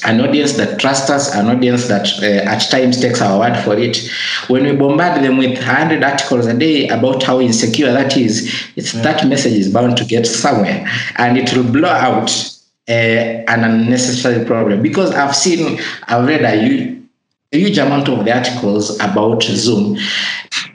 an 0.06 0.22
audience 0.22 0.54
that 0.54 0.80
trusts 0.80 1.10
us, 1.10 1.34
an 1.34 1.48
audience 1.48 1.88
that 1.88 2.08
uh, 2.22 2.50
at 2.50 2.60
times 2.70 3.00
takes 3.02 3.22
our 3.22 3.40
word 3.40 3.58
for 3.64 3.76
it. 3.78 3.98
When 4.48 4.64
we 4.64 4.74
bombard 4.76 5.24
them 5.24 5.38
with 5.38 5.58
100 5.58 6.04
articles 6.04 6.46
a 6.46 6.54
day 6.54 6.88
about 6.90 7.24
how 7.24 7.40
insecure 7.40 7.92
that 7.92 8.16
is, 8.16 8.54
it's, 8.76 8.92
that 8.94 9.28
message 9.28 9.54
is 9.54 9.72
bound 9.72 9.98
to 9.98 10.06
get 10.06 10.26
somewhere 10.28 10.88
and 11.18 11.38
it 11.38 11.56
will 11.56 11.70
blow 11.72 11.90
out 11.90 12.30
uh, 12.90 12.92
an 12.92 13.64
unnecessary 13.64 14.46
problem. 14.46 14.82
Because 14.82 15.12
I've 15.12 15.36
seen, 15.36 15.80
I've 16.08 16.26
read 16.28 16.44
a 16.44 16.56
a 17.54 17.58
huge 17.58 17.78
amount 17.78 18.10
of 18.10 18.26
the 18.26 18.36
articles 18.36 18.96
about 19.00 19.44
Zoom. 19.44 19.98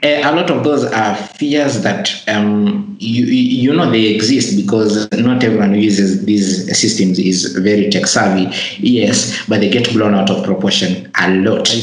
Uh, 0.03 0.21
a 0.23 0.35
lot 0.35 0.49
of 0.51 0.63
those 0.63 0.83
are 0.85 1.15
fears 1.15 1.81
that 1.83 2.11
um, 2.27 2.95
you, 2.99 3.25
you 3.25 3.73
know 3.73 3.89
they 3.89 4.13
exist 4.13 4.57
because 4.57 5.09
not 5.13 5.43
everyone 5.43 5.73
who 5.73 5.79
uses 5.79 6.25
these 6.25 6.67
systems 6.77 7.19
is 7.19 7.53
very 7.57 7.89
tech 7.89 8.05
savvy. 8.07 8.49
Yes, 8.79 9.45
but 9.47 9.61
they 9.61 9.69
get 9.69 9.91
blown 9.93 10.13
out 10.13 10.29
of 10.29 10.43
proportion 10.43 11.09
a 11.19 11.29
lot. 11.37 11.73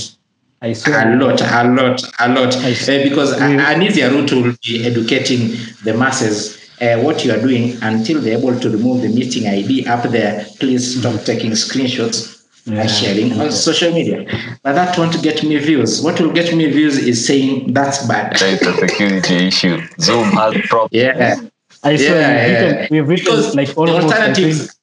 I 0.62 0.68
A 0.68 0.74
swear. 0.74 1.16
lot, 1.16 1.40
a 1.40 1.64
lot, 1.72 2.02
a 2.18 2.28
lot. 2.28 2.56
I. 2.56 2.72
Uh, 2.72 3.02
because 3.08 3.32
a- 3.32 3.36
Mm. 3.40 3.60
an 3.60 3.82
easier 3.82 4.10
route 4.10 4.32
will 4.32 4.54
be 4.66 4.84
educating 4.84 5.56
the 5.84 5.94
masses 5.94 6.58
uh, 6.82 6.98
what 6.98 7.24
you 7.24 7.32
are 7.32 7.40
doing 7.40 7.76
until 7.82 8.20
they're 8.20 8.36
able 8.38 8.58
to 8.60 8.68
remove 8.68 9.00
the 9.02 9.08
meeting 9.08 9.46
ID 9.46 9.86
up 9.86 10.02
there. 10.10 10.44
Please 10.58 10.98
stop 11.00 11.22
taking 11.24 11.52
screenshots 11.52 12.39
Yeah. 12.64 12.82
and 12.82 12.90
sharing 12.90 13.32
on 13.40 13.50
social 13.52 13.92
media. 13.92 14.26
But 14.62 14.74
that 14.74 14.96
won't 14.98 15.22
get 15.22 15.42
me 15.42 15.56
views. 15.58 16.02
What 16.02 16.20
will 16.20 16.32
get 16.32 16.54
me 16.54 16.70
views 16.70 16.98
is 16.98 17.26
saying 17.26 17.72
that's 17.72 18.06
bad. 18.06 18.36
It's 18.40 18.62
a 18.66 18.74
security 18.74 19.46
issue. 19.48 19.80
Zoom 20.00 20.24
has 20.32 20.54
problems. 20.68 20.90
Yeah. 20.92 21.36
I 21.82 21.96
swear 21.96 22.20
Yeah, 22.20 22.46
we've 22.46 22.60
yeah. 22.60 22.66
written, 22.66 22.86
we've 22.90 23.08
written 23.08 23.24
Because 23.24 23.54
like 23.56 23.68
the 23.68 23.74
almost 23.74 23.96
I 23.96 24.00
think, 24.00 24.12
alternatives, 24.12 24.78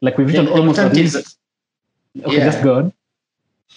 like 0.00 0.18
we've 0.18 0.32
the 0.32 0.38
written 0.40 0.48
almost 0.48 0.78
at 0.78 0.84
alternatives, 0.86 1.14
least 1.14 1.36
okay, 2.26 2.36
yeah. 2.38 2.44
just 2.44 2.62
go 2.62 2.74
on. 2.76 2.92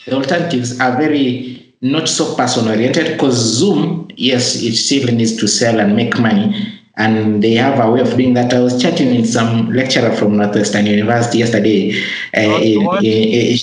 the 0.05 0.13
alternatives 0.15 0.79
are 0.79 0.95
very 0.97 1.73
not 1.81 2.07
so 2.09 2.35
person 2.35 2.67
oriented 2.67 3.13
because 3.13 3.35
Zoom, 3.35 4.09
yes, 4.15 4.61
it 4.61 4.75
still 4.75 5.07
needs 5.13 5.35
to 5.37 5.47
sell 5.47 5.79
and 5.79 5.95
make 5.95 6.19
money. 6.19 6.78
And 6.99 7.41
they 7.41 7.53
have 7.53 7.79
a 7.79 7.89
way 7.89 8.01
of 8.01 8.09
doing 8.09 8.33
that. 8.33 8.53
I 8.53 8.59
was 8.59 8.79
chatting 8.81 9.15
with 9.15 9.27
some 9.27 9.71
lecturer 9.71 10.11
from 10.15 10.37
Northwestern 10.37 10.85
University 10.85 11.39
yesterday 11.39 12.03
uh, 12.35 12.59
in, 12.61 12.81
in, 13.01 13.57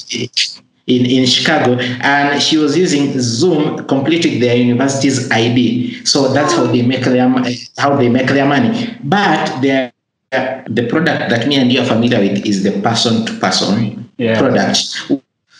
in, 0.86 1.06
in 1.06 1.26
Chicago, 1.26 1.78
and 1.78 2.42
she 2.42 2.56
was 2.56 2.78
using 2.78 3.12
Zoom 3.20 3.86
completing 3.86 4.40
their 4.40 4.56
university's 4.56 5.30
ID. 5.30 6.04
So 6.06 6.32
that's 6.32 6.54
how 6.54 6.66
they 6.66 6.82
make 6.82 7.04
their 7.04 7.28
how 7.76 7.94
they 7.96 8.08
make 8.08 8.28
their 8.28 8.46
money. 8.46 8.96
But 9.04 9.60
their 9.60 9.92
the 10.30 10.86
product 10.88 11.30
that 11.30 11.46
me 11.46 11.56
and 11.56 11.70
you 11.70 11.80
are 11.80 11.86
familiar 11.86 12.20
with 12.20 12.44
is 12.46 12.62
the 12.62 12.80
person 12.80 13.26
to 13.26 13.32
person 13.34 14.08
product 14.18 15.12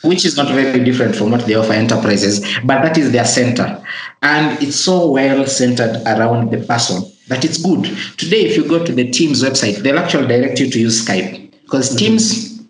which 0.02 0.24
is 0.24 0.36
not 0.36 0.48
very 0.48 0.84
different 0.84 1.16
from 1.16 1.30
what 1.30 1.46
they 1.46 1.54
offer 1.54 1.72
enterprises, 1.72 2.40
but 2.64 2.82
that 2.82 2.96
is 2.96 3.12
their 3.12 3.24
center. 3.24 3.82
And 4.22 4.62
it's 4.62 4.76
so 4.76 5.10
well 5.10 5.46
centered 5.46 6.02
around 6.06 6.50
the 6.50 6.64
person 6.64 7.02
that 7.28 7.44
it's 7.44 7.62
good. 7.62 7.84
Today, 8.16 8.46
if 8.46 8.56
you 8.56 8.68
go 8.68 8.84
to 8.84 8.92
the 8.92 9.10
Teams 9.10 9.42
website, 9.42 9.76
they'll 9.78 9.98
actually 9.98 10.28
direct 10.28 10.60
you 10.60 10.70
to 10.70 10.80
use 10.80 11.04
Skype 11.04 11.52
because 11.62 11.94
Teams 11.96 12.60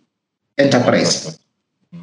enterprise. 0.59 1.39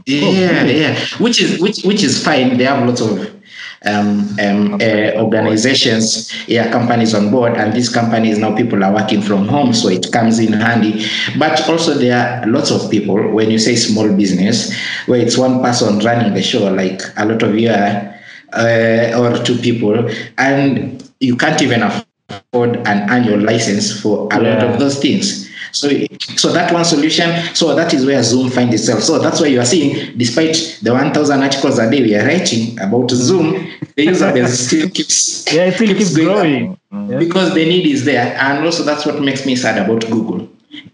Yeah, 0.06 0.64
yeah, 0.64 1.00
which 1.20 1.42
is 1.42 1.62
which 1.62 1.84
which 1.84 2.04
is 2.04 2.24
fine. 2.24 2.58
They 2.58 2.66
have 2.66 2.86
lots 2.86 3.02
of 3.02 3.34
um, 3.86 4.36
um, 4.40 4.74
uh, 4.76 5.12
organizations, 5.16 6.32
yeah, 6.48 6.72
companies 6.72 7.14
on 7.14 7.32
board, 7.32 7.54
and 7.54 7.74
these 7.74 7.90
companies 7.90 8.38
now 8.38 8.56
people 8.56 8.84
are 8.84 8.94
working 8.94 9.22
from 9.22 9.48
home, 9.48 9.74
so 9.74 9.90
it 9.90 10.12
comes 10.12 10.40
in 10.40 10.54
handy. 10.54 11.06
But 11.38 11.68
also 11.70 11.94
there 11.94 12.18
are 12.18 12.48
lots 12.48 12.72
of 12.72 12.90
people. 12.90 13.32
When 13.32 13.52
you 13.52 13.60
say 13.60 13.76
small 13.76 14.12
business, 14.14 14.74
where 15.06 15.20
it's 15.20 15.38
one 15.38 15.62
person 15.62 16.00
running 16.00 16.34
the 16.34 16.44
show, 16.44 16.72
like 16.72 17.02
a 17.18 17.26
lot 17.26 17.44
of 17.44 17.58
you 17.58 17.70
are, 17.70 18.16
uh, 18.54 19.20
or 19.20 19.44
two 19.44 19.58
people, 19.58 20.10
and 20.38 21.12
you 21.20 21.36
can't 21.36 21.62
even 21.62 21.84
afford 21.84 22.03
an 22.54 23.10
annual 23.10 23.40
license 23.40 24.02
for 24.02 24.28
a 24.32 24.40
lot 24.40 24.64
of 24.64 24.80
those 24.80 25.00
things. 25.00 25.50
So, 25.72 25.90
so 26.36 26.52
that 26.54 26.72
one 26.72 26.86
solution, 26.86 27.32
so 27.56 27.74
that 27.74 27.94
is 27.96 28.06
where 28.06 28.22
Zoom 28.22 28.52
finds 28.52 28.76
itself. 28.76 29.02
So 29.02 29.18
that's 29.18 29.42
why 29.42 29.48
you 29.48 29.60
are 29.60 29.66
seeing, 29.66 30.16
despite 30.18 30.80
the 30.84 30.94
1,000 30.94 31.42
articles 31.42 31.80
a 31.80 31.90
day 31.90 32.02
we 32.04 32.16
are 32.16 32.26
writing 32.26 32.80
about 32.80 33.10
Zoom, 33.10 33.72
the 33.96 34.04
user 34.04 34.32
base 34.32 34.60
still 34.68 34.90
keeps, 34.90 35.52
Yeah, 35.52 35.66
it 35.66 35.74
still 35.74 35.88
keeps 35.96 36.16
up 36.16 36.22
growing. 36.22 36.78
Mm-hmm. 36.94 37.12
Yeah. 37.14 37.18
because 37.18 37.56
the 37.56 37.66
need 37.66 37.88
is 37.88 38.06
there. 38.06 38.38
And 38.40 38.64
also 38.64 38.84
that's 38.84 39.04
what 39.06 39.20
makes 39.22 39.48
me 39.48 39.56
sad 39.56 39.84
about 39.84 40.02
Google. 40.12 40.48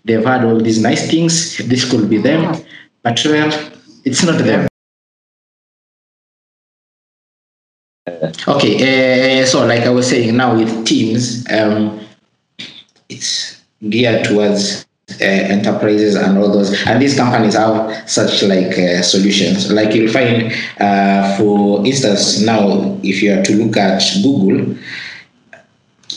They've 0.05 0.23
had 0.23 0.45
all 0.45 0.57
these 0.57 0.81
nice 0.81 1.09
things. 1.11 1.57
This 1.57 1.89
could 1.89 2.09
be 2.09 2.17
them, 2.17 2.55
but 3.03 3.21
well, 3.25 3.71
it's 4.05 4.23
not 4.23 4.37
them. 4.39 4.67
Okay, 8.47 9.41
uh, 9.41 9.45
so 9.45 9.65
like 9.65 9.83
I 9.83 9.89
was 9.89 10.09
saying, 10.09 10.35
now 10.35 10.55
with 10.55 10.85
Teams, 10.85 11.45
um, 11.51 12.05
it's 13.07 13.61
geared 13.87 14.25
towards 14.25 14.85
uh, 15.21 15.23
enterprises 15.23 16.15
and 16.15 16.37
all 16.37 16.51
those, 16.51 16.85
and 16.85 17.01
these 17.01 17.15
companies 17.15 17.53
have 17.53 18.09
such 18.09 18.43
like 18.43 18.77
uh, 18.77 19.01
solutions. 19.01 19.71
Like 19.71 19.93
you'll 19.95 20.11
find, 20.11 20.51
uh, 20.79 21.37
for 21.37 21.85
instance, 21.85 22.41
now 22.41 22.99
if 23.03 23.21
you 23.21 23.39
are 23.39 23.41
to 23.41 23.55
look 23.55 23.77
at 23.77 24.03
Google, 24.21 24.75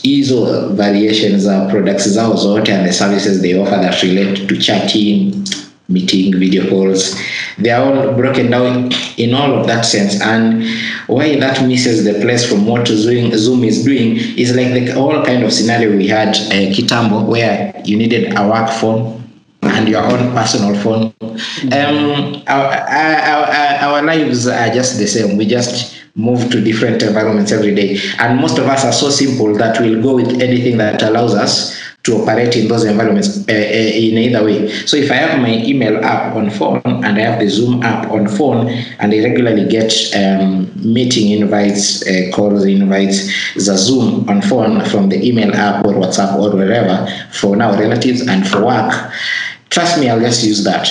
hizo 0.03 0.75
variations 0.75 1.43
za 1.43 1.67
products 1.71 2.07
zao 2.07 2.35
zote 2.35 2.69
and 2.69 2.85
the 2.85 2.91
services 2.93 3.41
they 3.41 3.57
offer 3.57 3.77
that 3.77 4.01
relate 4.03 4.47
to 4.47 4.57
chatting 4.57 5.45
meeting 5.93 6.37
video 6.39 6.67
calls. 6.69 7.15
They 7.57 7.69
are 7.69 7.83
all 7.83 8.13
broken 8.13 8.49
down 8.49 8.91
in 9.17 9.33
all 9.33 9.59
of 9.59 9.67
that 9.67 9.85
sense. 9.85 10.19
And 10.21 10.65
why 11.07 11.39
that 11.39 11.65
misses 11.67 12.03
the 12.03 12.19
place 12.21 12.49
from 12.49 12.65
what 12.65 12.87
zoom, 12.87 13.63
is 13.63 13.83
doing 13.83 14.17
is 14.37 14.55
like 14.55 14.73
the 14.73 14.91
whole 14.91 15.23
kind 15.23 15.43
of 15.43 15.53
scenario 15.53 15.95
we 15.95 16.07
had 16.07 16.29
uh, 16.29 16.73
kitambo 16.75 17.25
where 17.25 17.81
you 17.85 17.97
needed 17.97 18.37
a 18.37 18.47
work 18.47 18.69
phone 18.69 19.21
and 19.61 19.87
your 19.87 20.03
own 20.03 20.33
personal 20.33 20.75
phone. 20.81 21.13
Um, 21.71 22.43
our, 22.47 22.67
our, 22.73 23.15
our, 23.31 23.75
our 23.85 24.01
lives 24.01 24.47
are 24.47 24.73
just 24.73 24.97
the 24.97 25.07
same. 25.07 25.37
We 25.37 25.45
just 25.45 26.03
move 26.15 26.51
to 26.51 26.61
different 26.61 27.01
environments 27.01 27.51
every 27.51 27.73
day. 27.73 27.99
And 28.19 28.39
most 28.39 28.57
of 28.57 28.67
us 28.67 28.85
are 28.85 28.93
so 28.93 29.09
simple 29.09 29.55
that 29.55 29.79
we'll 29.79 30.01
go 30.01 30.15
with 30.15 30.41
anything 30.41 30.77
that 30.77 31.01
allows 31.01 31.33
us 31.33 31.82
to 32.03 32.17
operate 32.21 32.55
in 32.57 32.67
those 32.67 32.83
environments 32.83 33.47
uh, 33.47 33.53
in 33.53 34.17
either 34.17 34.43
way 34.43 34.67
so 34.85 34.97
if 34.97 35.09
i 35.09 35.15
have 35.15 35.39
my 35.39 35.53
email 35.63 36.03
app 36.03 36.35
on 36.35 36.49
phone 36.49 36.81
and 36.85 37.17
i 37.17 37.19
have 37.19 37.39
the 37.39 37.47
zoom 37.47 37.81
app 37.81 38.09
on 38.11 38.27
phone 38.27 38.67
and 38.99 39.13
i 39.13 39.23
regularly 39.23 39.67
get 39.67 39.93
um, 40.15 40.69
meeting 40.75 41.31
invites 41.31 42.05
uh, 42.07 42.29
calls 42.33 42.65
invites 42.65 43.25
the 43.55 43.77
zoom 43.77 44.27
on 44.29 44.41
phone 44.41 44.83
from 44.85 45.09
the 45.09 45.25
email 45.25 45.53
app 45.55 45.85
or 45.85 45.93
whatsapp 45.93 46.35
or 46.35 46.53
wherever 46.55 47.07
for 47.31 47.55
now 47.55 47.71
relatives 47.79 48.27
and 48.27 48.47
for 48.47 48.65
work 48.65 48.91
trust 49.69 49.99
me 49.99 50.09
i'll 50.09 50.19
just 50.19 50.43
use 50.43 50.63
that 50.63 50.87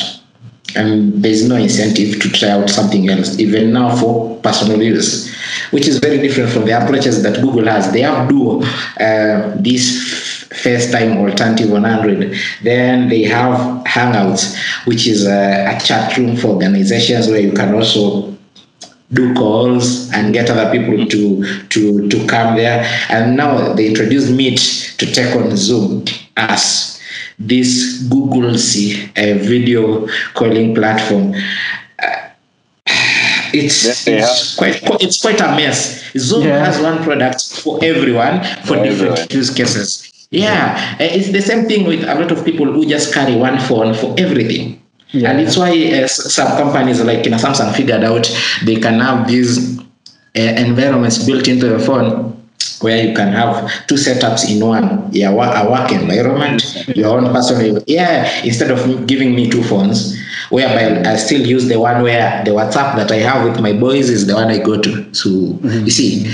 and 0.74 1.22
there's 1.22 1.46
no 1.46 1.56
incentive 1.56 2.20
to 2.20 2.30
try 2.30 2.48
out 2.50 2.70
something 2.70 3.08
else, 3.08 3.38
even 3.38 3.72
now 3.72 3.94
for 3.94 4.38
personal 4.40 4.82
use, 4.82 5.34
which 5.70 5.86
is 5.86 5.98
very 5.98 6.18
different 6.18 6.50
from 6.50 6.64
the 6.64 6.70
approaches 6.72 7.22
that 7.22 7.40
Google 7.42 7.66
has. 7.66 7.92
They 7.92 8.00
have 8.00 8.28
Duo, 8.28 8.62
uh, 8.62 9.54
this 9.60 10.21
FaceTime 10.52 11.16
alternative 11.16 11.72
on 11.72 11.84
Android. 11.84 12.34
Then 12.62 13.08
they 13.08 13.22
have 13.24 13.84
Hangouts, 13.84 14.56
which 14.86 15.06
is 15.06 15.26
a, 15.26 15.74
a 15.76 15.80
chat 15.80 16.16
room 16.16 16.36
for 16.36 16.48
organizations 16.48 17.28
where 17.28 17.40
you 17.40 17.52
can 17.52 17.74
also 17.74 18.34
do 19.12 19.34
calls 19.34 20.10
and 20.12 20.32
get 20.32 20.48
other 20.48 20.70
people 20.70 21.06
to 21.06 21.44
to 21.68 22.08
to 22.08 22.26
come 22.26 22.56
there. 22.56 22.84
And 23.10 23.36
now 23.36 23.72
they 23.74 23.86
introduced 23.88 24.30
Meet 24.30 24.94
to 24.98 25.06
take 25.12 25.34
on 25.36 25.54
Zoom 25.56 26.04
as 26.36 26.98
this 27.38 28.02
Google's 28.08 28.74
uh, 29.16 29.36
video 29.42 30.06
calling 30.34 30.74
platform. 30.74 31.34
Uh, 31.98 32.28
it's 33.54 34.06
Yeah, 34.06 34.22
it's 34.24 34.56
quite 34.56 34.80
it's 35.02 35.20
quite 35.20 35.40
a 35.40 35.56
mess. 35.56 36.02
Zoom 36.16 36.42
Yeah. 36.46 36.64
has 36.64 36.80
one 36.80 37.02
product 37.02 37.60
for 37.60 37.78
everyone 37.84 38.42
for 38.64 38.76
For 38.76 38.82
different 38.84 39.18
everyone. 39.18 39.26
use 39.30 39.50
cases. 39.50 40.01
Yeah, 40.32 40.96
uh, 40.98 41.04
it's 41.04 41.30
the 41.30 41.42
same 41.42 41.66
thing 41.66 41.86
with 41.86 42.04
a 42.04 42.14
lot 42.14 42.32
of 42.32 42.42
people 42.44 42.66
who 42.66 42.86
just 42.86 43.12
carry 43.12 43.36
one 43.36 43.58
phone 43.60 43.92
for 43.94 44.14
everything. 44.18 44.80
Yeah. 45.10 45.30
And 45.30 45.40
it's 45.40 45.58
why 45.58 45.70
uh, 45.92 46.08
some 46.08 46.56
companies 46.56 47.02
like 47.02 47.24
you 47.26 47.30
know, 47.30 47.36
Samsung 47.36 47.74
figured 47.76 48.02
out 48.02 48.24
they 48.64 48.76
can 48.76 48.98
have 48.98 49.28
these 49.28 49.78
uh, 49.78 49.82
environments 50.34 51.24
built 51.26 51.48
into 51.48 51.68
the 51.68 51.78
phone 51.78 52.32
where 52.80 53.06
you 53.06 53.14
can 53.14 53.32
have 53.32 53.70
two 53.86 53.94
setups 53.94 54.50
in 54.50 54.64
one 54.64 55.08
yeah 55.12 55.30
a 55.30 55.70
work 55.70 55.92
environment 55.92 56.64
your 56.96 57.16
own 57.18 57.32
personal 57.32 57.82
yeah 57.86 58.42
instead 58.42 58.70
of 58.70 59.06
giving 59.06 59.34
me 59.34 59.48
two 59.48 59.62
phones 59.62 60.18
whereby 60.50 61.08
i 61.08 61.16
still 61.16 61.40
use 61.40 61.68
the 61.68 61.78
one 61.78 62.02
where 62.02 62.42
the 62.44 62.50
whatsapp 62.50 62.96
that 62.96 63.10
i 63.12 63.16
have 63.16 63.48
with 63.48 63.60
my 63.60 63.72
boys 63.72 64.10
is 64.10 64.26
the 64.26 64.34
one 64.34 64.48
i 64.48 64.58
go 64.58 64.80
to 64.80 65.12
so 65.14 65.28
you 65.28 65.90
see 65.90 66.26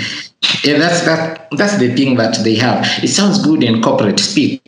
yeah 0.64 0.78
that's 0.78 1.04
that 1.04 1.48
that's 1.56 1.76
the 1.78 1.88
thing 1.94 2.16
that 2.16 2.42
they 2.44 2.54
have. 2.56 2.86
It 3.02 3.08
sounds 3.08 3.38
good 3.42 3.62
in 3.64 3.80
corporate 3.82 4.20
speak. 4.20 4.62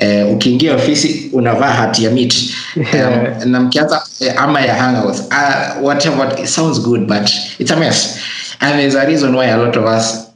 Uh, 0.00 0.32
ukiingia 0.32 0.74
ofisi 0.74 1.30
unavaa 1.32 1.72
hati 1.72 2.04
ya 2.04 2.10
Yeah. 2.10 3.42
um, 3.42 3.50
na 3.50 3.60
mkianza 3.60 4.02
eh, 4.20 4.34
ama 4.42 4.60
ya 4.60 4.74
hangouts. 4.74 5.20
Uh, 5.20 5.84
whatever 5.84 6.40
it 6.40 6.46
sounds 6.46 6.80
good 6.80 7.06
but 7.06 7.30
it's 7.58 7.70
a 7.70 7.76
mess. 7.76 8.18
And 8.60 8.74
there's 8.74 8.94
a 8.94 9.06
reason 9.06 9.34
why 9.34 9.46
a 9.50 9.56
lot 9.56 9.76
of 9.78 9.84
us 9.86 10.28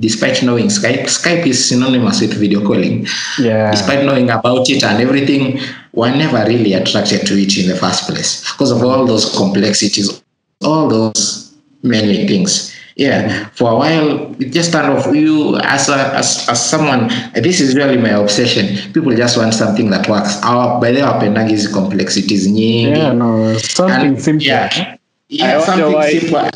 despite 0.00 0.42
knowing 0.42 0.70
skype 0.70 1.08
skype 1.08 1.46
is 1.48 1.68
synonymous 1.68 2.20
with 2.20 2.34
video 2.34 2.60
calling. 2.60 3.06
Yeah. 3.38 3.70
despite 3.70 4.04
knowing 4.04 4.30
about 4.30 4.68
it 4.70 4.84
and 4.84 5.00
everything 5.00 5.60
we're 5.92 6.16
never 6.16 6.44
really 6.48 6.74
attracted 6.74 7.26
to 7.26 7.34
it 7.34 7.56
in 7.58 7.68
the 7.68 7.74
first 7.76 8.06
place 8.06 8.44
because 8.52 8.70
of 8.74 8.82
all 8.84 9.06
those 9.06 9.36
complexities 9.36 10.22
all 10.64 10.88
those 10.88 11.52
many 11.82 12.26
things 12.28 12.72
yeah 12.98 13.48
for 13.58 13.70
a 13.70 13.76
while 13.82 14.08
it 14.42 14.50
just 14.58 14.72
turned 14.72 14.90
off 14.94 15.06
you 15.14 15.56
as 15.74 15.88
a 15.88 15.98
as, 16.20 16.28
as 16.52 16.58
someone 16.70 17.08
this 17.46 17.60
is 17.60 17.74
really 17.80 17.96
my 17.96 18.10
obsession 18.24 18.64
people 18.92 19.14
just 19.14 19.36
want 19.38 19.54
something 19.54 19.88
that 19.90 20.08
works 20.08 20.32
our 20.42 20.80
by 20.82 20.90
the 20.92 21.00
way 21.00 21.06
wapendangi 21.10 21.50
hizi 21.56 21.68
complexities 21.78 22.46
nyingi 22.56 22.98
Yeah, 22.98 23.12
no, 23.22 23.30
something 23.58 24.10
And- 24.14 24.20
simple. 24.28 24.46
yeah, 24.46 24.96
yeah 25.28 25.60
something 25.66 25.94
why- 25.98 26.18
simple 26.20 26.50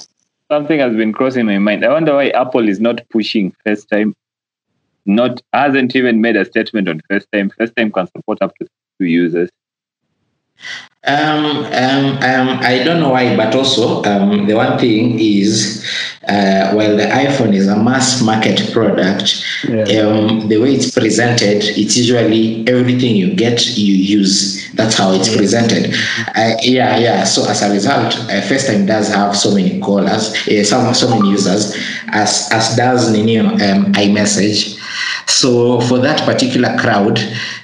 Something 0.52 0.80
has 0.84 0.94
been 1.00 1.12
crossing 1.18 1.46
my 1.46 1.56
mind. 1.66 1.82
I 1.82 1.88
wonder 1.88 2.14
why 2.14 2.28
Apple 2.40 2.68
is 2.72 2.78
not 2.86 3.00
pushing 3.14 3.46
FaceTime. 3.66 4.10
Not 5.06 5.40
hasn't 5.54 5.96
even 6.00 6.20
made 6.20 6.36
a 6.40 6.44
statement 6.44 6.88
on 6.92 7.00
FaceTime. 7.10 7.48
FaceTime 7.58 7.90
can 7.94 8.06
support 8.16 8.42
up 8.42 8.52
to 8.58 8.66
two 8.98 9.06
users. 9.06 9.48
Um, 11.04 11.64
um, 11.64 12.06
um, 12.22 12.48
I 12.62 12.80
don't 12.84 13.00
know 13.00 13.08
why, 13.10 13.34
but 13.36 13.52
also 13.56 14.04
um, 14.04 14.46
the 14.46 14.54
one 14.54 14.78
thing 14.78 15.18
is, 15.18 15.84
uh, 16.28 16.70
while 16.74 16.96
the 16.96 17.02
iPhone 17.02 17.52
is 17.56 17.66
a 17.66 17.74
mass 17.76 18.22
market 18.22 18.70
product, 18.72 19.44
Yeah. 19.68 19.82
um, 20.02 20.46
the 20.48 20.58
way 20.58 20.74
it's 20.74 20.92
presented, 20.92 21.64
it's 21.64 21.96
usually 21.96 22.64
everything 22.68 23.16
you 23.16 23.34
get, 23.34 23.66
you 23.76 23.94
use. 23.94 24.70
That's 24.74 24.96
how 24.96 25.10
it's 25.12 25.34
presented. 25.34 25.92
Uh, 26.36 26.54
yeah, 26.62 26.96
yeah. 26.98 27.24
So 27.24 27.48
as 27.50 27.62
a 27.62 27.70
result, 27.72 28.14
uh, 28.30 28.40
FaceTime 28.42 28.86
does 28.86 29.08
have 29.12 29.36
so 29.36 29.52
many 29.56 29.80
callers, 29.80 30.32
uh, 30.46 30.62
so, 30.62 30.92
so 30.92 31.10
many 31.10 31.30
users, 31.30 31.76
as 32.12 32.48
as 32.52 32.76
does 32.76 33.10
Nini 33.10 33.38
um, 33.40 33.92
iMessage. 33.94 34.78
So 35.26 35.80
for 35.80 35.98
that 35.98 36.20
particular 36.20 36.76
crowd, 36.78 37.18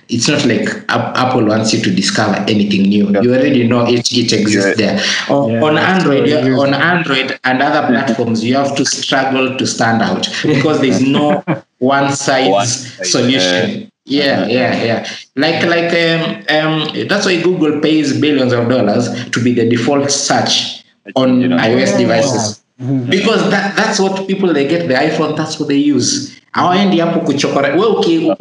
it's 0.09 0.29
not 0.29 0.45
like 0.47 0.69
Apple 0.89 1.45
wants 1.45 1.73
you 1.75 1.81
to 1.83 1.95
discover 1.95 2.37
anything 2.49 2.83
new. 2.83 3.11
Yeah. 3.11 3.21
You 3.23 3.35
already 3.35 3.67
know 3.69 3.87
it, 3.87 4.11
it 4.13 4.33
exists 4.33 4.77
there. 4.79 4.99
On, 5.29 5.51
Yeah, 5.51 5.63
on 5.63 5.77
Android, 5.79 6.21
what 6.21 6.29
it 6.29 6.45
you- 6.45 6.55
is. 6.55 6.59
on 6.61 6.75
Android 6.75 7.39
and 7.45 7.63
other 7.63 7.87
platforms, 7.89 8.45
you 8.45 8.55
have 8.55 8.75
to 8.77 8.85
struggle 8.85 9.57
to 9.57 9.67
stand 9.67 10.01
out 10.03 10.29
because 10.43 10.81
there's 10.81 11.03
no 11.03 11.43
one 11.79 12.13
size 12.13 12.49
One 12.49 12.67
size, 12.67 13.11
solution. 13.13 13.91
Yeah, 14.07 14.47
yeah, 14.47 14.83
yeah. 14.83 15.09
Like, 15.37 15.63
like, 15.67 15.93
um, 15.93 16.43
um, 16.49 17.09
that's 17.09 17.27
why 17.27 17.43
Google 17.43 17.79
pays 17.81 18.19
billions 18.19 18.55
of 18.55 18.67
dollars 18.69 19.09
to 19.31 19.43
be 19.45 19.53
the 19.53 19.69
default 19.69 20.11
search 20.11 20.83
on 21.17 21.43
You 21.43 21.49
know. 21.49 21.59
iOS 21.59 21.91
Yeah. 21.93 21.99
devices 21.99 22.63
because 23.11 23.51
that, 23.51 23.77
that's 23.77 23.99
what 23.99 24.27
people 24.29 24.53
they 24.55 24.67
get 24.67 24.87
the 24.89 24.95
iPhone. 24.95 25.37
That's 25.37 25.59
what 25.59 25.69
they 25.69 25.77
use. 25.77 26.38
Hawaendi 26.53 27.01
hapo 27.01 27.21
kuchokora. 27.21 27.75
We 27.75 27.87
uki, 27.87 28.33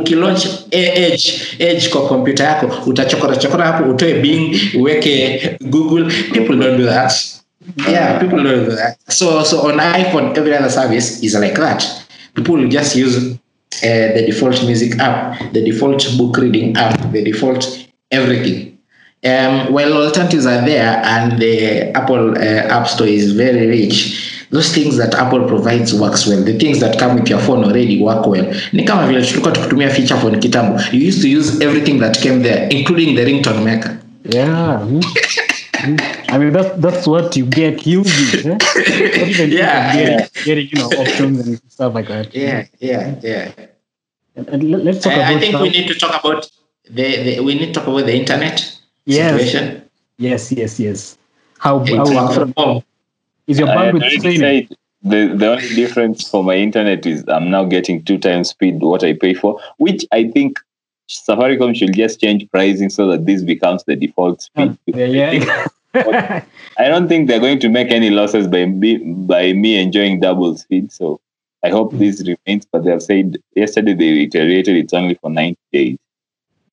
edge 0.72 1.42
edge 1.60 1.90
kwa 1.90 2.08
kompyuta 2.08 2.44
yako 2.44 2.90
utachokora 2.90 3.36
chokora 3.36 3.66
hapo 3.66 3.90
utoe 3.90 4.14
bing 4.14 4.60
uweke 4.80 5.58
google. 5.62 6.06
People 6.34 6.56
don't 6.56 6.78
do 6.78 6.86
that. 6.86 7.14
Yeah 7.92 8.20
people 8.20 8.44
don't 8.44 8.66
do 8.66 8.76
that. 8.76 8.98
So 9.10 9.44
so 9.44 9.62
on 9.62 9.80
iphone 9.80 10.38
every 10.38 10.56
other 10.56 10.70
service 10.70 11.24
is 11.24 11.36
like 11.36 11.56
that. 11.56 11.84
People 12.34 12.56
will 12.56 12.70
just 12.70 12.96
use 12.96 13.18
uh, 13.18 14.14
the 14.14 14.24
default 14.26 14.64
music 14.64 15.00
app 15.00 15.38
the 15.54 15.62
default 15.62 16.18
book 16.18 16.38
reading 16.38 16.78
app 16.78 17.12
the 17.12 17.24
default 17.24 17.88
everything. 18.12 18.78
Um, 19.24 19.74
while 19.74 19.94
alternatives 19.94 20.46
are 20.46 20.64
there 20.64 21.02
and 21.04 21.42
the 21.42 21.92
apple 21.98 22.38
uh, 22.38 22.68
app 22.70 22.88
store 22.88 23.08
is 23.08 23.32
very 23.34 23.68
rich 23.68 24.37
those 24.52 24.82
things 24.82 24.98
that 24.98 25.16
apple 25.16 25.46
provides 25.48 25.94
works 25.94 26.28
well 26.28 26.44
the 26.44 26.54
things 26.54 26.80
that 26.80 27.00
come 27.00 27.16
with 27.20 27.30
your 27.30 27.40
phone 27.42 27.64
already 27.66 28.04
work 28.04 28.28
well 28.28 28.46
ni 28.74 28.84
kama 28.84 29.08
vile 29.08 29.22
tulikuwa 29.26 29.52
tukitumia 29.54 29.90
feature 29.90 30.20
phone 30.20 30.38
kitambo 30.40 30.80
you 30.92 31.08
used 31.10 31.22
to 31.22 31.40
use 31.40 31.64
everything 31.66 32.00
that 32.00 32.20
came 32.20 32.44
there 32.44 32.68
including 32.78 33.16
the 33.16 33.26
ringtone 33.26 33.62
maker 33.62 33.98
Yeah. 34.30 34.82
I 36.30 36.38
mean 36.38 36.54
that's 36.54 36.76
that's 36.82 37.08
what 37.08 37.38
you 37.38 37.46
get 37.46 37.88
using. 37.88 38.52
Eh? 38.52 38.58
Yeah, 39.48 39.94
getting, 39.94 40.20
yeah. 40.20 40.28
getting 40.46 40.68
you 40.72 40.78
know 40.80 40.90
options 41.02 41.48
and 41.48 41.60
stuff 41.70 41.94
like 41.96 42.08
that. 42.08 42.36
yeah 42.36 42.66
yeah 42.80 43.16
yeah 43.24 43.52
And, 44.36 44.50
and 44.50 44.64
let- 44.72 44.84
let's 44.84 45.00
talk 45.04 45.14
I, 45.14 45.36
I 45.36 45.40
think 45.40 45.52
some- 45.54 45.62
we 45.64 45.70
need 45.70 45.88
to 45.88 45.94
talk 45.96 46.24
about 46.26 46.50
the, 46.90 47.24
the 47.24 47.40
we 47.40 47.54
need 47.56 47.74
to 47.74 47.80
talk 47.80 47.88
about 47.88 48.06
the 48.06 48.16
internet 48.16 48.64
Yes. 49.06 49.32
situation 49.32 49.82
yes, 50.20 50.52
yes, 50.52 50.80
yes. 50.80 51.18
How 51.60 51.84
It's 51.86 52.12
how 52.12 52.28
from 52.34 52.54
home 52.58 52.82
is 53.48 53.60
your 53.60 53.68
bandwidth 53.68 54.38
said 54.40 54.78
the, 55.04 55.34
the 55.36 55.52
only 55.52 55.76
difference 55.76 56.28
for 56.28 56.44
my 56.44 56.56
internet 56.56 57.06
is 57.06 57.24
I'm 57.28 57.50
now 57.50 57.64
getting 57.64 58.04
two 58.04 58.18
times 58.18 58.50
speed 58.50 58.82
what 58.82 59.04
I 59.04 59.14
pay 59.14 59.34
for, 59.34 59.60
which 59.78 60.06
I 60.12 60.30
think 60.30 60.60
Safaricom 61.10 61.76
should 61.76 61.94
just 61.94 62.20
change 62.20 62.50
pricing 62.52 62.90
so 62.90 63.08
that 63.12 63.26
this 63.26 63.42
becomes 63.44 63.84
the 63.86 63.96
default 63.96 64.42
speed. 64.42 64.78
Yeah, 64.86 65.32
yeah. 65.32 65.66
I 66.78 66.90
don't 66.90 67.08
think 67.08 67.28
they're 67.28 67.40
going 67.40 67.60
to 67.60 67.70
make 67.70 67.92
any 67.92 68.10
losses 68.10 68.48
by 68.48 68.66
me, 68.66 68.98
by 68.98 69.54
me 69.54 69.82
enjoying 69.82 70.20
double 70.20 70.56
speed. 70.58 70.92
So 70.92 71.20
I 71.64 71.70
hope 71.70 71.92
hmm. 71.92 72.00
this 72.00 72.22
remains. 72.22 72.68
But 72.72 72.84
they 72.84 72.92
have 72.92 73.02
said 73.02 73.38
yesterday 73.56 73.94
they 73.94 74.12
reiterated 74.12 74.76
it's 74.76 74.94
only 74.94 75.16
for 75.16 75.30
90 75.30 75.58
days. 75.72 75.98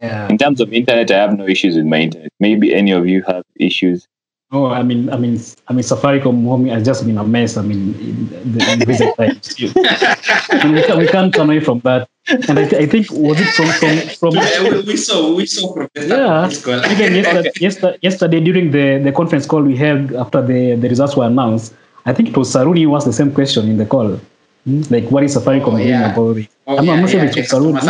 yeah. 0.01 0.29
In 0.29 0.37
terms 0.37 0.61
of 0.61 0.73
internet, 0.73 1.11
I 1.11 1.19
have 1.19 1.39
no 1.39 1.47
issues 1.47 1.77
with 1.77 1.87
my 1.87 2.01
internet. 2.01 2.33
Maybe 2.41 2.75
any 2.75 2.91
of 2.91 3.07
you 3.07 3.23
have 3.23 3.45
issues. 3.57 4.09
Oh, 4.55 4.67
I 4.67 4.83
mean, 4.85 5.11
I 5.11 5.17
mean, 5.17 5.35
I 5.69 5.73
mean, 5.73 5.83
Safaricom 5.85 6.45
home 6.45 6.67
has 6.67 6.85
just 6.85 7.05
been 7.05 7.19
a 7.19 7.25
mess. 7.25 7.57
I 7.57 7.63
mean, 7.63 7.95
in 8.01 8.53
the 8.55 8.85
visit 8.87 9.17
times. 9.19 9.57
We, 9.59 10.83
can't, 10.83 10.99
we 10.99 11.09
can't 11.09 11.35
turn 11.35 11.49
away 11.51 11.61
from 11.61 11.81
that. 11.81 12.09
And 12.49 12.59
I, 12.59 12.69
th- 12.69 12.81
I 12.83 12.87
think 12.87 13.11
was 13.11 13.41
it 13.41 13.49
from 13.57 13.67
from 13.81 13.95
from 14.21 14.35
Yeah, 14.35 14.63
we, 14.63 14.81
we 14.93 14.97
saw 14.97 15.35
we 15.35 15.45
saw 15.47 15.75
Professor 15.75 16.09
yeah 16.09 16.47
even 16.93 17.15
yesterday, 17.21 17.51
yesterday, 17.61 17.99
yesterday 18.03 18.41
during 18.41 18.71
the, 18.71 18.99
the 19.07 19.13
conference 19.13 19.45
call 19.47 19.61
we 19.63 19.77
held 19.77 20.13
after 20.15 20.41
the, 20.41 20.77
the 20.77 20.89
results 20.89 21.17
were 21.19 21.27
announced 21.27 21.75
i 22.07 22.15
think 22.15 22.31
it 22.31 22.37
was 22.37 22.49
saruni 22.55 22.85
who 22.85 22.97
asked 22.97 23.05
the 23.07 23.13
same 23.13 23.31
question 23.33 23.69
in 23.69 23.77
the 23.77 23.85
call 23.85 24.19
Hmm? 24.65 24.81
like 24.89 25.05
what 25.11 25.23
is 25.25 25.37
safaricom 25.37 25.75
Oh, 25.75 25.77
doing 25.77 25.89
yeah. 25.89 26.13
about 26.15 26.39
it 26.39 26.49
Oh, 26.67 26.79
I'm, 26.79 26.87
yeah, 26.87 27.01
not 27.01 27.11
sure 27.11 27.21
yeah, 27.21 27.27
if 27.27 27.37
it 27.37 27.41
was 27.43 27.51
the 27.51 27.57
saruni 27.57 27.85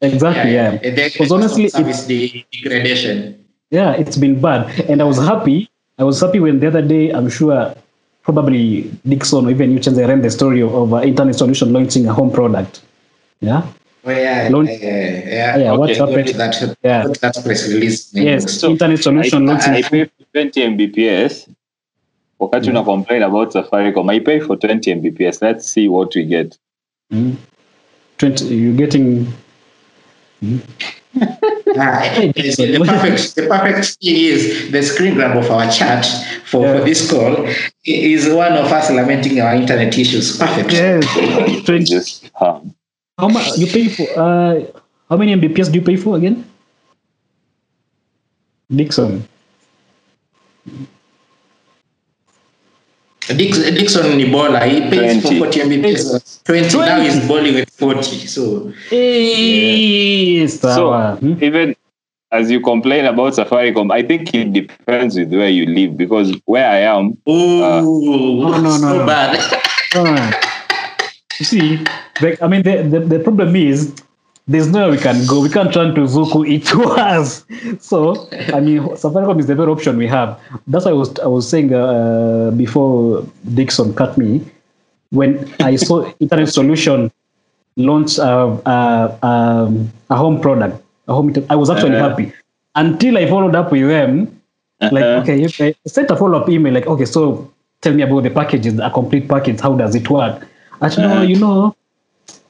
yeah, 0.00 0.08
exactly 0.08 0.54
yeah, 0.54 0.70
Because 0.78 1.32
honestly, 1.32 1.64
it's 1.64 2.06
the 2.06 2.44
degradation. 2.52 3.44
yeah 3.70 3.92
it's 3.92 4.16
been 4.16 4.40
bad 4.40 4.68
and 4.90 5.00
i 5.02 5.04
was 5.04 5.18
happy 5.18 5.69
i 6.00 6.04
was 6.08 6.20
happy 6.24 6.40
when 6.40 6.58
the 6.60 6.66
other 6.72 6.82
day 6.94 7.04
i'm 7.16 7.28
sure 7.38 7.74
probably 8.22 8.62
dixon 9.12 9.46
or 9.46 9.50
even 9.50 9.70
you 9.74 9.78
Chenzo 9.84 10.06
ran 10.08 10.20
the 10.22 10.30
story 10.30 10.60
of, 10.66 10.72
of 10.74 10.92
uh, 10.94 11.02
internet 11.10 11.34
solution 11.42 11.72
launching 11.72 12.06
a 12.06 12.12
home 12.12 12.30
product 12.38 12.82
yeah 13.40 13.62
Oh 14.02 14.10
yeah, 14.10 14.48
Launch- 14.50 14.70
yeah, 14.80 15.28
yeah. 15.28 15.56
yeah, 15.58 15.72
what's 15.76 15.98
Go 15.98 16.06
to 16.06 16.12
happened? 16.12 16.28
That, 16.40 16.76
Yeah. 16.82 17.02
go 17.04 17.12
to 17.12 17.20
that 17.20 17.34
press 17.44 17.68
release. 17.68 17.98
yes 18.14 18.58
So, 18.60 18.70
internet 18.70 18.98
I, 18.98 19.02
solution 19.02 19.44
launching 19.46 19.74
I 19.74 19.82
pay 19.82 20.04
for 20.06 20.24
20 20.32 20.60
Mbps. 20.70 21.48
Wakati 22.40 22.70
una 22.70 22.82
complain 22.82 23.22
about 23.22 23.52
Safaricom, 23.52 24.08
I 24.10 24.20
pay 24.20 24.40
for 24.40 24.56
20 24.56 24.94
Mbps. 24.94 25.42
Let's 25.42 25.66
see 25.70 25.86
what 25.88 26.14
we 26.14 26.24
get. 26.24 26.56
Hmm? 27.10 27.32
20 28.16 28.44
you're 28.54 28.72
getting 28.86 29.26
Ah, 30.42 30.99
the, 31.14 32.76
the 32.78 32.84
perfect, 32.86 33.34
the 33.34 33.46
perfect 33.48 33.96
thing 34.02 34.16
is 34.16 34.70
the 34.70 34.82
screen 34.82 35.14
grab 35.14 35.36
of 35.36 35.50
our 35.50 35.70
chat 35.70 36.06
for, 36.44 36.64
Yeah. 36.64 36.78
for 36.78 36.84
this 36.84 37.10
call 37.10 37.46
is 37.84 38.28
one 38.32 38.52
of 38.52 38.66
us 38.72 38.90
lamenting 38.90 39.40
our 39.40 39.54
internet 39.54 39.96
issues. 39.98 40.36
Perfect. 40.38 40.72
yes 40.72 41.88
Just 41.88 42.30
How 42.38 43.28
much 43.28 43.58
you 43.58 43.66
pay 43.66 43.88
for? 43.88 44.06
Uh, 44.18 44.64
how 45.08 45.16
many 45.16 45.34
Mbps 45.34 45.70
do 45.72 45.78
you 45.78 45.84
pay 45.84 45.96
for 45.96 46.16
again? 46.16 46.44
Dixon. 48.74 49.26
Dix, 53.36 53.58
Dixon 53.58 54.16
Nibola, 54.18 54.66
he 54.66 54.80
pays 54.90 55.22
20. 55.22 55.38
for 55.38 55.44
40 55.52 55.60
Mbps. 55.60 56.42
20, 56.44 56.78
now 56.78 57.00
he's 57.00 57.28
bowling 57.28 57.54
with 57.54 57.69
40. 57.80 58.26
So, 58.26 58.72
Hey, 58.90 60.46
sawa. 60.46 61.16
So 61.18 61.26
Hmm? 61.26 61.42
even 61.42 61.74
as 62.30 62.50
you 62.50 62.60
complain 62.60 63.06
about 63.06 63.32
Safaricom, 63.32 63.90
I 63.90 64.02
think 64.02 64.32
it 64.34 64.52
depends 64.52 65.16
with 65.18 65.32
where 65.32 65.48
you 65.48 65.66
live 65.66 65.96
because 65.96 66.32
where 66.44 66.68
I 66.68 66.78
am, 66.80 67.16
oh, 67.26 68.00
no, 68.04 68.58
no, 68.60 68.76
so 68.76 68.98
no. 68.98 69.06
bad. 69.06 69.38
Ah. 69.92 70.30
You 71.40 71.44
see, 71.44 71.84
like, 72.22 72.40
I 72.40 72.46
mean, 72.46 72.62
the, 72.62 72.82
the, 72.86 73.00
the 73.00 73.18
problem 73.18 73.56
is 73.56 73.92
there's 74.46 74.68
nowhere 74.68 74.92
we 74.92 74.98
can 74.98 75.26
go. 75.26 75.40
We 75.40 75.48
can't 75.48 75.72
turn 75.74 75.96
to 75.96 76.02
Zuku 76.02 76.46
it 76.48 76.64
to 76.70 76.84
us. 76.94 77.44
So, 77.80 78.28
I 78.54 78.60
mean, 78.60 78.82
Safaricom 78.94 79.40
is 79.40 79.46
the 79.48 79.56
very 79.56 79.68
option 79.68 79.96
we 79.96 80.06
have. 80.06 80.38
That's 80.68 80.84
why 80.84 80.92
I 80.92 80.94
was 80.94 81.18
I 81.18 81.26
was 81.26 81.48
saying 81.48 81.74
uh, 81.74 82.52
before 82.56 83.26
Dixon 83.54 83.92
cut 83.94 84.16
me 84.16 84.44
when 85.10 85.52
I 85.58 85.74
saw 85.74 86.06
Internet 86.20 86.50
Solution 86.50 87.10
launch 87.86 88.18
uh, 88.18 88.56
uh, 88.74 89.16
um, 89.22 89.90
a 90.10 90.16
home 90.16 90.40
product, 90.40 90.82
a 91.08 91.14
home. 91.14 91.32
I 91.48 91.56
was 91.56 91.70
actually 91.70 91.96
Uh-huh. 91.96 92.08
happy 92.10 92.32
until 92.74 93.18
I 93.18 93.26
followed 93.28 93.54
up 93.54 93.72
with 93.72 93.88
them. 93.88 94.36
Like, 94.80 95.04
Uh-huh. 95.04 95.20
okay, 95.22 95.42
if 95.42 95.60
I 95.60 95.74
sent 95.86 96.10
a 96.10 96.16
follow 96.16 96.38
up 96.40 96.48
email, 96.48 96.72
like, 96.72 96.86
okay, 96.86 97.04
so 97.04 97.50
tell 97.82 97.92
me 97.92 98.02
about 98.02 98.22
the 98.22 98.30
packages, 98.30 98.78
a 98.78 98.90
complete 98.90 99.28
package. 99.28 99.60
How 99.60 99.74
does 99.74 99.94
it 99.94 100.08
work? 100.10 100.46
Actually, 100.82 101.08
no, 101.08 101.14
Uh-huh. 101.14 101.22
you 101.32 101.36
know, 101.36 101.74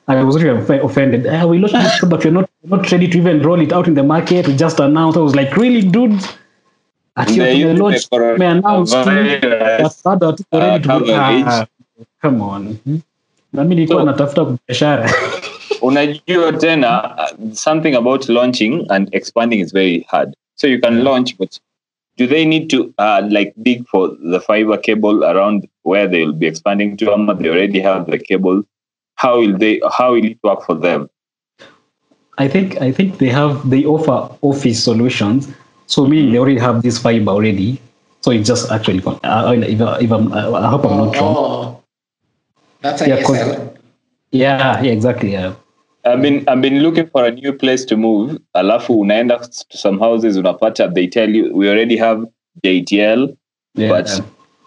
I 0.08 0.22
was 0.24 0.42
really 0.42 0.78
offended. 0.78 1.26
Ah, 1.26 1.46
we 1.46 1.58
launched 1.58 1.74
this 1.74 1.98
product, 2.00 2.24
we're 2.24 2.32
not, 2.32 2.50
we're 2.62 2.76
not 2.76 2.90
ready 2.92 3.08
to 3.08 3.18
even 3.18 3.42
roll 3.42 3.60
it 3.60 3.72
out 3.72 3.86
in 3.88 3.94
the 3.94 4.02
market. 4.02 4.46
We 4.48 4.54
just 4.56 4.78
announced. 4.80 5.16
I 5.18 5.20
was 5.22 5.34
like, 5.36 5.56
really, 5.56 5.82
dude? 5.82 6.18
They're 6.20 7.26
after 7.26 7.34
the 7.34 7.74
launch, 7.74 8.06
we 8.38 8.44
announced. 8.46 8.94
virus, 8.94 10.02
Bado 10.02 10.26
hatuko 10.30 10.54
uh, 10.54 10.58
ready 10.58 10.82
to 10.82 10.88
go. 10.88 11.14
Ah, 11.14 11.66
come 12.22 12.40
on. 12.42 12.62
Hmm? 12.84 12.96
Na 13.52 13.62
mimi 13.64 13.74
nilikuwa 13.74 14.00
So- 14.02 14.06
natafuta 14.06 14.44
biashara. 14.68 15.10
unajua 15.82 16.52
tena 16.52 17.16
uh, 17.18 17.52
something 17.52 17.94
about 17.94 18.28
launching 18.28 18.86
and 18.88 19.08
expanding 19.14 19.60
is 19.60 19.72
very 19.72 20.06
hard. 20.08 20.34
So 20.54 20.66
you 20.66 20.80
can 20.80 21.02
launch, 21.04 21.36
but 21.38 21.58
do 22.18 22.26
they 22.26 22.44
need 22.44 22.68
to 22.70 22.92
uh, 22.98 23.20
like 23.30 23.52
dig 23.56 23.86
for 23.88 24.10
the 24.32 24.40
fiber 24.40 24.76
cable 24.80 25.24
around 25.24 25.66
where 25.84 26.06
they 26.08 26.24
will 26.24 26.34
be 26.34 26.46
expanding 26.46 26.96
to? 26.96 27.10
Or 27.10 27.34
they 27.34 27.48
already 27.48 27.80
have 27.80 28.10
the 28.10 28.18
cable. 28.18 28.62
How 29.14 29.38
will 29.40 29.56
they? 29.58 29.80
How 29.98 30.12
will 30.12 30.24
it 30.24 30.38
work 30.42 30.66
for 30.66 30.74
them? 30.74 31.08
I 32.38 32.48
think 32.48 32.80
I 32.82 32.92
think 32.92 33.18
they 33.18 33.28
have 33.30 33.68
they 33.70 33.84
offer 33.86 34.28
office 34.42 34.84
solutions. 34.84 35.48
So 35.86 36.06
meaning 36.06 36.32
they 36.32 36.38
already 36.38 36.60
have 36.60 36.82
this 36.82 36.98
fiber 36.98 37.30
already. 37.32 37.80
So 38.20 38.30
it's 38.32 38.46
just 38.48 38.70
actually 38.70 39.00
con- 39.00 39.18
uh, 39.24 39.52
if, 39.56 39.80
if 40.02 40.10
I'm, 40.12 40.32
I 40.32 40.68
hope 40.68 40.84
I'm 40.84 40.96
not 40.98 41.16
wrong. 41.16 41.79
That's 42.82 43.02
a 43.02 43.08
Yeah, 43.08 43.22
'cause- 43.22 43.36
ASL. 43.38 43.76
Yeah, 44.32 44.82
yeah, 44.82 44.92
exactly. 44.92 45.32
Yeah. 45.32 45.52
I've 46.04 46.22
been 46.22 46.44
I've 46.48 46.62
been 46.62 46.78
looking 46.82 47.06
for 47.08 47.24
a 47.26 47.30
new 47.30 47.52
place 47.52 47.84
to 47.86 47.96
move. 47.96 48.38
Alafu 48.54 49.00
unaenda 49.00 49.38
to 49.68 49.76
some 49.78 49.98
houses 49.98 50.36
unapata 50.38 50.88
they 50.94 51.06
tell 51.06 51.28
you 51.28 51.52
we 51.54 51.68
already 51.68 51.96
have 51.96 52.24
JTL. 52.64 53.36
yeah. 53.74 53.88
But 53.88 54.06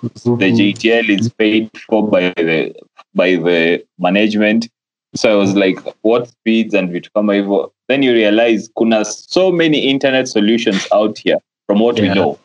The 0.01 0.09
mm-hmm. 0.19 0.55
JTL 0.57 1.09
is 1.09 1.29
paid 1.29 1.69
for 1.89 2.07
by 2.07 2.33
the 2.35 2.73
by 3.15 3.35
the 3.37 3.83
management. 3.97 4.69
So 5.15 5.31
I 5.31 5.35
was 5.35 5.55
like, 5.55 5.79
what 6.01 6.27
speeds 6.27 6.73
and 6.73 6.89
vitu 6.89 7.09
kama 7.13 7.33
hivyo. 7.33 7.71
Then 7.87 8.03
you 8.03 8.13
realize 8.13 8.69
kuna 8.77 9.05
so 9.05 9.51
many 9.51 9.77
internet 9.79 10.27
solutions 10.27 10.87
out 10.91 11.17
here 11.19 11.37
from 11.67 11.79
what 11.79 11.99
we 11.99 12.09
know. 12.09 12.37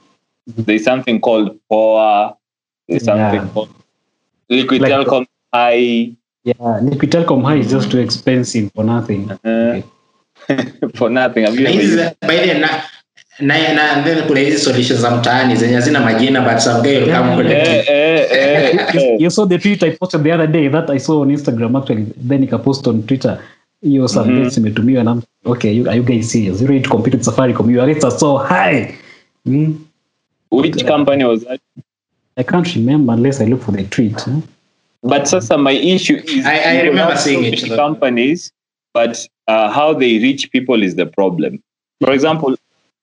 There's 0.46 0.84
something 0.84 1.20
called 1.20 1.58
Poa. 1.68 2.36
There's 2.88 3.04
something 3.04 3.40
Yeah. 3.40 3.48
called 3.54 3.70
Liquid 4.48 4.82
Like- 4.82 4.92
Telecom 4.92 5.26
High. 5.52 6.12
Yeah, 6.44 6.80
Liquid 6.82 7.10
Telecom 7.10 7.42
High 7.44 7.56
is 7.60 7.70
just 7.70 7.90
too 7.90 7.98
expensive 7.98 8.70
for 8.74 8.84
nothing. 8.84 9.30
Uh, 9.44 9.80
for 10.94 11.10
nothing. 11.10 11.44
Have 11.44 11.58
you 11.58 11.66
ever 11.66 12.14
by 12.20 12.36
the 12.36 12.54
na 12.58 12.68
na 13.40 13.54
na 13.74 14.02
then 14.04 14.26
kuna 14.26 14.40
hizi 14.40 14.58
solutions 14.58 15.00
za 15.00 15.10
mtaani 15.10 15.56
zenye 15.56 15.74
hazina 15.74 16.00
majina 16.00 16.40
but 16.40 16.58
some 16.60 16.82
guy 16.82 16.98
will 16.98 17.12
come 17.14 17.36
collect 17.36 17.68
Eh, 17.68 17.80
it. 17.80 17.88
eh, 17.88 18.26
eh, 18.30 18.94
eh. 18.94 19.16
you 19.22 19.30
saw 19.30 19.46
the 19.46 19.58
tweet 19.58 19.82
I 19.82 19.90
posted 19.96 20.22
the 20.24 20.32
other 20.32 20.46
day 20.46 20.68
that 20.68 20.90
I 20.90 20.98
saw 20.98 21.20
on 21.22 21.28
Instagram 21.30 21.76
actually. 21.78 22.06
Then 22.28 22.40
nika 22.40 22.58
post 22.58 22.86
on 22.86 23.02
Twitter. 23.02 23.38
Hiyo 23.82 24.08
some 24.08 24.30
Mhm. 24.32 24.56
imetumiwa 24.56 25.04
na 25.04 25.22
okay, 25.44 25.72
you, 25.72 25.88
are 25.88 25.96
you 25.96 26.02
guys 26.02 26.30
serious? 26.30 26.60
You 26.60 26.80
to 26.80 26.90
compete 26.90 27.22
Safaricom? 27.24 27.70
Your 27.70 27.86
rates 27.86 28.04
are 28.04 28.18
so 28.18 28.36
high. 28.36 28.94
Mm. 29.46 29.74
Which 30.50 30.84
company 30.86 31.24
was 31.24 31.44
that? 31.44 31.60
I 32.36 32.42
can't 32.44 32.74
remember 32.74 33.12
unless 33.14 33.40
I 33.40 33.46
look 33.46 33.62
for 33.62 33.72
the 33.72 33.84
tweet. 33.84 34.20
huh? 34.20 34.40
But 35.02 35.28
sasa 35.28 35.56
my 35.56 35.72
issue 35.72 36.16
is 36.26 36.44
I- 36.44 36.58
I 36.58 36.72
you 36.82 36.90
remember 36.90 37.12
have 37.14 37.20
seeing 37.20 37.44
it, 37.44 37.62
many 37.62 37.76
companies, 37.76 38.52
but 38.94 39.26
uh, 39.46 39.70
how 39.70 39.94
they 39.94 40.18
reach 40.18 40.50
people 40.50 40.82
is 40.82 40.96
the 40.96 41.06
problem. 41.06 41.62
For 42.02 42.12
example, 42.12 42.56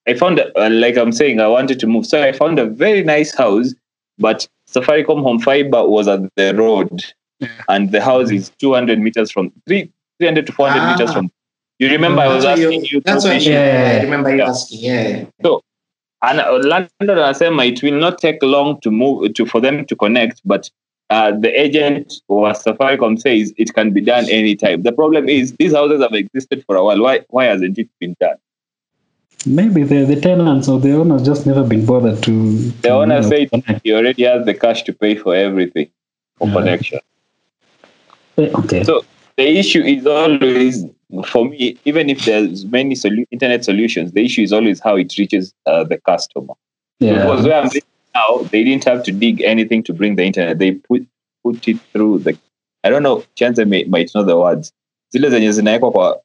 I 0.07 0.13
found 0.13 0.39
uh, 0.39 0.69
like 0.71 0.97
I'm 0.97 1.11
saying 1.11 1.39
I 1.39 1.47
wanted 1.47 1.79
to 1.79 1.87
move, 1.87 2.05
so 2.05 2.21
I 2.21 2.31
found 2.31 2.59
a 2.59 2.65
very 2.65 3.03
nice 3.03 3.33
house, 3.33 3.73
but 4.19 4.47
Safaricom 4.69 5.21
Home 5.23 5.39
Fiber 5.39 5.87
was 5.87 6.07
at 6.07 6.19
the 6.35 6.53
road, 6.55 7.03
and 7.69 7.91
the 7.91 8.01
house 8.01 8.29
is 8.31 8.51
200 8.59 8.99
meters 8.99 9.31
from 9.31 9.51
three 9.67 9.89
300 10.19 10.45
to 10.47 10.51
400 10.51 10.79
Ah. 10.81 10.91
meters 10.91 11.13
from. 11.13 11.31
You 11.79 11.89
remember 11.89 12.21
I 12.21 12.27
was 12.33 12.43
That's 12.43 12.61
asking 12.61 12.85
you. 12.85 13.01
That's 13.01 13.23
two 13.23 13.29
why 13.29 13.35
yeah, 13.37 13.97
I 13.99 14.03
remember 14.03 14.29
you 14.31 14.37
Yeah. 14.37 14.49
asking. 14.49 14.79
Yeah. 14.79 15.25
and 16.21 16.39
uh, 16.39 16.59
London 16.63 16.89
anasema 17.17 17.65
it 17.67 17.83
will 17.83 17.99
not 17.99 18.17
take 18.19 18.41
long 18.41 18.79
to 18.81 18.91
move 18.91 19.33
to 19.33 19.45
for 19.45 19.59
them 19.61 19.85
to 19.85 19.95
connect, 19.95 20.41
but 20.45 20.69
uh, 21.10 21.32
the 21.32 21.60
agent 21.60 22.14
or 22.28 22.49
Safaricom 22.51 23.20
says 23.20 23.53
it 23.58 23.74
can 23.74 23.91
be 23.91 24.01
done 24.01 24.28
anytime. 24.30 24.82
The 24.84 24.91
problem 24.91 25.30
is 25.30 25.53
these 25.53 25.74
houses 25.74 26.01
have 26.01 26.14
existed 26.14 26.64
for 26.66 26.76
a 26.76 26.84
while. 26.84 27.01
Why 27.01 27.22
why 27.30 27.45
hasn't 27.45 27.78
it 27.78 27.89
been 27.99 28.16
done? 28.20 28.38
Maybe 29.45 29.84
the, 29.84 30.06
the 30.06 30.20
tenants 30.20 30.68
or 30.68 30.80
the 30.80 30.93
owners 30.95 31.22
just 31.24 31.45
never 31.45 31.64
been 31.64 31.86
bothered 31.86 32.24
to. 32.24 32.58
The 32.58 32.72
to, 32.82 32.89
owner 32.89 33.16
you 33.18 33.22
know, 33.22 33.30
said 33.30 33.51
connect. 33.51 33.82
he 33.84 33.93
already 33.93 34.24
has 34.24 34.45
the 34.45 34.56
cash 34.56 34.82
to 34.84 34.93
pay 34.93 35.16
for 35.16 35.36
everything 35.36 35.89
for 36.39 36.47
Yeah. 36.47 36.53
connection. 36.53 36.99
Eh, 38.38 38.49
Okay. 38.56 38.84
So 38.84 39.03
the 39.38 39.47
issue 39.60 39.82
is 39.84 40.08
always 40.08 40.86
for 41.28 41.45
me, 41.45 41.78
even 41.86 42.10
if 42.10 42.26
there's 42.26 42.66
many 42.66 42.95
solu- 42.95 43.28
internet 43.32 43.64
solutions, 43.64 44.12
the 44.14 44.26
issue 44.26 44.41
is 44.41 44.51
always 44.51 44.80
how 44.80 44.95
it 44.95 45.16
reaches 45.18 45.53
uh, 45.68 45.84
the 45.84 45.97
customer. 45.99 46.56
Because 46.99 47.45
yeah. 47.45 47.51
where 47.51 47.62
I'm 47.62 47.70
now, 48.16 48.38
they 48.51 48.63
didn't 48.63 48.86
have 48.86 49.03
to 49.03 49.11
dig 49.11 49.41
anything 49.41 49.84
to 49.84 49.93
bring 49.93 50.16
the 50.16 50.24
internet. 50.24 50.57
They 50.57 50.72
put 50.72 51.05
put 51.43 51.68
it 51.68 51.80
through 51.91 52.20
the. 52.20 52.38
I 52.84 52.89
don't 52.89 53.03
know. 53.03 53.24
Chanza 53.36 53.68
may, 53.68 53.84
might 53.84 54.11
know 54.16 54.24
the 54.24 54.38
words. 54.38 54.72
Zile 55.11 55.30
zenye 55.30 55.51
zinawekwa 55.51 55.91
kwa 55.91 56.22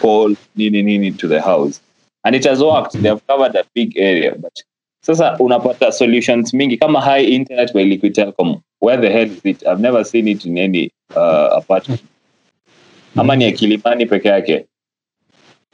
call 0.00 0.36
nini 0.56 0.82
nini 0.82 1.12
to 1.12 1.28
the 1.28 1.40
house, 1.40 1.80
and 2.24 2.34
it 2.34 2.44
has 2.44 2.60
worked. 2.60 2.92
They 2.92 3.08
have 3.08 3.26
covered 3.26 3.54
a 3.56 3.64
big 3.74 3.96
area, 3.96 4.34
but 4.34 4.62
sasa 5.02 5.36
unapata 5.40 5.92
solutions 5.92 6.52
mingi 6.52 6.80
kama 6.80 7.00
high 7.00 7.24
internet 7.24 7.72
kwa 7.72 7.82
Liquid 7.82 8.14
Telecom. 8.14 8.62
Where 8.80 8.96
the 9.00 9.10
hell 9.10 9.30
is 9.30 9.40
it? 9.44 9.66
I've 9.66 9.80
never 9.80 10.04
seen 10.04 10.28
it 10.28 10.44
in 10.44 10.58
any 10.58 10.90
uh, 11.14 11.50
apartment. 11.52 12.02
Ama 13.16 13.36
ni 13.36 13.44
ya 13.44 13.52
Kilimani 13.52 14.06
peke 14.06 14.28
yake. 14.28 14.66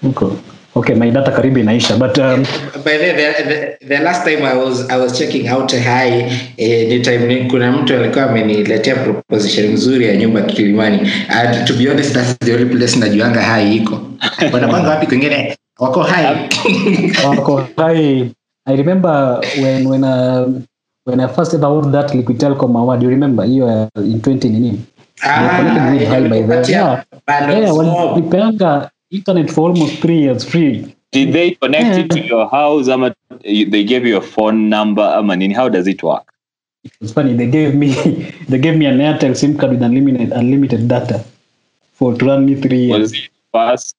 Okay. 0.04 0.57
Okay, 0.76 0.94
my 0.94 1.10
data 1.10 1.30
karibu 1.32 1.58
inaisha 1.58 1.96
but 1.96 2.18
um, 2.18 2.42
By 2.84 2.98
the, 2.98 3.12
the, 3.16 3.26
the, 3.48 3.86
the 3.88 3.98
last 4.04 4.24
time 4.24 4.44
I 4.44 4.54
was 4.54 4.88
I 4.90 4.96
was 4.96 5.18
checking 5.18 5.48
out 5.48 5.72
high 5.72 6.28
eh, 6.56 6.88
ni 6.88 7.00
time 7.00 7.48
kuna 7.50 7.72
mtu 7.72 7.94
alikuwa 7.94 8.24
ameniletea 8.30 8.96
proposition 8.96 9.72
nzuri 9.72 10.06
ya 10.06 10.16
nyumba 10.16 10.42
Kilimani. 10.42 11.12
And 11.28 11.66
to 11.66 11.74
be 11.74 11.90
honest 11.90 12.14
that's 12.14 12.38
the 12.38 12.54
only 12.54 12.66
place 12.76 12.98
najuanga 12.98 13.42
high 13.42 13.76
iko. 13.76 14.00
wanapanga 14.52 14.88
wapi 14.88 15.06
kwingine? 15.06 15.56
Wako 15.78 16.02
high. 16.02 16.48
wako 17.26 17.62
high. 17.76 18.30
I 18.66 18.76
remember 18.76 19.40
when 19.62 19.88
when 19.88 20.04
uh, 20.04 20.46
when 21.06 21.20
I 21.20 21.26
first 21.28 21.54
ever 21.54 21.70
won 21.70 21.92
that 21.92 22.14
Liquid 22.14 22.38
Telecom 22.38 22.76
award, 22.76 23.02
you 23.02 23.08
remember 23.08 23.44
hiyo 23.44 23.66
uh, 23.66 24.04
in 24.04 24.20
20 24.20 24.48
nini? 24.48 24.80
ah. 25.22 25.94
Yeah. 26.68 27.04
Yeah, 27.50 27.74
walipeanga 27.76 28.90
internet 29.10 29.50
for 29.50 29.70
almost 29.70 30.00
three 30.00 30.20
years 30.20 30.44
free. 30.48 30.94
Did 31.12 31.32
they 31.32 31.52
connect 31.52 31.96
it 31.98 32.10
to 32.10 32.20
your 32.26 32.48
house? 32.50 32.88
Ama 32.88 33.14
they 33.42 33.84
gave 33.84 34.06
you 34.06 34.16
a 34.18 34.20
phone 34.20 34.68
number? 34.68 35.22
Nini? 35.22 35.54
How 35.54 35.68
does 35.68 35.86
it 35.86 36.02
work? 36.02 36.32
It's 37.00 37.12
funny. 37.12 37.34
They 37.34 37.46
gave 37.50 37.74
me 37.74 37.92
they 38.48 38.58
gave 38.58 38.76
me 38.76 38.86
an 38.86 38.98
Airtel 38.98 39.36
SIM 39.36 39.56
card 39.56 39.72
with 39.72 39.82
unlimited 39.82 40.32
unlimited 40.32 40.88
data 40.88 41.24
for 41.92 42.14
to 42.14 42.26
run 42.26 42.44
me 42.46 42.54
three 42.60 42.84
years. 42.86 43.00
Was 43.00 43.12
it 43.14 43.30
fast? 43.52 43.96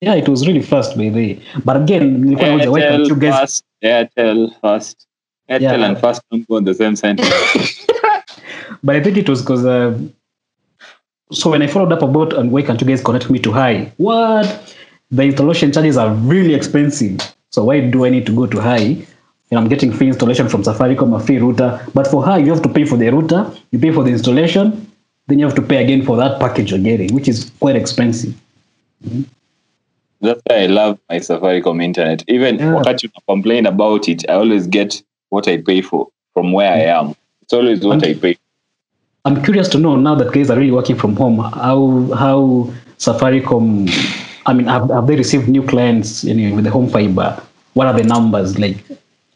yeah, 0.00 0.14
it 0.14 0.28
was 0.28 0.46
really 0.46 0.62
fast 0.62 0.96
by 0.96 1.08
the. 1.08 1.40
But 1.64 1.76
again, 1.82 2.34
why 2.34 2.40
can't 2.40 2.62
you 2.62 2.70
Airtel 2.70 3.20
guys 3.20 3.32
fast, 3.40 3.64
Airtel 3.82 4.60
fast. 4.60 5.06
Airtel 5.50 5.60
Yeah. 5.60 5.84
and 5.86 5.98
fast 5.98 6.22
don't 6.30 6.46
go 6.48 6.56
in 6.58 6.64
the 6.64 6.74
same 6.74 6.96
sentence. 6.96 7.86
But 8.82 8.96
I 8.96 9.02
think 9.02 9.16
it 9.16 9.28
was 9.28 9.40
because 9.40 9.64
uh, 9.64 9.98
so 11.32 11.50
when 11.50 11.62
I 11.62 11.66
followed 11.66 11.92
up 11.92 12.02
about 12.02 12.32
um, 12.34 12.40
and 12.40 12.52
why 12.52 12.62
can't 12.62 12.80
you 12.80 12.86
guys 12.86 13.02
connect 13.02 13.30
me 13.30 13.38
to 13.40 13.52
high? 13.52 13.92
What 13.96 14.74
the 15.10 15.22
installation 15.22 15.72
charges 15.72 15.96
are 15.96 16.12
really 16.14 16.54
expensive. 16.54 17.20
So 17.50 17.64
why 17.64 17.80
do 17.80 18.04
I 18.04 18.10
need 18.10 18.26
to 18.26 18.34
go 18.34 18.46
to 18.46 18.60
high? 18.60 18.96
And 19.50 19.60
I'm 19.60 19.68
getting 19.68 19.92
free 19.92 20.08
installation 20.08 20.48
from 20.48 20.62
Safaricom, 20.62 21.14
a 21.14 21.24
free 21.24 21.38
router. 21.38 21.80
But 21.94 22.06
for 22.08 22.24
high, 22.24 22.38
you 22.38 22.50
have 22.50 22.62
to 22.62 22.68
pay 22.68 22.84
for 22.84 22.96
the 22.96 23.10
router, 23.10 23.50
you 23.70 23.78
pay 23.78 23.92
for 23.92 24.02
the 24.02 24.10
installation, 24.10 24.90
then 25.28 25.38
you 25.38 25.44
have 25.44 25.54
to 25.54 25.62
pay 25.62 25.82
again 25.82 26.04
for 26.04 26.16
that 26.16 26.40
package 26.40 26.70
you're 26.70 26.80
getting, 26.80 27.14
which 27.14 27.28
is 27.28 27.50
quite 27.60 27.76
expensive. 27.76 28.34
Mm-hmm. 29.06 29.22
That's 30.20 30.40
why 30.46 30.62
I 30.62 30.66
love 30.66 30.98
my 31.08 31.18
Safaricom 31.18 31.82
internet. 31.82 32.24
Even 32.28 32.58
Yeah. 32.58 32.74
wakati 32.74 33.04
you 33.04 33.10
complain 33.28 33.66
about 33.66 34.08
it, 34.08 34.28
I 34.28 34.34
always 34.34 34.66
get 34.66 35.02
what 35.28 35.46
I 35.48 35.58
pay 35.58 35.82
for 35.82 36.08
from 36.32 36.52
where 36.52 36.72
I 36.72 36.78
mm-hmm. 36.78 37.10
am. 37.10 37.16
It's 37.42 37.52
always 37.52 37.84
what 37.84 38.04
I 38.04 38.14
pay. 38.14 38.36
I'm 39.26 39.42
curious 39.42 39.68
to 39.68 39.78
know 39.78 39.96
now 39.96 40.14
that 40.16 40.32
guys 40.32 40.50
are 40.50 40.56
really 40.56 40.70
working 40.70 40.96
from 40.96 41.16
home, 41.16 41.38
how 41.38 42.12
how 42.14 42.70
Safaricom, 42.98 43.88
I 44.44 44.52
mean, 44.52 44.66
have, 44.66 44.90
have 44.90 45.06
they 45.06 45.16
received 45.16 45.48
new 45.48 45.66
clients 45.66 46.24
know, 46.24 46.54
with 46.54 46.64
the 46.64 46.70
home 46.70 46.90
fiber? 46.90 47.42
What 47.72 47.86
are 47.86 47.94
the 47.94 48.04
numbers 48.04 48.58
like? 48.58 48.76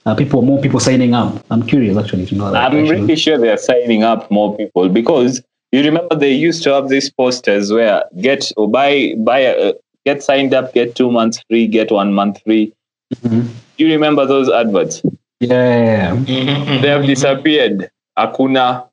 Uh, 0.04 0.14
people, 0.14 0.42
more 0.42 0.60
people 0.60 0.78
signing 0.78 1.14
up. 1.14 1.44
I'm 1.50 1.62
curious 1.66 1.96
actually 1.96 2.26
to 2.26 2.34
know 2.34 2.50
that. 2.50 2.70
I'm 2.70 2.78
actually. 2.78 3.00
really 3.00 3.16
sure 3.16 3.38
they're 3.38 3.56
signing 3.56 4.02
up 4.02 4.30
more 4.30 4.56
people 4.56 4.88
because 4.90 5.42
you 5.72 5.82
remember 5.82 6.14
they 6.14 6.32
used 6.32 6.62
to 6.64 6.70
have 6.72 6.88
these 6.90 7.10
posters 7.10 7.72
where 7.72 8.04
get 8.20 8.52
or 8.58 8.70
buy 8.70 9.14
buy 9.18 9.46
uh, 9.46 9.72
get 10.04 10.22
signed 10.22 10.52
up, 10.52 10.74
get 10.74 10.96
two 10.96 11.10
months 11.10 11.42
free, 11.48 11.66
get 11.66 11.90
one 11.90 12.12
month 12.12 12.42
free. 12.44 12.74
Mhm. 13.16 13.48
You 13.78 13.88
remember 13.88 14.26
those 14.26 14.50
adverts? 14.50 15.02
Yeah. 15.40 16.14
They 16.14 16.88
have 16.88 17.06
disappeared. 17.06 17.90
Akuna. 18.18 18.88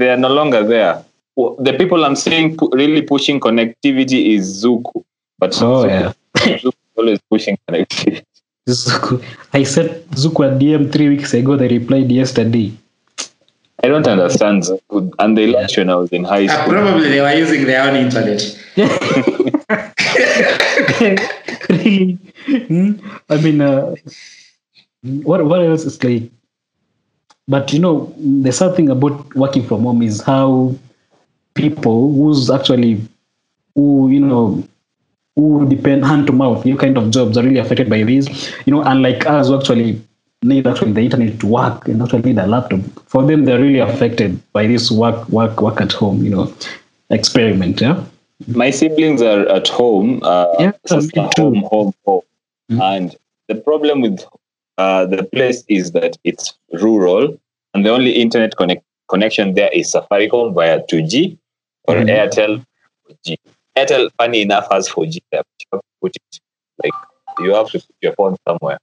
They 0.00 0.08
are 0.08 0.16
no 0.16 0.28
longer 0.32 0.62
there. 0.64 1.04
The 1.36 1.74
people 1.78 2.02
I'm 2.06 2.16
seeing 2.16 2.56
pu- 2.56 2.70
really 2.72 3.02
pushing 3.02 3.38
connectivity 3.38 4.34
is 4.34 4.64
Zuku, 4.64 5.04
but 5.38 5.50
Oh 5.60 5.84
Zuku, 5.84 5.88
yeah. 5.88 6.12
Zuku 6.64 6.72
always 6.96 7.18
pushing 7.30 7.58
connectivity. 7.68 8.22
Zuku. 8.66 9.22
I 9.52 9.62
sent 9.64 10.10
Zuku 10.12 10.46
a 10.48 10.58
DM 10.58 10.90
three 10.90 11.10
weeks 11.10 11.34
ago. 11.34 11.54
They 11.56 11.68
replied 11.68 12.10
yesterday. 12.10 12.72
I 13.84 13.88
don't 13.88 14.06
understand 14.08 14.62
Zuku, 14.62 15.12
and 15.18 15.36
they 15.36 15.48
launched 15.48 15.76
when 15.76 15.90
I 15.90 15.96
was 15.96 16.10
in 16.12 16.24
high 16.24 16.46
Uh, 16.46 16.62
school. 16.62 16.72
probably 16.72 17.10
they 17.10 17.20
were 17.20 17.34
using 17.34 17.66
their 17.66 17.82
own 17.86 17.96
internet. 17.96 18.40
really? 21.68 22.16
Hmm? 22.46 22.92
I 23.28 23.36
mean, 23.36 23.60
uh, 23.60 23.94
what 25.28 25.44
what 25.44 25.60
else 25.62 25.84
is 25.84 26.02
like? 26.02 26.30
But 27.50 27.72
you 27.74 27.80
know, 27.80 28.14
the 28.18 28.52
sad 28.52 28.76
thing 28.76 28.90
about 28.90 29.34
working 29.36 29.64
from 29.66 29.82
home 29.84 30.02
is 30.02 30.22
how 30.22 30.74
people 31.54 32.12
who's 32.14 32.50
actually 32.50 33.00
who 33.74 34.08
you 34.10 34.20
know 34.20 34.62
who 35.36 35.68
depend 35.68 36.04
hand 36.04 36.26
to 36.28 36.32
mouth, 36.32 36.66
you 36.66 36.76
kind 36.76 36.98
of 36.98 37.10
jobs 37.10 37.36
are 37.38 37.42
really 37.44 37.58
affected 37.58 37.90
by 37.90 38.02
this. 38.04 38.28
You 38.66 38.72
know, 38.74 38.82
unlike 38.82 39.26
us 39.26 39.48
who 39.48 39.58
actually 39.58 40.00
need 40.42 40.66
actually 40.66 40.92
the 40.92 41.02
internet 41.02 41.40
to 41.40 41.46
work 41.46 41.88
and 41.88 42.02
actually 42.02 42.22
need 42.22 42.38
a 42.38 42.46
laptop. 42.46 42.80
For 43.06 43.24
them, 43.24 43.44
they're 43.44 43.60
really 43.60 43.78
affected 43.80 44.40
by 44.52 44.66
this 44.66 44.90
work 44.90 45.28
work 45.28 45.60
work 45.60 45.80
at 45.80 45.92
home. 45.92 46.22
You 46.24 46.30
know, 46.30 46.54
experiment. 47.10 47.80
Yeah. 47.80 48.04
my 48.48 48.70
siblings 48.70 49.20
are 49.22 49.46
at 49.48 49.68
home 49.68 50.20
uh, 50.22 50.54
Yeah, 50.60 50.72
me 50.90 51.08
too. 51.36 51.42
home 51.42 51.62
home 51.70 51.94
home 52.06 52.22
Mm. 52.70 52.80
and 52.96 53.16
the 53.48 53.56
problem 53.56 54.00
with 54.00 54.24
uh, 54.80 55.02
the 55.12 55.22
place 55.34 55.58
is 55.78 55.92
that 55.98 56.16
it's 56.30 56.46
rural 56.84 57.24
and 57.74 57.84
the 57.86 57.90
only 57.90 58.12
internet 58.24 58.56
connect, 58.60 58.84
connection 59.12 59.54
there 59.54 59.70
is 59.80 59.92
safaricom 59.94 60.54
via 60.58 60.76
2g 60.90 61.38
or 61.88 61.96
Mhm. 61.96 62.08
airtel 62.16 62.52
4g 63.06 63.36
airtel 63.76 64.04
funny 64.18 64.40
enough 64.46 64.66
has 64.74 64.88
4g 64.94 65.20
there 65.32 65.42
but 65.48 65.58
you 65.62 65.68
have 65.72 65.82
to 65.82 65.94
put 66.02 66.16
it 66.20 66.40
like 66.84 66.98
you 67.44 67.50
have 67.58 67.68
to 67.74 67.78
put 67.86 67.96
your 68.06 68.14
phone 68.18 68.36
somewhere 68.48 68.78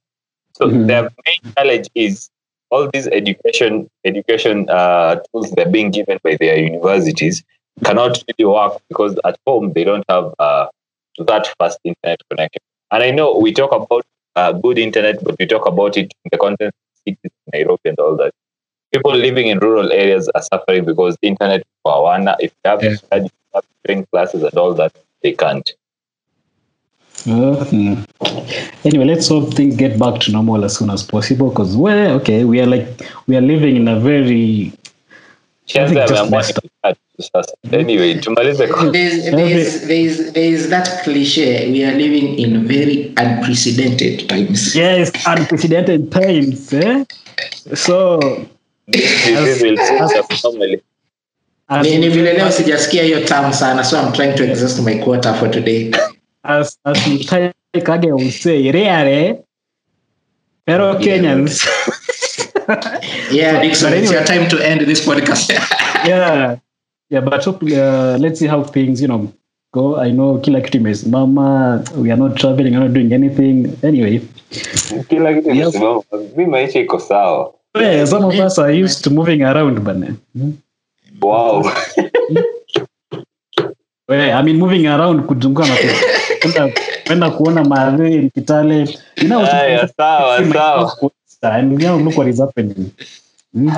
so 0.58 0.66
Mhm. 0.68 0.86
their 0.88 1.02
main 1.26 1.40
challenge 1.56 1.88
is 2.06 2.30
all 2.70 2.88
these 2.94 3.06
education 3.20 3.88
education 4.04 4.56
uh, 4.78 5.16
tools 5.26 5.50
they're 5.52 5.74
being 5.78 5.90
given 5.98 6.18
by 6.24 6.36
their 6.42 6.56
universities 6.70 7.42
cannot 7.84 8.12
really 8.28 8.46
work 8.56 8.74
because 8.88 9.14
at 9.24 9.36
home 9.46 9.72
they 9.74 9.84
don't 9.84 10.04
have 10.08 10.26
uh, 10.38 10.66
that 11.26 11.44
fast 11.58 11.78
internet 11.84 12.20
connection. 12.30 12.62
And 12.90 13.02
I 13.02 13.10
know 13.10 13.26
we 13.38 13.52
talk 13.52 13.72
about 13.72 14.04
uh, 14.36 14.52
good 14.52 14.78
internet, 14.78 15.22
but 15.24 15.36
we 15.38 15.46
talk 15.46 15.66
about 15.66 15.96
it 15.96 16.12
in 16.24 16.28
the 16.30 16.38
context 16.38 16.76
of 16.76 16.98
cities, 17.06 17.32
Nairobi, 17.52 17.90
and 17.90 17.98
all 17.98 18.16
that. 18.16 18.32
People 18.92 19.14
living 19.14 19.48
in 19.48 19.58
rural 19.58 19.92
areas 19.92 20.28
are 20.34 20.42
suffering 20.42 20.84
because 20.84 21.16
internet 21.22 21.62
for 21.82 22.02
one, 22.04 22.28
if 22.40 22.52
they 22.62 22.70
have 22.70 22.82
Yeah. 22.82 22.90
to 22.90 22.96
study, 22.96 23.30
classes 24.12 24.42
and 24.42 24.54
all 24.54 24.74
that, 24.74 24.92
they 25.22 25.32
can't. 25.32 25.72
Uh, 27.26 27.64
hmm. 27.64 27.94
Anyway, 28.84 29.04
let's 29.04 29.28
hope 29.28 29.54
things 29.54 29.76
get 29.76 29.98
back 29.98 30.20
to 30.20 30.32
normal 30.32 30.64
as 30.64 30.76
soon 30.76 30.90
as 30.90 31.02
possible. 31.02 31.50
Because 31.50 31.76
well, 31.76 32.12
okay, 32.20 32.44
we 32.44 32.60
are 32.60 32.66
like 32.66 32.86
we 33.26 33.36
are 33.36 33.40
living 33.40 33.76
in 33.76 33.88
a 33.88 33.98
very 33.98 34.72
Chances 35.66 35.96
think 37.18 37.32
just 37.32 37.54
ameamua 37.64 37.64
messed 37.64 37.66
up. 37.66 37.66
ni 37.68 37.72
kukata 37.72 37.72
tu 37.72 37.72
sasa. 37.72 37.78
Anyway, 37.78 38.14
tumalize 38.14 38.66
kwa- 38.66 38.90
There's, 38.92 39.24
there's, 39.30 39.80
there's, 39.86 40.32
there's 40.32 40.68
that 40.68 41.04
cliche 41.04 41.68
we 41.72 41.84
are 41.84 41.96
living 41.98 42.38
in 42.38 42.66
very 42.66 43.12
unprecedented 43.16 44.26
times. 44.28 44.76
yes 44.76 45.12
unprecedented 45.26 46.10
times. 46.10 46.72
Eh? 46.72 47.04
So 47.74 48.20
disease 48.90 49.62
will 49.62 49.76
change 49.76 50.12
abnormally. 50.18 50.82
as, 51.68 51.86
Ni 51.86 51.98
ni 51.98 52.08
vile 52.08 52.32
leo 52.32 52.50
sijasikia 52.50 53.02
hiyo 53.02 53.20
term 53.20 53.52
sana 53.52 53.84
so 53.84 53.96
I'm 54.02 54.12
trying 54.12 54.34
to 54.34 54.44
exhaust 54.44 54.78
my 54.80 54.94
quota 54.98 55.34
for 55.34 55.50
today. 55.50 55.90
as 56.42 56.78
as 56.84 57.06
Mutai 57.06 57.52
Kage 57.84 58.12
will 58.12 58.30
say, 58.30 58.72
rare, 58.72 59.36
pero 60.64 60.94
Kenyans. 60.98 61.66
Yeah, 63.30 63.60
Dixon, 63.62 63.90
but 63.90 63.98
it's 63.98 64.12
your 64.12 64.24
time 64.24 64.48
to 64.48 64.58
end 64.58 64.80
this 64.86 65.00
podcast. 65.06 65.52
yeah 66.06 66.56
yeah 67.10 67.24
but 67.24 67.44
hope, 67.44 67.62
uh, 67.62 68.16
let's 68.18 68.38
see 68.38 68.46
how 68.48 68.62
things 68.64 69.00
you 69.00 69.08
know 69.08 69.28
go 69.72 69.96
i 70.00 70.10
know 70.12 70.38
kila 70.38 70.60
kitu 70.60 70.76
imesimama 70.78 71.82
we 71.96 72.12
are 72.12 72.20
not 72.20 72.34
traveling 72.36 72.70
we're 72.70 72.84
not 72.88 72.92
doing 72.92 73.12
anything 73.12 73.68
anyway 73.82 74.20
Kila 75.08 75.34
kitu 75.34 75.50
imesimama. 75.50 76.02
Mi 76.36 76.46
maisha 76.46 76.80
iko 76.80 76.98
sawa. 77.00 77.52
yeah, 77.80 78.06
some 78.06 78.24
of 78.26 78.34
us 78.46 78.58
are 78.58 78.72
used 78.84 79.04
to 79.04 79.10
moving 79.10 79.42
around 79.42 79.80
bana 79.80 80.14
Hmm? 80.34 80.52
Wow. 81.22 81.62
yeah, 84.08 84.38
i 84.38 84.42
mean 84.42 84.56
moving 84.58 84.86
around 84.86 85.20
kuzunguka 85.26 85.68
na 85.68 85.74
kwenda 86.42 86.72
kwenda 87.06 87.30
kuona 87.30 87.64
madhe 87.64 88.28
kitale 88.34 88.80
you 89.16 89.26
know 89.28 89.44
Haya, 89.44 89.88
sawa, 89.96 90.44
sawa. 90.44 90.92
and 91.42 91.72
you 91.72 91.78
know 91.88 91.98
look 91.98 92.16
what 92.18 92.28
is 92.28 92.38
happening 92.40 92.90
Hmm? 93.54 93.70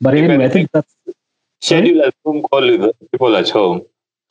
but 0.00 0.14
anyway 0.14 0.44
i 0.46 0.48
think 0.48 0.70
that's 0.72 0.94
Schedule 1.60 2.00
a 2.02 2.12
Zoom 2.24 2.42
call 2.42 2.62
with 2.62 2.92
people 3.12 3.36
at 3.36 3.48
home. 3.50 3.82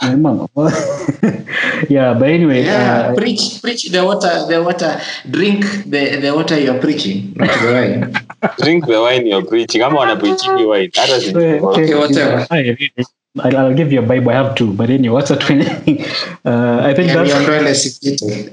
my 0.01 0.15
mama 0.15 0.47
yeah 1.89 2.13
but 2.19 2.29
anyway 2.29 2.63
yeah, 2.63 3.11
uh, 3.11 3.15
preach, 3.15 3.59
preach 3.61 3.83
the 3.91 4.01
water, 4.03 4.31
the 4.47 4.63
water, 4.63 4.91
drink 5.29 5.65
the, 5.85 6.15
the 6.23 6.31
water 6.33 6.57
you're 6.57 6.79
preaching, 6.79 7.33
not 7.35 7.49
the 7.59 7.67
wine. 7.75 8.01
Drink 8.63 8.85
the 8.87 9.01
wine 9.01 9.27
you're 9.27 9.43
preaching. 9.45 9.81
Kama 9.81 9.97
wana 9.99 10.15
preaching 10.17 10.55
wine. 10.67 10.89
Hata 10.95 11.19
sijui. 11.19 11.59
Okay, 11.59 11.83
Okay, 11.83 11.95
whatever. 11.95 12.47
I, 12.49 12.77
I'll, 13.43 13.57
I'll 13.57 13.73
give 13.73 13.91
you 13.91 13.99
a 13.99 14.01
Bible. 14.11 14.31
I 14.31 14.35
have 14.35 14.55
two, 14.55 14.71
but 14.71 14.89
anyway, 14.89 15.13
what's 15.13 15.27
that? 15.29 15.43
uh, 16.45 16.79
I 16.89 16.93
think 16.95 17.07
Yeah, 17.09 17.15
that's 17.15 17.33
niondoe. 17.35 18.49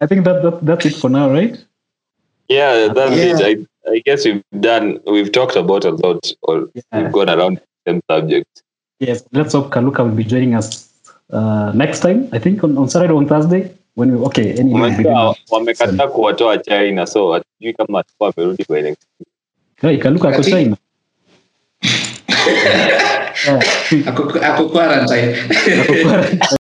I 0.00 0.06
think 0.06 0.24
that, 0.24 0.42
that 0.42 0.60
that's 0.64 0.86
it 0.86 0.94
for 0.96 1.10
now, 1.10 1.30
right? 1.30 1.54
Yeah, 2.48 2.88
that's 2.94 3.16
Yeah. 3.16 3.38
it. 3.38 3.42
I, 3.44 3.66
I 3.94 4.02
guess 4.04 4.24
we've 4.24 4.42
done, 4.60 5.00
we've 5.06 5.30
talked 5.32 5.56
about 5.56 5.84
a 5.84 5.90
lot, 5.90 6.32
or 6.42 6.68
Yeah. 6.74 6.82
we've 7.02 7.12
gone 7.12 7.30
around 7.30 7.56
the 7.58 7.90
same 7.92 8.00
subject. 8.10 8.62
Yes. 9.00 9.24
Let's 9.32 9.52
hope 9.54 9.70
Kaluka 9.70 10.02
will 10.04 10.14
be 10.16 10.24
joining 10.24 10.54
us 10.54 10.88
uh, 11.30 11.72
next 11.74 12.00
time. 12.00 12.28
I 12.32 12.38
think 12.38 12.62
on, 12.64 12.76
on 12.78 12.88
Saturday 12.88 13.12
or 13.12 13.16
on 13.18 13.26
Thursday 13.28 13.70
when 13.94 14.12
we 14.12 14.18
okay. 14.26 14.52
Anyway, 14.52 14.80
we'll 14.80 14.90
be 14.90 15.04
Umesikia 15.04 15.14
doing- 15.14 15.34
wamekataa 15.50 16.08
kuwatoa 16.08 16.58
China, 16.58 17.06
so 17.06 17.32
hatujui 17.32 17.72
kama 17.74 18.00
atakuwa 18.00 18.32
amerudi 18.36 18.64
kwa 18.64 18.78
ile. 18.78 18.96
Hey, 19.80 19.96
Kaluka 19.98 20.28
ako 20.28 20.40
Ati- 20.40 20.50
China. 20.50 20.76
yeah. 22.48 23.62
Ako- 24.06 24.40
ako 24.42 24.68
quarantine. 24.68 25.34
Ako 25.80 25.94
quarantine. 26.02 26.57